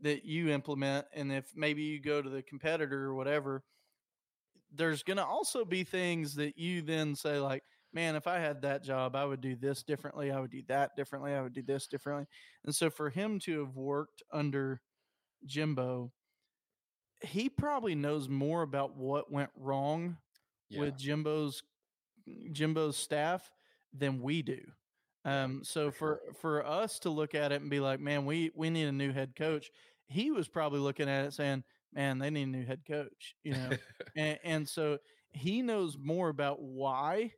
that 0.00 0.24
you 0.24 0.50
implement 0.50 1.06
and 1.14 1.32
if 1.32 1.46
maybe 1.54 1.82
you 1.82 2.00
go 2.00 2.20
to 2.20 2.28
the 2.30 2.42
competitor 2.42 3.04
or 3.04 3.14
whatever 3.14 3.62
there's 4.74 5.02
going 5.02 5.16
to 5.16 5.24
also 5.24 5.64
be 5.64 5.84
things 5.84 6.34
that 6.34 6.58
you 6.58 6.82
then 6.82 7.14
say 7.14 7.38
like 7.38 7.62
man 7.92 8.14
if 8.16 8.26
i 8.26 8.38
had 8.38 8.60
that 8.60 8.82
job 8.84 9.16
i 9.16 9.24
would 9.24 9.40
do 9.40 9.56
this 9.56 9.82
differently 9.82 10.30
i 10.30 10.38
would 10.38 10.50
do 10.50 10.62
that 10.68 10.94
differently 10.96 11.32
i 11.32 11.40
would 11.40 11.54
do 11.54 11.62
this 11.62 11.86
differently 11.86 12.26
and 12.64 12.74
so 12.74 12.90
for 12.90 13.08
him 13.08 13.38
to 13.38 13.60
have 13.60 13.74
worked 13.76 14.22
under 14.32 14.80
jimbo 15.46 16.12
he 17.22 17.48
probably 17.48 17.94
knows 17.94 18.28
more 18.28 18.60
about 18.62 18.96
what 18.96 19.32
went 19.32 19.50
wrong 19.56 20.18
Yeah. 20.68 20.80
with 20.80 20.98
Jimbo's 20.98 21.62
Jimbo's 22.52 22.96
staff 22.96 23.50
than 23.96 24.20
we 24.20 24.42
do. 24.42 24.60
Um, 25.26 25.62
so 25.64 25.90
for 25.90 26.20
for 26.40 26.64
us 26.64 27.00
to 27.00 27.10
look 27.10 27.34
at 27.34 27.52
it 27.52 27.60
and 27.60 27.70
be 27.70 27.80
like, 27.80 28.00
man, 28.00 28.24
we 28.24 28.52
we 28.54 28.70
need 28.70 28.84
a 28.86 28.92
new 28.92 29.12
head 29.12 29.34
coach. 29.36 29.70
He 30.08 30.30
was 30.30 30.48
probably 30.48 30.80
looking 30.80 31.08
at 31.08 31.26
it 31.26 31.34
saying, 31.34 31.64
man, 31.92 32.18
they 32.18 32.30
need 32.30 32.44
a 32.44 32.46
new 32.46 32.64
head 32.64 32.82
coach. 32.88 33.34
You 33.44 33.54
know, 33.54 33.70
and, 34.16 34.38
and 34.44 34.68
so 34.68 34.98
he 35.32 35.62
knows 35.62 35.98
more 36.00 36.28
about 36.28 36.62
why 36.62 37.32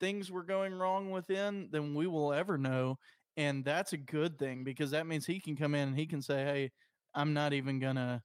things 0.00 0.30
were 0.30 0.44
going 0.44 0.74
wrong 0.74 1.10
within 1.10 1.68
than 1.70 1.94
we 1.94 2.06
will 2.06 2.32
ever 2.32 2.58
know. 2.58 2.98
And 3.36 3.64
that's 3.64 3.92
a 3.92 3.98
good 3.98 4.38
thing 4.38 4.64
because 4.64 4.90
that 4.92 5.06
means 5.06 5.26
he 5.26 5.40
can 5.40 5.56
come 5.56 5.74
in 5.74 5.88
and 5.88 5.98
he 5.98 6.06
can 6.06 6.22
say, 6.22 6.44
Hey, 6.44 6.72
I'm 7.14 7.34
not 7.34 7.52
even 7.52 7.78
gonna 7.78 8.22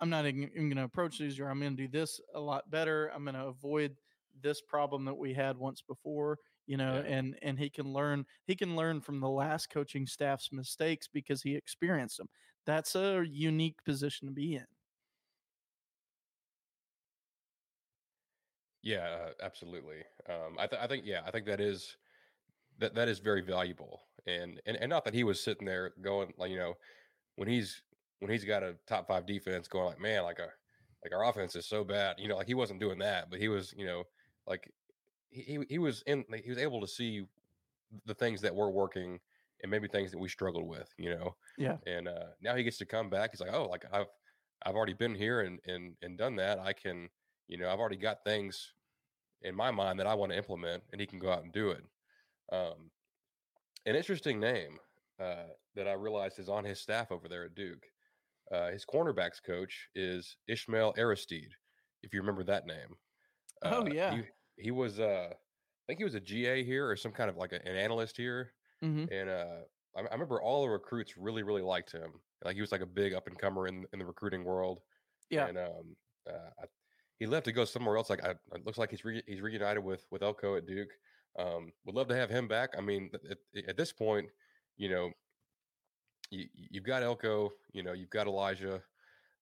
I'm 0.00 0.10
not 0.10 0.26
even, 0.26 0.50
even 0.54 0.68
gonna 0.68 0.84
approach 0.84 1.18
these 1.18 1.38
or 1.38 1.48
I'm 1.48 1.60
gonna 1.60 1.76
do 1.76 1.88
this 1.88 2.20
a 2.34 2.40
lot 2.40 2.70
better. 2.70 3.10
I'm 3.14 3.24
gonna 3.24 3.46
avoid 3.46 3.96
this 4.40 4.60
problem 4.60 5.04
that 5.04 5.14
we 5.16 5.32
had 5.32 5.56
once 5.56 5.82
before, 5.86 6.38
you 6.66 6.76
know, 6.76 7.00
Yeah. 7.00 7.06
and 7.06 7.38
and 7.42 7.58
he 7.58 7.70
can 7.70 7.92
learn 7.92 8.26
he 8.46 8.54
can 8.56 8.76
learn 8.76 9.00
from 9.00 9.20
the 9.20 9.28
last 9.30 9.68
coaching 9.70 10.06
staff's 10.06 10.52
mistakes 10.52 11.08
because 11.08 11.42
he 11.42 11.56
experienced 11.56 12.18
them. 12.18 12.28
That's 12.66 12.94
a 12.94 13.24
unique 13.28 13.84
position 13.84 14.28
to 14.28 14.32
be 14.34 14.56
in. 14.56 14.66
Yeah, 18.82 19.06
uh, 19.08 19.32
absolutely. 19.40 20.02
Um, 20.28 20.56
I, 20.58 20.66
th- 20.66 20.80
I 20.82 20.86
think, 20.86 21.04
yeah, 21.06 21.22
I 21.24 21.30
think 21.30 21.46
that 21.46 21.60
is 21.60 21.96
that 22.78 22.94
that 22.94 23.08
is 23.08 23.20
very 23.20 23.42
valuable, 23.42 24.02
and 24.26 24.60
and 24.66 24.76
and 24.78 24.90
not 24.90 25.04
that 25.04 25.14
he 25.14 25.24
was 25.24 25.42
sitting 25.42 25.66
there 25.66 25.94
going 26.02 26.34
like 26.38 26.50
you 26.50 26.58
know 26.58 26.74
when 27.36 27.48
he's 27.48 27.82
when 28.20 28.30
he's 28.30 28.44
got 28.44 28.62
a 28.64 28.76
top 28.86 29.08
five 29.08 29.26
defense 29.26 29.68
going 29.68 29.86
like 29.86 30.00
man 30.00 30.24
like 30.24 30.38
a 30.40 30.50
like 31.04 31.12
our 31.14 31.24
offense 31.26 31.56
is 31.56 31.66
so 31.66 31.84
bad, 31.84 32.18
you 32.20 32.28
know, 32.28 32.36
like 32.36 32.46
he 32.48 32.54
wasn't 32.54 32.80
doing 32.80 32.98
that, 33.00 33.30
but 33.30 33.40
he 33.40 33.48
was 33.48 33.74
you 33.76 33.86
know 33.86 34.04
like 34.46 34.72
he 35.32 35.64
he, 35.68 35.78
was 35.78 36.02
in 36.06 36.24
he 36.44 36.50
was 36.50 36.58
able 36.58 36.80
to 36.80 36.86
see 36.88 37.26
the 38.06 38.14
things 38.14 38.40
that 38.42 38.54
were 38.54 38.70
working 38.70 39.20
and 39.62 39.70
maybe 39.70 39.88
things 39.88 40.10
that 40.10 40.18
we 40.18 40.28
struggled 40.28 40.66
with, 40.66 40.92
you 40.98 41.10
know, 41.10 41.36
Yeah. 41.58 41.78
and 41.86 42.08
uh, 42.08 42.28
now 42.40 42.54
he 42.56 42.64
gets 42.64 42.78
to 42.78 42.86
come 42.86 43.10
back. 43.10 43.30
He's 43.32 43.40
like, 43.40 43.52
oh, 43.52 43.66
like 43.68 43.84
I've 43.92 44.06
I've 44.64 44.76
already 44.76 44.94
been 44.94 45.14
here 45.14 45.40
and 45.42 45.60
and 45.66 45.96
and 46.02 46.18
done 46.18 46.36
that. 46.36 46.58
I 46.58 46.72
can, 46.72 47.08
you 47.48 47.58
know, 47.58 47.70
I've 47.70 47.80
already 47.80 47.96
got 47.96 48.24
things 48.24 48.74
in 49.42 49.54
my 49.54 49.70
mind 49.70 49.98
that 50.00 50.06
I 50.06 50.14
want 50.14 50.32
to 50.32 50.38
implement, 50.38 50.84
and 50.92 51.00
he 51.00 51.06
can 51.06 51.18
go 51.18 51.32
out 51.32 51.44
and 51.44 51.52
do 51.52 51.70
it. 51.70 51.84
Um, 52.52 52.90
an 53.86 53.96
interesting 53.96 54.38
name 54.40 54.78
uh, 55.20 55.48
that 55.74 55.88
I 55.88 55.92
realized 55.92 56.38
is 56.38 56.48
on 56.48 56.64
his 56.64 56.80
staff 56.80 57.10
over 57.12 57.28
there 57.28 57.44
at 57.44 57.54
Duke. 57.54 57.84
Uh, 58.52 58.70
his 58.70 58.84
cornerbacks 58.84 59.42
coach 59.44 59.88
is 59.94 60.36
Ishmael 60.48 60.94
Aristide, 60.98 61.54
if 62.02 62.12
you 62.14 62.20
remember 62.20 62.44
that 62.44 62.66
name. 62.66 62.96
Oh, 63.64 63.86
Uh, 63.86 63.90
yeah. 63.92 64.16
he, 64.16 64.22
he 64.56 64.70
was. 64.70 65.00
Uh, 65.00 65.30
I 65.32 65.36
think 65.86 65.98
he 65.98 66.04
was 66.04 66.14
a 66.14 66.20
GA 66.20 66.64
here 66.64 66.88
or 66.88 66.96
some 66.96 67.12
kind 67.12 67.28
of 67.28 67.36
like 67.36 67.52
a, 67.52 67.56
an 67.66 67.76
analyst 67.76 68.16
here 68.16 68.52
hmm 68.80 69.04
and 69.10 69.28
uh, 69.28 69.60
I, 69.96 70.00
I 70.00 70.12
remember 70.12 70.40
all 70.40 70.62
the 70.62 70.68
recruits 70.70 71.16
really, 71.16 71.42
really 71.42 71.62
liked 71.62 71.92
him. 71.92 72.20
Like 72.44 72.54
he 72.56 72.60
was 72.60 72.72
like 72.72 72.80
a 72.80 72.86
big 72.86 73.14
up 73.14 73.26
and 73.28 73.38
comer 73.38 73.66
in 73.68 73.86
in 73.92 73.98
the 73.98 74.06
recruiting 74.06 74.44
world. 74.44 74.80
Yeah. 75.30 75.46
And 75.46 75.58
um, 75.58 75.96
uh, 76.28 76.50
I, 76.60 76.64
he 77.18 77.26
left 77.26 77.44
to 77.46 77.52
go 77.52 77.64
somewhere 77.64 77.96
else. 77.96 78.10
Like 78.10 78.24
I, 78.24 78.30
it 78.30 78.64
looks 78.66 78.78
like 78.78 78.90
he's 78.90 79.04
re, 79.04 79.22
he's 79.26 79.40
reunited 79.40 79.82
with 79.84 80.06
with 80.10 80.22
Elko 80.22 80.56
at 80.56 80.66
Duke. 80.66 80.90
Um, 81.38 81.72
would 81.84 81.94
love 81.94 82.08
to 82.08 82.16
have 82.16 82.30
him 82.30 82.48
back. 82.48 82.70
I 82.76 82.80
mean, 82.80 83.10
at, 83.14 83.22
at- 83.56 83.68
at 83.70 83.76
this 83.76 83.92
point, 83.92 84.30
you 84.76 84.88
know, 84.90 85.12
you, 86.30 86.46
you've 86.54 86.84
got 86.84 87.02
Elko. 87.02 87.50
You 87.72 87.82
know, 87.82 87.92
you've 87.92 88.10
got 88.10 88.26
Elijah. 88.26 88.82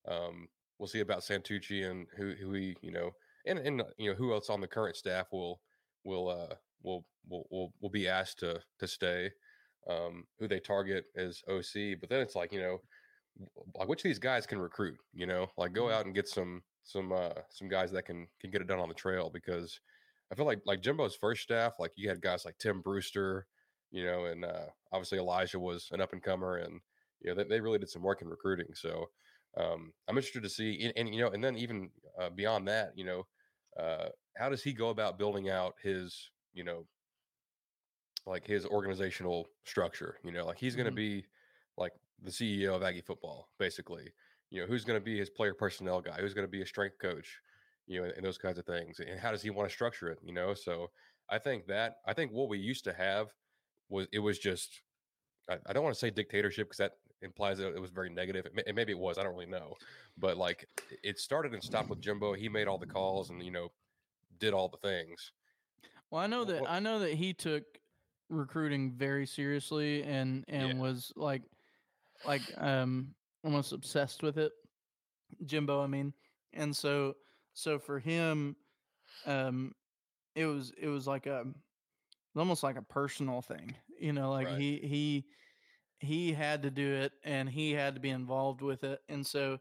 Um, 0.09 0.49
we'll 0.79 0.89
see 0.89 1.01
about 1.01 1.21
Santucci 1.21 1.91
and 1.91 2.09
who 2.17 2.35
who 2.35 2.53
he 2.53 2.77
you 2.83 2.93
know 2.93 3.13
and 3.47 3.59
and 3.59 3.81
uh, 3.81 3.85
you 3.99 4.11
know 4.11 4.17
who 4.17 4.33
else 4.33 4.51
on 4.51 4.61
the 4.61 4.69
current 4.69 4.97
staff 4.97 5.27
will 5.33 5.61
will 6.05 6.29
uh 6.29 6.55
will 6.83 7.05
will 7.29 7.47
will, 7.51 7.73
will 7.81 7.91
be 7.91 8.09
asked 8.09 8.39
to 8.41 8.61
to 8.79 8.87
stay 8.87 9.31
um 9.89 10.25
who 10.39 10.47
they 10.49 10.61
target 10.61 11.07
as 11.17 11.43
OC 11.49 11.99
but 12.01 12.09
then 12.09 12.21
it's 12.21 12.35
like 12.35 12.53
you 12.53 12.61
know 12.61 12.79
like 13.75 13.89
which 13.89 14.01
of 14.01 14.05
these 14.05 14.19
guys 14.19 14.47
can 14.47 14.59
recruit 14.59 14.99
you 15.13 15.27
know 15.27 15.51
like 15.57 15.73
go 15.73 15.85
Mhm. 15.85 15.93
out 15.93 16.07
and 16.07 16.15
get 16.15 16.29
some 16.29 16.63
some 16.83 17.13
uh 17.13 17.33
some 17.51 17.69
guys 17.69 17.91
that 17.93 18.05
can 18.05 18.29
can 18.41 18.51
get 18.51 18.61
it 18.61 18.67
done 18.67 18.81
on 18.81 18.89
the 18.89 18.95
trail 18.95 19.31
because 19.31 19.81
I 20.31 20.35
feel 20.35 20.47
like 20.47 20.61
like 20.67 20.83
Jimbo's 20.83 21.15
first 21.17 21.43
staff 21.43 21.75
like 21.79 21.93
you 21.97 22.09
had 22.09 22.21
guys 22.21 22.45
like 22.45 22.59
Tim 22.59 22.81
Brewster 22.81 23.47
you 23.91 24.05
know 24.05 24.27
and 24.27 24.45
uh 24.45 24.67
obviously 24.93 25.19
Elijah 25.19 25.59
was 25.59 25.89
an 25.93 26.01
up 26.01 26.13
and 26.13 26.23
comer 26.23 26.57
and 26.59 26.81
you 27.21 27.31
know 27.31 27.35
they, 27.37 27.45
they 27.49 27.61
really 27.61 27.79
did 27.79 27.89
some 27.91 28.03
work 28.03 28.23
in 28.23 28.29
recruiting 28.29 28.75
so 28.75 29.11
um 29.57 29.93
I'm 30.09 30.17
interested 30.17 30.43
to 30.43 30.49
see 30.49 30.83
and, 30.85 30.93
and 30.97 31.15
you 31.15 31.21
know 31.21 31.31
and 31.31 31.43
then 31.43 31.57
even 31.57 31.91
uh, 32.19 32.31
beyond 32.31 32.69
that 32.69 32.97
you 32.97 33.05
know 33.05 33.27
uh 33.79 34.09
how 34.37 34.49
does 34.49 34.63
he 34.63 34.73
go 34.73 34.91
about 34.91 35.19
building 35.19 35.49
out 35.51 35.75
his 35.83 36.31
you 36.53 36.65
know 36.65 36.87
like 38.27 38.47
his 38.47 38.67
organizational 38.67 39.47
structure? 39.65 40.19
You 40.25 40.33
know 40.33 40.47
like 40.47 40.59
he's 40.59 40.77
going 40.77 40.87
to 40.87 40.93
Mhm. 40.93 40.97
be 40.97 41.27
like 41.77 41.93
the 42.23 42.31
ceo 42.31 42.75
of 42.75 42.83
aggie 42.83 43.01
football 43.01 43.49
basically. 43.59 44.13
You 44.51 44.61
know 44.61 44.67
who's 44.67 44.85
going 44.85 44.99
to 44.99 45.05
be 45.05 45.19
his 45.19 45.31
player 45.31 45.55
personnel 45.55 46.01
guy? 46.01 46.21
Who's 46.21 46.35
going 46.35 46.47
to 46.47 46.51
be 46.51 46.63
a 46.63 46.67
strength 46.67 46.99
coach? 46.99 47.41
You 47.87 48.01
know 48.01 48.05
and, 48.07 48.17
and 48.17 48.25
those 48.27 48.39
kinds 48.39 48.59
of 48.59 48.67
things 48.67 49.01
and 49.01 49.19
how 49.19 49.31
does 49.31 49.43
he 49.43 49.51
want 49.51 49.69
to 49.69 49.75
structure 49.75 50.09
it 50.11 50.19
you 50.23 50.33
know? 50.33 50.55
So 50.55 50.91
i 51.31 51.39
think 51.39 51.67
that 51.69 51.97
i 52.07 52.13
think 52.13 52.33
what 52.33 52.49
we 52.49 52.59
used 52.59 52.85
to 52.85 52.93
have 52.93 53.29
was 53.89 54.07
it 54.13 54.19
was 54.21 54.39
just 54.39 54.83
I 55.49 55.73
don't 55.73 55.83
want 55.83 55.95
to 55.95 55.99
say 56.01 56.11
dictatorship 56.11 56.69
because 56.69 56.79
that 56.79 56.93
implies 57.23 57.59
that 57.59 57.75
it 57.75 57.81
was 57.81 57.91
very 57.91 58.11
negative. 58.11 58.47
And 58.67 58.77
maybe 58.77 58.93
it 58.93 58.99
was. 58.99 59.19
I 59.19 59.23
don't 59.23 59.33
really 59.33 59.47
know. 59.47 59.77
But 60.19 60.37
like 60.37 60.67
it 61.03 61.19
started 61.19 61.53
and 61.53 61.63
stopped 61.63 61.91
with 61.91 62.01
Jimbo. 62.01 62.35
He 62.35 62.49
made 62.49 62.69
all 62.69 62.79
the 62.79 62.87
calls 62.87 63.31
and 63.31 63.43
you 63.43 63.51
know 63.51 63.71
did 64.39 64.55
all 64.55 64.69
the 64.69 64.77
things. 64.79 65.33
Well, 66.11 66.21
I 66.21 66.27
know 66.27 66.45
that 66.45 66.69
I 66.69 66.81
know 66.81 66.99
that 67.01 67.15
he 67.15 67.33
took 67.33 67.65
recruiting 68.29 68.93
very 68.93 69.27
seriously 69.27 70.03
and 70.05 70.45
and 70.49 70.75
yeah. 70.75 70.79
was 70.79 71.13
like 71.17 71.43
like 72.25 72.43
um 72.59 73.15
almost 73.45 73.73
obsessed 73.73 74.23
with 74.23 74.39
it. 74.39 74.53
Jimbo, 75.47 75.83
I 75.83 75.87
mean. 75.87 76.13
And 76.53 76.75
so 76.75 77.15
so 77.55 77.79
for 77.79 77.99
him 77.99 78.57
um 79.27 79.75
it 80.35 80.47
was 80.47 80.73
it 80.81 80.89
was 80.89 81.07
like 81.07 81.27
a 81.27 81.45
almost 82.37 82.63
like 82.63 82.77
a 82.77 82.83
personal 82.83 83.43
thing. 83.43 83.75
You 83.99 84.13
know, 84.13 84.31
like 84.31 84.47
right. 84.47 84.59
he 84.59 84.81
he 84.83 85.25
he 86.01 86.33
had 86.33 86.63
to 86.63 86.71
do 86.71 86.95
it 86.95 87.13
and 87.25 87.49
he 87.49 87.73
had 87.73 87.95
to 87.95 88.01
be 88.01 88.11
involved 88.11 88.63
with 88.63 88.85
it. 88.85 89.01
And 89.09 89.25
so 89.27 89.59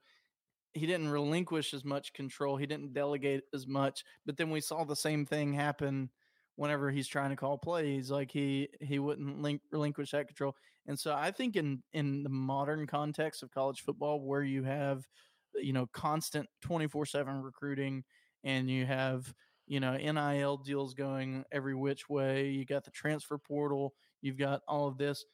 he 0.73 0.85
didn't 0.85 1.09
relinquish 1.09 1.73
as 1.73 1.83
much 1.83 2.13
control. 2.13 2.55
He 2.55 2.65
didn't 2.65 2.93
delegate 2.93 3.43
as 3.53 3.67
much. 3.67 4.03
But 4.25 4.37
then 4.37 4.49
we 4.49 4.61
saw 4.61 4.83
the 4.83 4.95
same 4.95 5.25
thing 5.25 5.53
happen 5.53 6.09
whenever 6.55 6.91
he's 6.91 7.07
trying 7.07 7.29
to 7.29 7.35
call 7.35 7.57
plays. 7.57 8.09
Like 8.09 8.31
he 8.31 8.69
he 8.81 8.99
wouldn't 8.99 9.41
link, 9.41 9.61
relinquish 9.71 10.11
that 10.11 10.27
control. 10.27 10.55
And 10.87 10.97
so 10.97 11.13
I 11.13 11.31
think 11.31 11.55
in 11.55 11.83
in 11.93 12.23
the 12.23 12.29
modern 12.29 12.87
context 12.87 13.43
of 13.43 13.51
college 13.51 13.81
football, 13.81 14.21
where 14.21 14.43
you 14.43 14.63
have 14.63 15.07
you 15.55 15.73
know 15.73 15.87
constant 15.93 16.47
twenty 16.61 16.87
four 16.87 17.05
seven 17.05 17.41
recruiting 17.41 18.03
and 18.43 18.69
you 18.69 18.85
have 18.85 19.33
you 19.67 19.79
know 19.79 19.97
NIL 19.97 20.57
deals 20.57 20.93
going 20.93 21.43
every 21.51 21.75
which 21.75 22.09
way, 22.09 22.49
you 22.49 22.65
got 22.65 22.85
the 22.85 22.91
transfer 22.91 23.37
portal, 23.37 23.93
you've 24.21 24.37
got 24.37 24.61
all 24.67 24.87
of 24.87 24.97
this, 24.97 25.25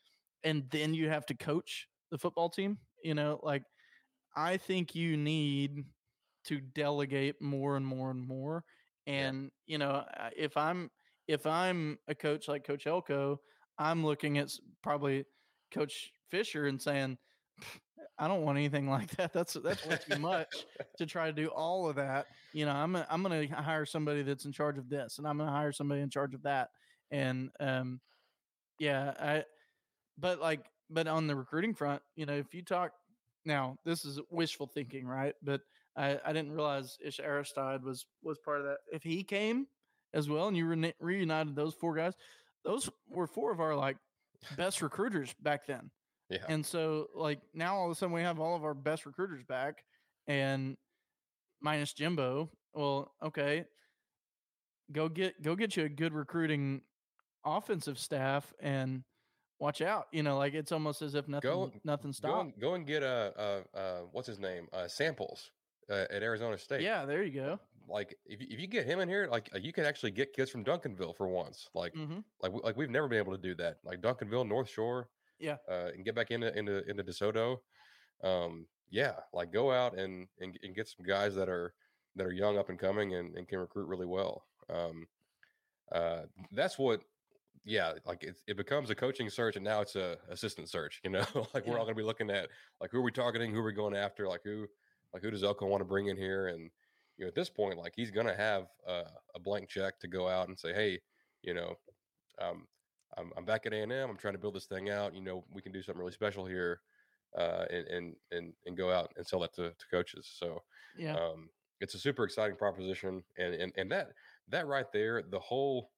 and 0.45 0.63
then 0.69 0.93
you 0.93 1.09
have 1.09 1.25
to 1.25 1.33
coach 1.33 1.87
the 2.11 2.17
football 2.17 2.49
team. 2.49 2.77
You 3.03 3.15
know, 3.15 3.39
like 3.43 3.63
I 4.35 4.57
think 4.57 4.95
you 4.95 5.17
need 5.17 5.83
to 6.45 6.61
delegate 6.61 7.41
more 7.41 7.75
and 7.75 7.85
more 7.85 8.11
and 8.11 8.25
more. 8.25 8.63
And 9.07 9.51
yeah. 9.65 9.73
you 9.73 9.77
know, 9.79 10.05
if 10.37 10.55
I'm 10.55 10.89
if 11.27 11.45
I'm 11.45 11.97
a 12.07 12.15
coach 12.15 12.47
like 12.47 12.65
Coach 12.65 12.87
Elko, 12.87 13.41
I'm 13.77 14.05
looking 14.05 14.37
at 14.37 14.51
probably 14.81 15.25
Coach 15.73 16.11
Fisher 16.29 16.67
and 16.67 16.81
saying, 16.81 17.17
I 18.17 18.27
don't 18.27 18.43
want 18.43 18.57
anything 18.57 18.89
like 18.89 19.15
that. 19.17 19.33
That's 19.33 19.53
that's 19.53 19.85
way 19.85 19.97
too 20.09 20.19
much 20.19 20.65
to 20.97 21.05
try 21.05 21.27
to 21.27 21.33
do 21.33 21.47
all 21.47 21.89
of 21.89 21.95
that. 21.97 22.27
You 22.53 22.65
know, 22.65 22.71
I'm 22.71 22.95
I'm 23.09 23.23
going 23.23 23.47
to 23.47 23.55
hire 23.55 23.85
somebody 23.85 24.23
that's 24.23 24.45
in 24.45 24.51
charge 24.51 24.77
of 24.77 24.89
this, 24.89 25.17
and 25.17 25.27
I'm 25.27 25.37
going 25.37 25.49
to 25.49 25.55
hire 25.55 25.71
somebody 25.71 26.01
in 26.01 26.09
charge 26.09 26.33
of 26.33 26.43
that. 26.43 26.69
And 27.11 27.49
um, 27.59 27.99
yeah, 28.79 29.13
I. 29.19 29.43
But 30.17 30.39
like, 30.39 30.65
but 30.89 31.07
on 31.07 31.27
the 31.27 31.35
recruiting 31.35 31.73
front, 31.73 32.01
you 32.15 32.25
know, 32.25 32.35
if 32.35 32.53
you 32.53 32.61
talk 32.61 32.91
now, 33.45 33.77
this 33.85 34.05
is 34.05 34.19
wishful 34.29 34.67
thinking, 34.67 35.05
right? 35.05 35.33
But 35.43 35.61
I, 35.95 36.19
I 36.25 36.33
didn't 36.33 36.51
realize 36.51 36.97
Ish 37.03 37.19
Aristide 37.19 37.83
was 37.83 38.05
was 38.23 38.37
part 38.39 38.59
of 38.59 38.65
that. 38.65 38.77
If 38.91 39.03
he 39.03 39.23
came 39.23 39.67
as 40.13 40.29
well, 40.29 40.47
and 40.47 40.57
you 40.57 40.65
re- 40.65 40.93
reunited 40.99 41.55
those 41.55 41.73
four 41.73 41.95
guys, 41.95 42.13
those 42.63 42.89
were 43.09 43.27
four 43.27 43.51
of 43.51 43.59
our 43.59 43.75
like 43.75 43.97
best 44.57 44.81
recruiters 44.81 45.33
back 45.41 45.65
then. 45.67 45.89
Yeah. 46.29 46.45
And 46.47 46.65
so 46.65 47.07
like 47.15 47.39
now 47.53 47.75
all 47.75 47.85
of 47.85 47.91
a 47.91 47.95
sudden 47.95 48.13
we 48.13 48.21
have 48.21 48.39
all 48.39 48.55
of 48.55 48.63
our 48.63 48.73
best 48.73 49.05
recruiters 49.05 49.43
back, 49.43 49.83
and 50.27 50.75
minus 51.61 51.93
Jimbo. 51.93 52.49
Well, 52.73 53.13
okay, 53.23 53.65
go 54.91 55.07
get 55.07 55.41
go 55.41 55.55
get 55.55 55.77
you 55.77 55.85
a 55.85 55.89
good 55.89 56.13
recruiting 56.13 56.81
offensive 57.45 57.99
staff 57.99 58.51
and 58.59 59.03
watch 59.59 59.81
out. 59.81 60.07
You 60.11 60.23
know, 60.23 60.37
like 60.37 60.53
it's 60.53 60.71
almost 60.71 61.01
as 61.01 61.15
if 61.15 61.27
nothing 61.27 61.49
go, 61.49 61.71
nothing 61.83 62.13
stopped. 62.13 62.33
Go 62.33 62.39
and, 62.41 62.53
go 62.59 62.73
and 62.75 62.85
get 62.85 63.03
a, 63.03 63.63
a, 63.75 63.79
a 63.79 64.01
what's 64.11 64.27
his 64.27 64.39
name 64.39 64.67
uh, 64.73 64.87
samples 64.87 65.51
uh, 65.89 66.05
at 66.09 66.23
Arizona 66.23 66.57
State. 66.57 66.81
Yeah, 66.81 67.05
there 67.05 67.23
you 67.23 67.31
go. 67.31 67.59
Like 67.87 68.15
if 68.25 68.41
if 68.41 68.59
you 68.59 68.67
get 68.67 68.85
him 68.85 68.99
in 68.99 69.09
here, 69.09 69.27
like 69.31 69.49
uh, 69.53 69.59
you 69.59 69.71
can 69.71 69.85
actually 69.85 70.11
get 70.11 70.33
kids 70.33 70.49
from 70.49 70.63
Duncanville 70.63 71.15
for 71.15 71.27
once. 71.27 71.69
Like 71.73 71.93
mm-hmm. 71.93 72.19
like 72.41 72.51
like 72.63 72.77
we've 72.77 72.89
never 72.89 73.07
been 73.07 73.19
able 73.19 73.35
to 73.35 73.41
do 73.41 73.55
that. 73.55 73.77
Like 73.83 74.01
Duncanville, 74.01 74.47
North 74.47 74.69
Shore. 74.69 75.09
Yeah. 75.39 75.57
Uh, 75.69 75.89
and 75.93 76.05
get 76.05 76.15
back 76.15 76.31
into 76.31 76.57
into 76.57 76.89
into 76.89 77.03
DeSoto. 77.03 77.57
Um, 78.23 78.65
yeah, 78.89 79.13
like 79.33 79.51
go 79.51 79.71
out 79.71 79.97
and, 79.97 80.27
and 80.39 80.57
and 80.63 80.75
get 80.75 80.87
some 80.87 81.05
guys 81.05 81.35
that 81.35 81.49
are 81.49 81.73
that 82.15 82.25
are 82.25 82.31
young 82.31 82.57
up 82.57 82.69
and 82.69 82.79
coming 82.79 83.15
and, 83.15 83.35
and 83.35 83.47
can 83.47 83.59
recruit 83.59 83.87
really 83.87 84.05
well. 84.05 84.45
Um, 84.69 85.07
uh, 85.91 86.21
that's 86.51 86.79
what 86.79 87.03
yeah, 87.65 87.93
like 88.05 88.23
it, 88.23 88.37
it 88.47 88.57
becomes 88.57 88.91
a 88.91 88.95
coaching 88.95 89.29
search, 89.29 89.55
and 89.55 89.65
now 89.65 89.81
it's 89.81 89.95
a 89.95 90.17
assistant 90.29 90.69
search. 90.69 91.01
You 91.03 91.09
know, 91.09 91.25
like 91.53 91.65
yeah. 91.65 91.71
we're 91.71 91.79
all 91.79 91.85
going 91.85 91.95
to 91.95 92.01
be 92.01 92.03
looking 92.03 92.29
at 92.29 92.49
like 92.79 92.91
who 92.91 92.99
are 92.99 93.03
we 93.03 93.11
targeting, 93.11 93.51
who 93.51 93.59
are 93.59 93.65
we 93.65 93.73
going 93.73 93.95
after, 93.95 94.27
like 94.27 94.41
who, 94.43 94.67
like 95.13 95.23
who 95.23 95.31
does 95.31 95.43
Elko 95.43 95.65
want 95.65 95.81
to 95.81 95.85
bring 95.85 96.07
in 96.07 96.15
here, 96.15 96.47
and 96.47 96.69
you 97.17 97.25
know, 97.25 97.27
at 97.27 97.35
this 97.35 97.49
point, 97.49 97.77
like 97.77 97.93
he's 97.95 98.11
going 98.11 98.27
to 98.27 98.35
have 98.35 98.67
a, 98.87 99.03
a 99.33 99.39
blank 99.39 99.67
check 99.67 99.99
to 99.99 100.07
go 100.07 100.27
out 100.27 100.47
and 100.47 100.57
say, 100.57 100.73
hey, 100.73 100.99
you 101.41 101.55
know, 101.55 101.75
um, 102.39 102.67
I'm, 103.17 103.31
I'm 103.35 103.45
back 103.45 103.65
at 103.65 103.73
A 103.73 103.81
and. 103.81 103.91
I'm 103.91 104.17
trying 104.17 104.33
to 104.33 104.39
build 104.39 104.55
this 104.55 104.65
thing 104.65 104.91
out. 104.91 105.15
You 105.15 105.21
know, 105.21 105.43
we 105.51 105.61
can 105.61 105.71
do 105.71 105.81
something 105.81 105.99
really 105.99 106.11
special 106.11 106.45
here, 106.45 106.81
uh, 107.35 107.65
and 107.71 107.87
and 107.87 108.15
and 108.31 108.53
and 108.67 108.77
go 108.77 108.91
out 108.91 109.11
and 109.17 109.25
sell 109.25 109.39
that 109.39 109.55
to, 109.55 109.69
to 109.69 109.85
coaches. 109.89 110.31
So 110.37 110.61
yeah, 110.97 111.15
um, 111.15 111.49
it's 111.81 111.95
a 111.95 111.99
super 111.99 112.25
exciting 112.25 112.57
proposition, 112.57 113.23
and 113.39 113.55
and 113.55 113.73
and 113.75 113.91
that 113.91 114.09
that 114.49 114.67
right 114.67 114.91
there, 114.93 115.23
the 115.23 115.39
whole 115.39 115.89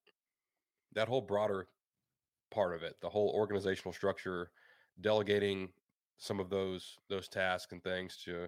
that 0.93 1.07
whole 1.07 1.21
broader 1.21 1.67
part 2.51 2.75
of 2.75 2.83
it, 2.83 2.95
the 3.01 3.09
whole 3.09 3.31
organizational 3.35 3.93
structure, 3.93 4.51
delegating 5.01 5.69
some 6.17 6.39
of 6.39 6.49
those 6.49 6.97
those 7.09 7.27
tasks 7.27 7.71
and 7.71 7.83
things 7.83 8.17
to 8.25 8.47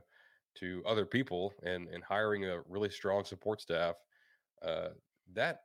to 0.56 0.84
other 0.86 1.06
people 1.06 1.54
and 1.64 1.88
and 1.90 2.04
hiring 2.04 2.46
a 2.46 2.62
really 2.68 2.90
strong 2.90 3.24
support 3.24 3.62
staff 3.62 3.96
uh 4.66 4.90
that 5.34 5.62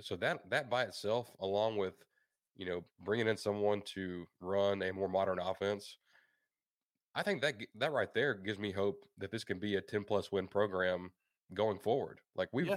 so 0.00 0.16
that 0.16 0.38
that 0.50 0.68
by 0.68 0.82
itself 0.82 1.30
along 1.40 1.76
with 1.76 1.94
you 2.56 2.66
know 2.66 2.84
bringing 3.04 3.28
in 3.28 3.36
someone 3.36 3.80
to 3.82 4.26
run 4.40 4.82
a 4.82 4.92
more 4.92 5.08
modern 5.08 5.38
offense 5.38 5.98
i 7.14 7.22
think 7.22 7.40
that 7.40 7.54
that 7.74 7.92
right 7.92 8.12
there 8.14 8.34
gives 8.34 8.58
me 8.58 8.72
hope 8.72 9.04
that 9.18 9.30
this 9.30 9.44
can 9.44 9.58
be 9.58 9.76
a 9.76 9.80
10 9.80 10.04
plus 10.04 10.32
win 10.32 10.48
program 10.48 11.10
going 11.54 11.78
forward 11.78 12.18
like 12.34 12.48
we've 12.52 12.66
yeah. 12.66 12.76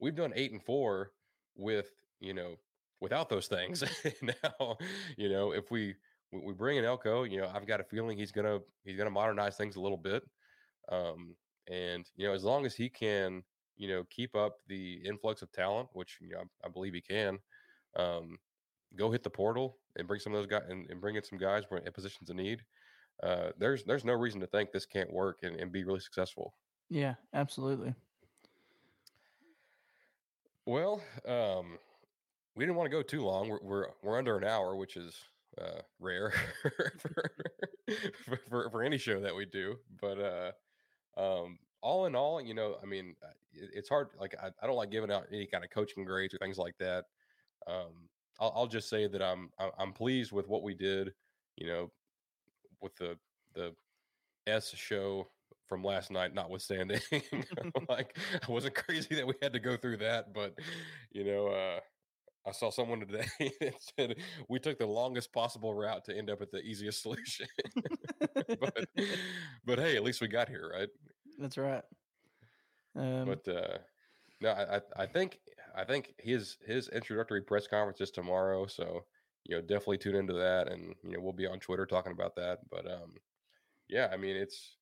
we've 0.00 0.14
done 0.14 0.32
8 0.34 0.52
and 0.52 0.62
4 0.62 1.10
with 1.56 1.90
you 2.22 2.32
know, 2.32 2.54
without 3.00 3.28
those 3.28 3.48
things. 3.48 3.82
now, 4.22 4.76
you 5.16 5.28
know, 5.28 5.52
if 5.52 5.70
we 5.70 5.94
we 6.32 6.52
bring 6.54 6.78
in 6.78 6.84
Elko, 6.84 7.24
you 7.24 7.38
know, 7.38 7.50
I've 7.52 7.66
got 7.66 7.80
a 7.80 7.84
feeling 7.84 8.16
he's 8.16 8.32
gonna 8.32 8.60
he's 8.84 8.96
gonna 8.96 9.10
modernize 9.10 9.56
things 9.56 9.76
a 9.76 9.80
little 9.80 9.98
bit. 9.98 10.22
Um, 10.90 11.34
and 11.70 12.08
you 12.16 12.26
know, 12.26 12.32
as 12.32 12.44
long 12.44 12.64
as 12.64 12.74
he 12.74 12.88
can, 12.88 13.42
you 13.76 13.88
know, 13.88 14.04
keep 14.08 14.34
up 14.34 14.56
the 14.68 15.02
influx 15.04 15.42
of 15.42 15.52
talent, 15.52 15.88
which 15.92 16.18
you 16.20 16.30
know 16.30 16.38
I, 16.38 16.66
I 16.66 16.70
believe 16.70 16.94
he 16.94 17.00
can, 17.00 17.38
um, 17.96 18.38
go 18.96 19.10
hit 19.10 19.22
the 19.22 19.30
portal 19.30 19.78
and 19.96 20.08
bring 20.08 20.20
some 20.20 20.32
of 20.32 20.38
those 20.38 20.48
guys 20.48 20.68
and, 20.70 20.88
and 20.88 21.00
bring 21.00 21.16
in 21.16 21.22
some 21.22 21.38
guys 21.38 21.64
in 21.70 21.92
positions 21.92 22.30
of 22.30 22.36
need. 22.36 22.62
Uh, 23.22 23.50
there's 23.58 23.84
there's 23.84 24.04
no 24.04 24.14
reason 24.14 24.40
to 24.40 24.46
think 24.46 24.72
this 24.72 24.86
can't 24.86 25.12
work 25.12 25.40
and, 25.42 25.56
and 25.56 25.72
be 25.72 25.84
really 25.84 26.00
successful. 26.00 26.54
Yeah, 26.88 27.14
absolutely. 27.34 27.94
Well, 30.66 31.02
um, 31.26 31.78
we 32.54 32.64
didn't 32.64 32.76
want 32.76 32.90
to 32.90 32.96
go 32.96 33.02
too 33.02 33.22
long. 33.22 33.48
We're 33.48 33.60
we're, 33.62 33.86
we're 34.02 34.18
under 34.18 34.36
an 34.36 34.44
hour, 34.44 34.76
which 34.76 34.96
is 34.96 35.14
uh, 35.60 35.80
rare 35.98 36.32
for, 36.98 38.36
for, 38.48 38.70
for 38.70 38.82
any 38.82 38.98
show 38.98 39.20
that 39.20 39.34
we 39.34 39.44
do. 39.46 39.76
But 40.00 40.18
uh, 40.18 40.52
um, 41.20 41.58
all 41.82 42.06
in 42.06 42.14
all, 42.14 42.40
you 42.40 42.54
know, 42.54 42.76
I 42.82 42.86
mean, 42.86 43.14
uh, 43.22 43.28
it, 43.52 43.70
it's 43.74 43.88
hard. 43.88 44.08
Like 44.18 44.34
I, 44.42 44.48
I 44.62 44.66
don't 44.66 44.76
like 44.76 44.90
giving 44.90 45.10
out 45.10 45.26
any 45.32 45.46
kind 45.46 45.64
of 45.64 45.70
coaching 45.70 46.04
grades 46.04 46.34
or 46.34 46.38
things 46.38 46.58
like 46.58 46.76
that. 46.78 47.04
Um, 47.66 48.08
I'll, 48.40 48.52
I'll 48.56 48.66
just 48.66 48.88
say 48.88 49.06
that 49.08 49.22
I'm 49.22 49.50
I'm 49.78 49.92
pleased 49.92 50.32
with 50.32 50.48
what 50.48 50.62
we 50.62 50.74
did. 50.74 51.12
You 51.56 51.66
know, 51.66 51.90
with 52.80 52.96
the 52.96 53.18
the 53.54 53.74
S 54.46 54.74
show 54.74 55.28
from 55.68 55.84
last 55.84 56.10
night, 56.10 56.34
notwithstanding. 56.34 57.00
like 57.88 58.18
I 58.46 58.50
wasn't 58.50 58.74
crazy 58.86 59.14
that 59.14 59.26
we 59.26 59.34
had 59.40 59.52
to 59.52 59.60
go 59.60 59.76
through 59.76 59.98
that, 59.98 60.34
but 60.34 60.58
you 61.12 61.24
know, 61.24 61.48
uh, 61.48 61.80
I 62.46 62.52
saw 62.52 62.70
someone 62.70 63.00
today 63.00 63.26
that 63.60 63.74
said 63.96 64.16
we 64.48 64.58
took 64.58 64.78
the 64.78 64.86
longest 64.86 65.32
possible 65.32 65.74
route 65.74 66.04
to 66.06 66.16
end 66.16 66.30
up 66.30 66.42
at 66.42 66.50
the 66.50 66.60
easiest 66.60 67.02
solution. 67.02 67.46
but 68.60 68.86
but 69.64 69.78
hey, 69.78 69.96
at 69.96 70.02
least 70.02 70.20
we 70.20 70.28
got 70.28 70.48
here, 70.48 70.70
right? 70.74 70.88
That's 71.38 71.58
right. 71.58 71.82
Um, 72.96 73.24
but 73.26 73.48
uh, 73.48 73.78
no, 74.40 74.50
I 74.50 74.80
I 74.96 75.06
think 75.06 75.38
I 75.74 75.84
think 75.84 76.14
his 76.18 76.56
his 76.66 76.88
introductory 76.88 77.42
press 77.42 77.66
conference 77.66 78.00
is 78.00 78.10
tomorrow, 78.10 78.66
so 78.66 79.04
you 79.44 79.56
know 79.56 79.62
definitely 79.62 79.98
tune 79.98 80.16
into 80.16 80.34
that, 80.34 80.70
and 80.70 80.94
you 81.04 81.12
know 81.12 81.20
we'll 81.20 81.32
be 81.32 81.46
on 81.46 81.60
Twitter 81.60 81.86
talking 81.86 82.12
about 82.12 82.36
that. 82.36 82.58
But 82.70 82.90
um, 82.90 83.14
yeah, 83.88 84.08
I 84.12 84.16
mean 84.16 84.36
it's 84.36 84.76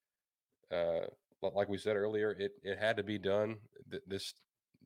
uh 0.72 1.06
like 1.54 1.68
we 1.68 1.78
said 1.78 1.96
earlier, 1.96 2.32
it 2.32 2.52
it 2.62 2.78
had 2.78 2.96
to 2.96 3.02
be 3.02 3.18
done. 3.18 3.56
This 4.06 4.34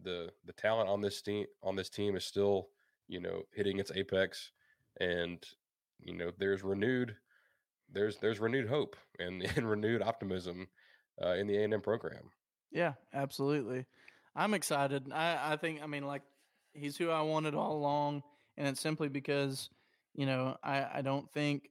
the 0.02 0.30
the 0.44 0.52
talent 0.52 0.88
on 0.88 1.00
this 1.00 1.22
team 1.22 1.46
on 1.62 1.76
this 1.76 1.88
team 1.88 2.16
is 2.16 2.24
still 2.24 2.68
you 3.08 3.20
know 3.20 3.42
hitting 3.52 3.78
its 3.78 3.92
apex, 3.94 4.50
and 5.00 5.44
you 6.00 6.14
know 6.14 6.30
there's 6.38 6.62
renewed 6.62 7.16
there's 7.92 8.18
there's 8.18 8.40
renewed 8.40 8.68
hope 8.68 8.96
and, 9.18 9.42
and 9.56 9.68
renewed 9.68 10.02
optimism 10.02 10.68
uh, 11.22 11.32
in 11.32 11.46
the 11.46 11.56
A 11.56 11.64
and 11.64 11.74
M 11.74 11.80
program. 11.80 12.30
Yeah, 12.70 12.94
absolutely. 13.12 13.86
I'm 14.34 14.54
excited. 14.54 15.10
I, 15.12 15.52
I 15.52 15.56
think 15.56 15.82
I 15.82 15.86
mean 15.86 16.06
like 16.06 16.22
he's 16.72 16.96
who 16.96 17.10
I 17.10 17.22
wanted 17.22 17.54
all 17.54 17.76
along, 17.76 18.22
and 18.56 18.66
it's 18.66 18.80
simply 18.80 19.08
because 19.08 19.70
you 20.14 20.26
know 20.26 20.56
I, 20.62 20.86
I 20.94 21.02
don't 21.02 21.30
think 21.32 21.70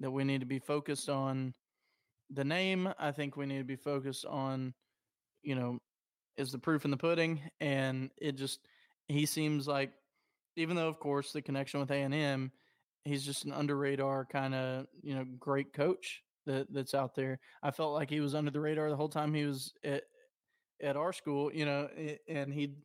that 0.00 0.10
we 0.10 0.24
need 0.24 0.40
to 0.40 0.46
be 0.46 0.58
focused 0.58 1.08
on 1.08 1.54
the 2.30 2.44
name. 2.44 2.92
I 2.98 3.12
think 3.12 3.36
we 3.36 3.46
need 3.46 3.58
to 3.58 3.64
be 3.64 3.76
focused 3.76 4.24
on 4.26 4.74
you 5.42 5.54
know 5.54 5.78
is 6.40 6.52
the 6.52 6.58
proof 6.58 6.84
in 6.84 6.90
the 6.90 6.96
pudding, 6.96 7.40
and 7.60 8.10
it 8.20 8.32
just 8.32 8.60
he 9.08 9.26
seems 9.26 9.68
like 9.68 9.92
even 10.56 10.76
though 10.76 10.88
of 10.88 10.98
course 10.98 11.32
the 11.32 11.42
connection 11.42 11.80
with 11.80 11.90
A 11.90 12.02
and 12.02 12.14
M, 12.14 12.50
he's 13.04 13.24
just 13.24 13.44
an 13.44 13.52
under 13.52 13.76
radar 13.76 14.24
kind 14.24 14.54
of 14.54 14.86
you 15.02 15.14
know 15.14 15.24
great 15.38 15.72
coach 15.72 16.22
that 16.46 16.72
that's 16.72 16.94
out 16.94 17.14
there. 17.14 17.38
I 17.62 17.70
felt 17.70 17.92
like 17.92 18.10
he 18.10 18.20
was 18.20 18.34
under 18.34 18.50
the 18.50 18.60
radar 18.60 18.90
the 18.90 18.96
whole 18.96 19.08
time 19.08 19.34
he 19.34 19.44
was 19.44 19.72
at 19.84 20.04
at 20.82 20.96
our 20.96 21.12
school, 21.12 21.52
you 21.52 21.66
know, 21.66 21.88
and 22.26 22.52
he'd 22.52 22.76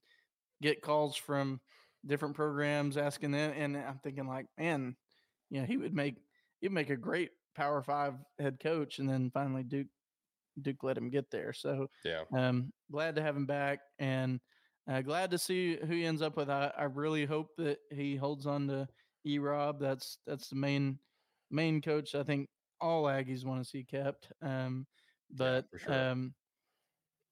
get 0.62 0.82
calls 0.82 1.16
from 1.16 1.62
different 2.06 2.36
programs 2.36 2.98
asking 2.98 3.32
them, 3.32 3.54
and 3.56 3.78
I'm 3.78 4.00
thinking 4.04 4.28
like, 4.28 4.48
man, 4.58 4.96
you 5.50 5.62
know, 5.62 5.66
he 5.66 5.78
would 5.78 5.94
make 5.94 6.18
he'd 6.62 6.72
make 6.72 6.90
a 6.90 6.98
great 6.98 7.32
Power 7.56 7.82
Five 7.82 8.16
head 8.38 8.60
coach, 8.60 9.00
and 9.00 9.10
then 9.10 9.32
finally 9.34 9.64
Duke 9.64 9.88
Duke 10.62 10.84
let 10.84 10.98
him 10.98 11.10
get 11.10 11.30
there. 11.32 11.54
So 11.54 11.88
yeah, 12.04 12.24
um, 12.36 12.72
glad 12.92 13.16
to 13.16 13.22
have 13.22 13.36
him 13.36 13.46
back, 13.46 13.80
and 14.00 14.40
uh, 14.90 15.02
glad 15.02 15.32
to 15.32 15.38
see 15.38 15.78
who 15.78 15.94
he 15.94 16.06
ends 16.06 16.22
up 16.22 16.38
with. 16.38 16.50
I, 16.50 16.72
I 16.78 16.84
really 16.84 17.26
hope 17.26 17.50
that 17.58 17.80
he 17.92 18.16
holds 18.16 18.46
on 18.46 18.68
to 18.68 18.88
E 19.26 19.40
Rob. 19.40 19.80
That's 19.80 20.18
that's 20.28 20.50
the 20.50 20.56
main 20.56 21.00
main 21.52 21.82
coach. 21.82 22.16
I 22.16 22.24
think 22.24 22.50
all 22.82 23.04
Aggies 23.06 23.46
want 23.46 23.64
to 23.64 23.70
see 23.70 23.84
kept. 23.84 24.30
Um, 24.42 24.86
but 25.32 25.66
yeah, 25.74 25.80
sure. 25.80 26.12
um, 26.12 26.34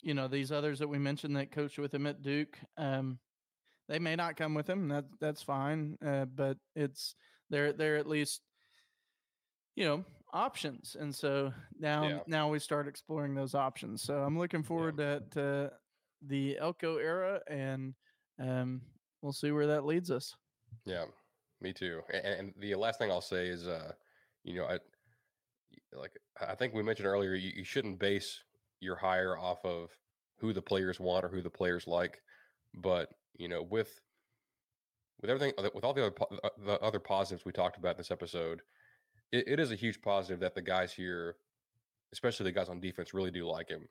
you 0.01 0.13
know 0.13 0.27
these 0.27 0.51
others 0.51 0.79
that 0.79 0.87
we 0.87 0.97
mentioned 0.97 1.35
that 1.37 1.51
coached 1.51 1.79
with 1.79 1.93
him 1.93 2.07
at 2.07 2.21
Duke, 2.21 2.57
um, 2.77 3.19
they 3.87 3.99
may 3.99 4.15
not 4.15 4.35
come 4.35 4.53
with 4.53 4.69
him. 4.69 4.87
That 4.89 5.05
that's 5.19 5.43
fine, 5.43 5.97
uh, 6.05 6.25
but 6.25 6.57
it's 6.75 7.15
they're 7.49 7.73
they're 7.73 7.97
at 7.97 8.07
least 8.07 8.41
you 9.75 9.85
know 9.85 10.05
options, 10.33 10.97
and 10.99 11.13
so 11.13 11.53
now 11.79 12.07
Yeah. 12.07 12.19
now 12.27 12.49
we 12.49 12.59
start 12.59 12.87
exploring 12.87 13.35
those 13.35 13.55
options. 13.55 14.01
So 14.01 14.23
I'm 14.23 14.37
looking 14.37 14.63
forward 14.63 14.97
to, 14.97 15.23
to 15.31 15.71
the 16.27 16.57
Elko 16.57 16.97
era, 16.97 17.41
and 17.47 17.93
um, 18.39 18.81
we'll 19.21 19.31
see 19.33 19.51
where 19.51 19.67
that 19.67 19.85
leads 19.85 20.11
us. 20.11 20.35
Yeah, 20.85 21.05
me 21.61 21.71
too. 21.71 22.01
And, 22.11 22.25
and 22.25 22.53
the 22.57 22.75
last 22.75 22.99
thing 22.99 23.11
I'll 23.11 23.21
say 23.21 23.47
is, 23.47 23.67
uh, 23.67 23.91
you 24.43 24.55
know, 24.55 24.65
I 24.65 24.79
like 25.93 26.17
I 26.41 26.55
think 26.55 26.73
we 26.73 26.83
mentioned 26.83 27.07
earlier, 27.07 27.35
you, 27.35 27.51
you 27.55 27.63
shouldn't 27.63 27.99
base 27.99 28.39
your 28.79 28.95
hire 28.95 29.37
off 29.37 29.63
of 29.63 29.89
who 30.39 30.51
the 30.51 30.61
players 30.61 30.99
want 30.99 31.23
or 31.23 31.29
who 31.29 31.41
the 31.41 31.49
players 31.49 31.87
like, 31.87 32.21
but 32.73 33.09
you 33.37 33.47
know, 33.47 33.61
with 33.61 34.01
with 35.21 35.29
everything, 35.29 35.53
with 35.73 35.83
all 35.83 35.93
the 35.93 36.07
other 36.07 36.15
the 36.65 36.79
other 36.81 36.99
positives 36.99 37.45
we 37.45 37.51
talked 37.51 37.77
about 37.77 37.91
in 37.95 37.97
this 37.97 38.11
episode, 38.11 38.61
it, 39.33 39.47
it 39.47 39.59
is 39.59 39.71
a 39.71 39.75
huge 39.75 40.01
positive 40.01 40.39
that 40.39 40.55
the 40.55 40.61
guys 40.61 40.93
here, 40.93 41.35
especially 42.13 42.45
the 42.45 42.51
guys 42.51 42.69
on 42.69 42.79
defense, 42.79 43.13
really 43.13 43.31
do 43.31 43.45
like 43.45 43.67
him, 43.67 43.89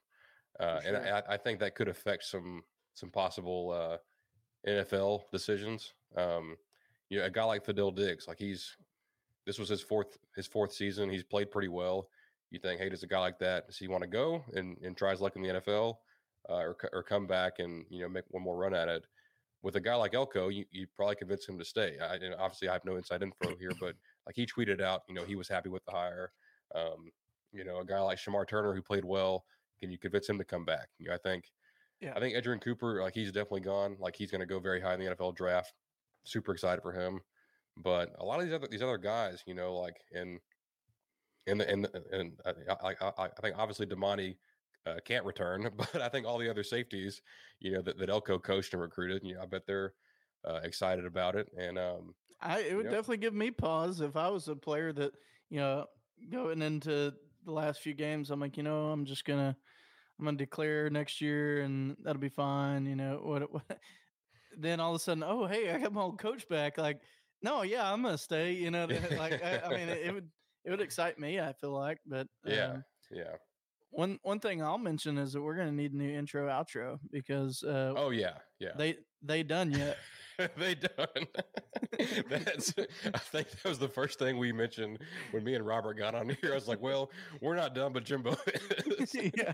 uh, 0.58 0.80
and. 0.86 0.96
I, 0.96 1.22
I 1.30 1.36
think 1.36 1.58
that 1.60 1.74
could 1.74 1.88
affect 1.88 2.24
some 2.24 2.62
some 2.94 3.10
possible 3.10 3.70
uh, 3.70 3.96
NFL 4.68 5.22
decisions. 5.32 5.92
Um, 6.16 6.56
you 7.08 7.18
know, 7.18 7.24
a 7.24 7.30
guy 7.30 7.44
like 7.44 7.64
Fadil 7.64 7.94
Diggs, 7.94 8.26
like 8.28 8.38
he's 8.38 8.76
this 9.46 9.58
was 9.58 9.68
his 9.68 9.82
fourth 9.82 10.18
his 10.36 10.46
fourth 10.46 10.72
season. 10.72 11.10
He's 11.10 11.24
played 11.24 11.50
pretty 11.50 11.68
well. 11.68 12.08
You 12.50 12.58
think, 12.58 12.80
hey, 12.80 12.88
does 12.88 13.02
a 13.02 13.06
guy 13.06 13.18
like 13.18 13.38
that 13.40 13.66
does 13.66 13.78
he 13.78 13.88
want 13.88 14.02
to 14.02 14.08
go 14.08 14.44
and 14.54 14.78
and 14.82 14.96
try 14.96 15.10
his 15.10 15.20
luck 15.20 15.36
in 15.36 15.42
the 15.42 15.48
NFL, 15.48 15.96
uh, 16.48 16.54
or 16.54 16.76
or 16.92 17.02
come 17.02 17.26
back 17.26 17.58
and 17.58 17.84
you 17.90 18.02
know 18.02 18.08
make 18.08 18.24
one 18.30 18.42
more 18.42 18.56
run 18.56 18.74
at 18.74 18.88
it? 18.88 19.04
With 19.62 19.76
a 19.76 19.80
guy 19.80 19.94
like 19.94 20.14
Elko, 20.14 20.48
you 20.48 20.64
you 20.70 20.86
probably 20.96 21.16
convince 21.16 21.48
him 21.48 21.58
to 21.58 21.64
stay. 21.64 21.96
I, 22.00 22.14
and 22.16 22.34
obviously, 22.34 22.68
I 22.68 22.74
have 22.74 22.84
no 22.84 22.96
inside 22.96 23.22
info 23.22 23.56
here, 23.58 23.72
but 23.80 23.94
like 24.26 24.36
he 24.36 24.46
tweeted 24.46 24.80
out, 24.80 25.02
you 25.08 25.14
know, 25.14 25.24
he 25.24 25.36
was 25.36 25.48
happy 25.48 25.68
with 25.68 25.84
the 25.84 25.92
hire. 25.92 26.32
Um, 26.74 27.10
you 27.52 27.64
know, 27.64 27.80
a 27.80 27.84
guy 27.84 28.00
like 28.00 28.18
Shemar 28.18 28.46
Turner 28.48 28.74
who 28.74 28.82
played 28.82 29.04
well, 29.04 29.44
can 29.80 29.90
you 29.90 29.98
convince 29.98 30.28
him 30.28 30.38
to 30.38 30.44
come 30.44 30.64
back? 30.64 30.88
You 30.98 31.08
know, 31.08 31.14
I 31.14 31.18
think 31.18 31.44
Yeah. 32.00 32.12
I 32.16 32.20
think 32.20 32.34
Edgerrin 32.36 32.60
Cooper, 32.62 33.02
like 33.02 33.14
he's 33.14 33.32
definitely 33.32 33.60
gone. 33.60 33.96
Like 33.98 34.16
he's 34.16 34.30
going 34.30 34.40
to 34.40 34.46
go 34.46 34.60
very 34.60 34.80
high 34.80 34.94
in 34.94 35.00
the 35.00 35.14
NFL 35.14 35.36
draft. 35.36 35.74
Super 36.24 36.52
excited 36.52 36.82
for 36.82 36.92
him. 36.92 37.20
But 37.76 38.10
a 38.18 38.24
lot 38.24 38.38
of 38.40 38.46
these 38.46 38.54
other 38.54 38.68
these 38.70 38.82
other 38.82 38.98
guys, 38.98 39.42
you 39.46 39.54
know, 39.54 39.74
like 39.78 39.96
in 40.12 40.38
in 41.46 41.58
the 41.58 41.70
in 41.70 41.82
the, 41.82 42.04
and 42.12 42.32
I, 42.44 42.50
I, 42.90 42.94
I, 43.00 43.12
I 43.24 43.28
think 43.40 43.56
obviously 43.58 43.86
Demani 43.86 44.36
uh, 44.86 44.96
can't 45.04 45.24
return, 45.24 45.70
but 45.76 45.96
I 45.96 46.08
think 46.08 46.26
all 46.26 46.38
the 46.38 46.50
other 46.50 46.62
safeties, 46.62 47.22
you 47.60 47.72
know, 47.72 47.82
that, 47.82 47.98
that 47.98 48.10
Elko 48.10 48.38
coached 48.38 48.72
and 48.74 48.82
recruited, 48.82 49.22
you 49.24 49.34
know, 49.34 49.42
I 49.42 49.46
bet 49.46 49.66
they're 49.66 49.94
uh, 50.46 50.60
excited 50.64 51.04
about 51.06 51.36
it. 51.36 51.48
And 51.56 51.78
um, 51.78 52.14
I 52.42 52.60
it 52.60 52.74
would 52.76 52.84
Yep. 52.86 52.92
definitely 52.92 53.16
give 53.18 53.34
me 53.34 53.50
pause 53.50 54.00
if 54.00 54.16
I 54.16 54.28
was 54.28 54.48
a 54.48 54.56
player 54.56 54.92
that 54.92 55.12
you 55.50 55.58
know 55.58 55.86
going 56.30 56.62
into 56.62 57.12
the 57.44 57.52
last 57.52 57.80
few 57.80 57.94
games. 57.94 58.30
I'm 58.30 58.40
like, 58.40 58.56
you 58.56 58.62
know, 58.62 58.86
I'm 58.90 59.04
just 59.04 59.24
gonna 59.24 59.56
I'm 60.18 60.24
gonna 60.24 60.36
declare 60.36 60.90
next 60.90 61.20
year, 61.20 61.62
and 61.62 61.96
that'll 62.02 62.20
be 62.20 62.28
fine. 62.28 62.86
You 62.86 62.96
know 62.96 63.20
what? 63.22 63.52
what 63.52 63.64
then 64.56 64.80
all 64.80 64.94
of 64.94 64.96
a 64.96 65.04
sudden, 65.04 65.22
oh 65.22 65.46
hey, 65.46 65.70
I 65.70 65.78
got 65.78 65.92
my 65.92 66.02
old 66.02 66.18
coach 66.18 66.48
back. 66.48 66.78
Like, 66.78 67.00
no, 67.42 67.62
yeah, 67.62 67.90
I'm 67.90 68.02
gonna 68.02 68.18
stay. 68.18 68.52
You 68.52 68.70
know, 68.70 68.86
like 69.16 69.42
I, 69.42 69.60
I 69.64 69.68
mean, 69.70 69.88
it, 69.88 70.06
it 70.06 70.14
would 70.14 70.28
it 70.64 70.70
would 70.70 70.80
excite 70.80 71.18
me. 71.18 71.40
I 71.40 71.52
feel 71.52 71.72
like, 71.72 71.98
but 72.06 72.28
yeah, 72.44 72.66
um, 72.72 72.84
yeah. 73.10 73.36
one 73.90 74.18
one 74.22 74.40
thing 74.40 74.62
I'll 74.62 74.78
mention 74.78 75.18
is 75.18 75.32
that 75.32 75.42
we're 75.42 75.56
gonna 75.56 75.72
need 75.72 75.92
a 75.92 75.96
new 75.96 76.10
intro 76.10 76.48
outro 76.48 76.98
because 77.10 77.62
uh, 77.64 77.94
Oh 77.96 78.10
yeah, 78.10 78.34
yeah. 78.58 78.72
they 78.76 78.96
they 79.22 79.42
done 79.42 79.72
yet. 79.72 79.98
they 80.56 80.74
done. 80.74 81.26
That's. 82.28 82.74
I 83.14 83.18
think 83.18 83.50
that 83.50 83.68
was 83.68 83.78
the 83.78 83.88
first 83.88 84.18
thing 84.18 84.38
we 84.38 84.52
mentioned 84.52 84.98
when 85.30 85.44
me 85.44 85.54
and 85.54 85.66
Robert 85.66 85.94
got 85.94 86.14
on 86.14 86.28
here. 86.28 86.52
I 86.52 86.54
was 86.54 86.68
like, 86.68 86.80
"Well, 86.80 87.10
we're 87.40 87.56
not 87.56 87.74
done, 87.74 87.92
but 87.92 88.04
Jimbo 88.04 88.36
is." 88.98 89.14
Yeah. 89.36 89.52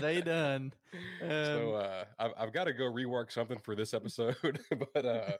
they 0.00 0.20
done. 0.20 0.72
so 1.20 1.76
Um, 1.76 1.82
uh, 1.84 2.04
I've, 2.18 2.32
I've 2.38 2.52
got 2.52 2.64
to 2.64 2.72
go 2.72 2.84
rework 2.84 3.32
something 3.32 3.58
for 3.58 3.74
this 3.74 3.94
episode, 3.94 4.36
but 4.94 5.04
uh, 5.04 5.32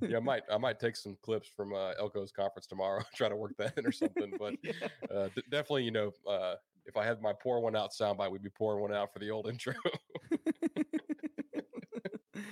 yeah, 0.00 0.16
I 0.16 0.20
might 0.20 0.42
I 0.50 0.58
might 0.58 0.78
take 0.78 0.96
some 0.96 1.16
clips 1.22 1.48
from 1.48 1.72
uh, 1.74 1.92
Elko's 2.00 2.32
conference 2.32 2.66
tomorrow, 2.66 2.98
and 2.98 3.06
try 3.14 3.28
to 3.28 3.36
work 3.36 3.56
that 3.58 3.76
in 3.76 3.86
or 3.86 3.92
something. 3.92 4.32
But 4.38 4.54
yeah. 4.62 4.72
uh, 5.14 5.28
d- 5.34 5.42
definitely, 5.50 5.84
you 5.84 5.90
know, 5.90 6.12
uh, 6.28 6.56
if 6.86 6.96
I 6.96 7.04
had 7.04 7.20
my 7.20 7.32
pour 7.32 7.60
one 7.60 7.76
out 7.76 7.90
soundbite, 7.92 8.30
we'd 8.30 8.42
be 8.42 8.50
pouring 8.50 8.80
one 8.80 8.94
out 8.94 9.12
for 9.12 9.18
the 9.18 9.30
old 9.30 9.48
intro. 9.48 9.74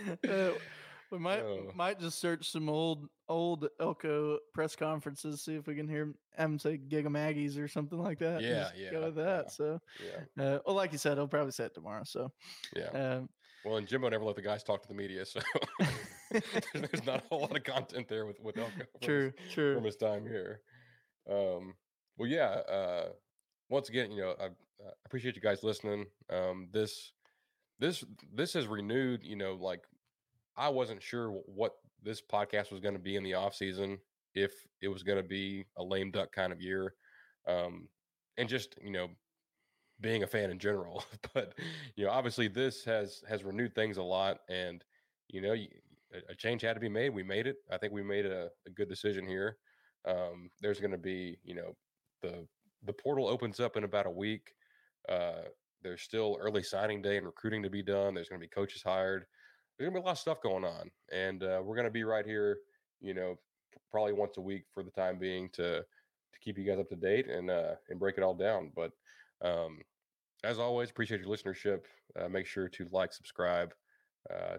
Uh, 0.29 0.53
we 1.11 1.19
might 1.19 1.41
Oh. 1.41 1.71
might 1.75 2.01
just 2.01 2.19
search 2.19 2.51
some 2.51 2.69
old 2.69 3.09
old 3.29 3.69
Elko 3.79 4.39
press 4.53 4.75
conferences, 4.75 5.43
see 5.45 5.55
if 5.55 5.67
we 5.67 5.75
can 5.77 5.87
hear 5.89 6.15
him 6.37 6.59
say 6.59 6.77
Gig 6.77 7.05
'em 7.07 7.13
Aggies 7.13 7.57
or 7.59 7.69
something 7.69 7.99
like 7.99 8.19
that. 8.19 8.43
Yeah, 8.43 8.71
yeah, 8.77 8.91
Go 8.91 9.03
with 9.05 9.15
that. 9.17 9.45
yeah. 9.45 9.51
So, 9.51 9.81
yeah, 10.37 10.45
uh, 10.45 10.59
well, 10.67 10.75
like 10.75 10.91
you 10.93 10.99
said, 10.99 11.17
he'll 11.19 11.29
probably 11.29 11.53
say 11.53 11.67
it 11.67 11.75
tomorrow. 11.75 12.03
So, 12.05 12.33
yeah. 12.75 12.89
um, 12.89 13.29
Well, 13.65 13.77
and 13.77 13.87
Jimbo 13.87 14.09
never 14.09 14.25
let 14.25 14.35
the 14.37 14.43
guys 14.43 14.65
talk 14.65 14.83
to 14.83 14.89
the 14.89 14.95
media, 14.95 15.25
so 15.25 15.41
there's, 16.75 17.05
not 17.07 17.23
a 17.25 17.29
whole 17.29 17.43
lot 17.43 17.57
of 17.57 17.63
content 17.65 18.09
there 18.09 18.27
with 18.27 18.41
with 18.41 18.57
Elko 18.59 18.71
from 18.77 18.87
his- 19.01 19.07
true, 19.07 19.33
true. 19.53 19.75
from 19.77 19.85
his 19.85 19.97
time 19.97 20.27
here. 20.27 20.61
Um, 21.31 21.75
well, 22.17 22.29
yeah. 22.29 22.49
Uh, 22.69 23.09
once 23.69 23.89
again, 23.89 24.11
you 24.11 24.23
know, 24.23 24.35
I, 24.41 24.47
I 24.47 24.91
appreciate 25.07 25.37
you 25.37 25.43
guys 25.43 25.63
listening. 25.63 26.07
Um, 26.31 26.69
this 26.73 27.13
this 27.79 28.05
this 28.33 28.53
has 28.55 28.67
renewed. 28.67 29.23
You 29.23 29.37
know, 29.37 29.55
like 29.55 29.83
I 30.57 30.69
wasn't 30.69 31.03
sure 31.03 31.31
what 31.31 31.73
this 32.03 32.21
podcast 32.21 32.71
was 32.71 32.81
going 32.81 32.95
to 32.95 33.01
be 33.01 33.17
in 33.17 33.23
the 33.23 33.35
off 33.35 33.55
season. 33.55 33.99
If 34.35 34.53
it 34.81 34.89
was 34.89 35.03
going 35.03 35.19
to 35.19 35.29
be 35.29 35.67
a 35.77 35.83
lame 35.83 36.11
duck 36.11 36.33
kind 36.33 36.53
of 36.53 36.61
year, 36.61 36.95
um, 37.47 37.89
and 38.37 38.49
just 38.49 38.77
you 38.83 38.91
know 38.91 39.09
being 40.01 40.23
a 40.23 40.27
fan 40.27 40.51
in 40.51 40.59
general. 40.59 41.05
but 41.35 41.55
you 41.97 42.05
know, 42.05 42.11
obviously 42.11 42.49
this 42.49 42.85
has 42.85 43.23
has 43.29 43.45
renewed 43.45 43.75
things 43.75 43.97
a 43.97 44.03
lot, 44.03 44.39
and 44.49 44.85
you 45.29 45.41
know, 45.41 45.55
a 46.29 46.35
change 46.35 46.63
had 46.63 46.75
to 46.75 46.81
be 46.81 46.89
made. 46.89 47.11
We 47.11 47.23
made 47.23 47.47
it. 47.47 47.57
I 47.71 47.79
think 47.79 47.93
we 47.93 48.03
made 48.03 48.27
a, 48.27 48.51
a 48.67 48.71
good 48.71 48.89
decision 48.89 49.27
here. 49.27 49.57
Um, 50.07 50.51
there's 50.61 50.81
going 50.81 50.93
to 50.93 50.99
be, 50.99 51.39
you 51.43 51.55
know, 51.55 51.73
the 52.23 52.47
the 52.85 52.93
portal 52.93 53.27
opens 53.29 53.61
up 53.61 53.77
in 53.77 53.85
about 53.85 54.07
a 54.07 54.11
week. 54.11 54.53
Uh, 55.09 55.43
there's 55.83 56.03
still 56.03 56.39
early 56.41 56.63
signing 56.63 57.03
day 57.03 57.17
and 57.17 57.27
recruiting 57.27 57.63
to 57.63 57.71
be 57.71 57.83
done. 57.83 58.15
There's 58.15 58.29
going 58.29 58.41
to 58.41 58.45
be 58.45 58.51
coaches 58.51 58.83
hired. 58.83 59.25
There's 59.77 59.89
going 59.91 59.95
to 59.95 60.01
be 60.01 60.05
a 60.05 60.07
lot 60.07 60.13
of 60.13 60.19
stuff 60.19 60.41
going 60.43 60.65
on, 60.65 60.91
and 61.13 61.43
uh, 61.43 61.61
we're 61.65 61.75
going 61.75 61.87
to 61.87 61.91
be 61.91 62.05
right 62.05 62.25
here. 62.25 62.59
You 63.01 63.15
know, 63.15 63.39
probably 63.91 64.13
once 64.13 64.37
a 64.37 64.41
week 64.41 64.65
for 64.73 64.83
the 64.83 64.91
time 64.91 65.19
being 65.19 65.49
to 65.55 65.81
to 65.81 66.41
keep 66.41 66.59
you 66.59 66.65
guys 66.65 66.79
up 66.79 66.89
to 66.89 66.97
date 66.97 67.29
and 67.29 67.51
uh, 67.51 67.75
and 67.91 67.99
break 67.99 68.17
it 68.19 68.23
all 68.23 68.35
down. 68.35 68.71
But 68.75 68.93
um, 69.43 69.79
as 70.45 70.59
always, 70.59 70.91
appreciate 70.91 71.21
your 71.21 71.31
listenership. 71.31 71.83
Uh, 72.19 72.29
make 72.29 72.47
sure 72.47 72.69
to 72.69 72.87
like, 72.93 73.13
subscribe, 73.13 73.75
uh, 74.31 74.57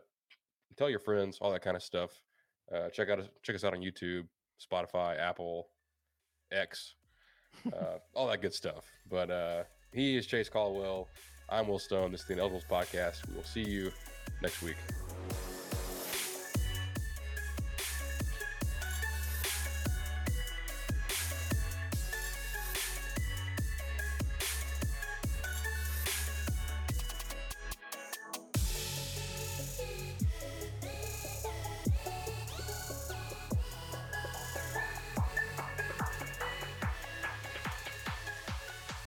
tell 0.77 0.89
your 0.89 0.99
friends, 0.99 1.37
all 1.41 1.51
that 1.51 1.61
kind 1.61 1.77
of 1.77 1.83
stuff. 1.83 2.11
Uh, 2.73 2.89
check 2.89 3.09
out 3.09 3.19
us- 3.19 3.29
check 3.43 3.55
us 3.55 3.63
out 3.63 3.73
on 3.73 3.81
YouTube, 3.81 4.27
Spotify, 4.59 5.19
Apple, 5.19 5.67
X, 6.51 6.95
uh, 7.73 7.99
all 8.13 8.27
that 8.27 8.41
good 8.41 8.53
stuff. 8.53 8.85
But 9.09 9.29
uh, 9.29 9.63
he 9.93 10.17
is 10.17 10.25
Chase 10.25 10.49
Caldwell. 10.49 11.07
I'm 11.49 11.67
Will 11.67 11.79
Stone. 11.79 12.11
This 12.11 12.21
is 12.21 12.27
the 12.27 12.35
Ineligibles 12.35 12.67
Podcast. 12.69 13.27
We 13.27 13.35
will 13.35 13.43
see 13.43 13.63
you 13.63 13.91
next 14.41 14.61
week. 14.63 14.77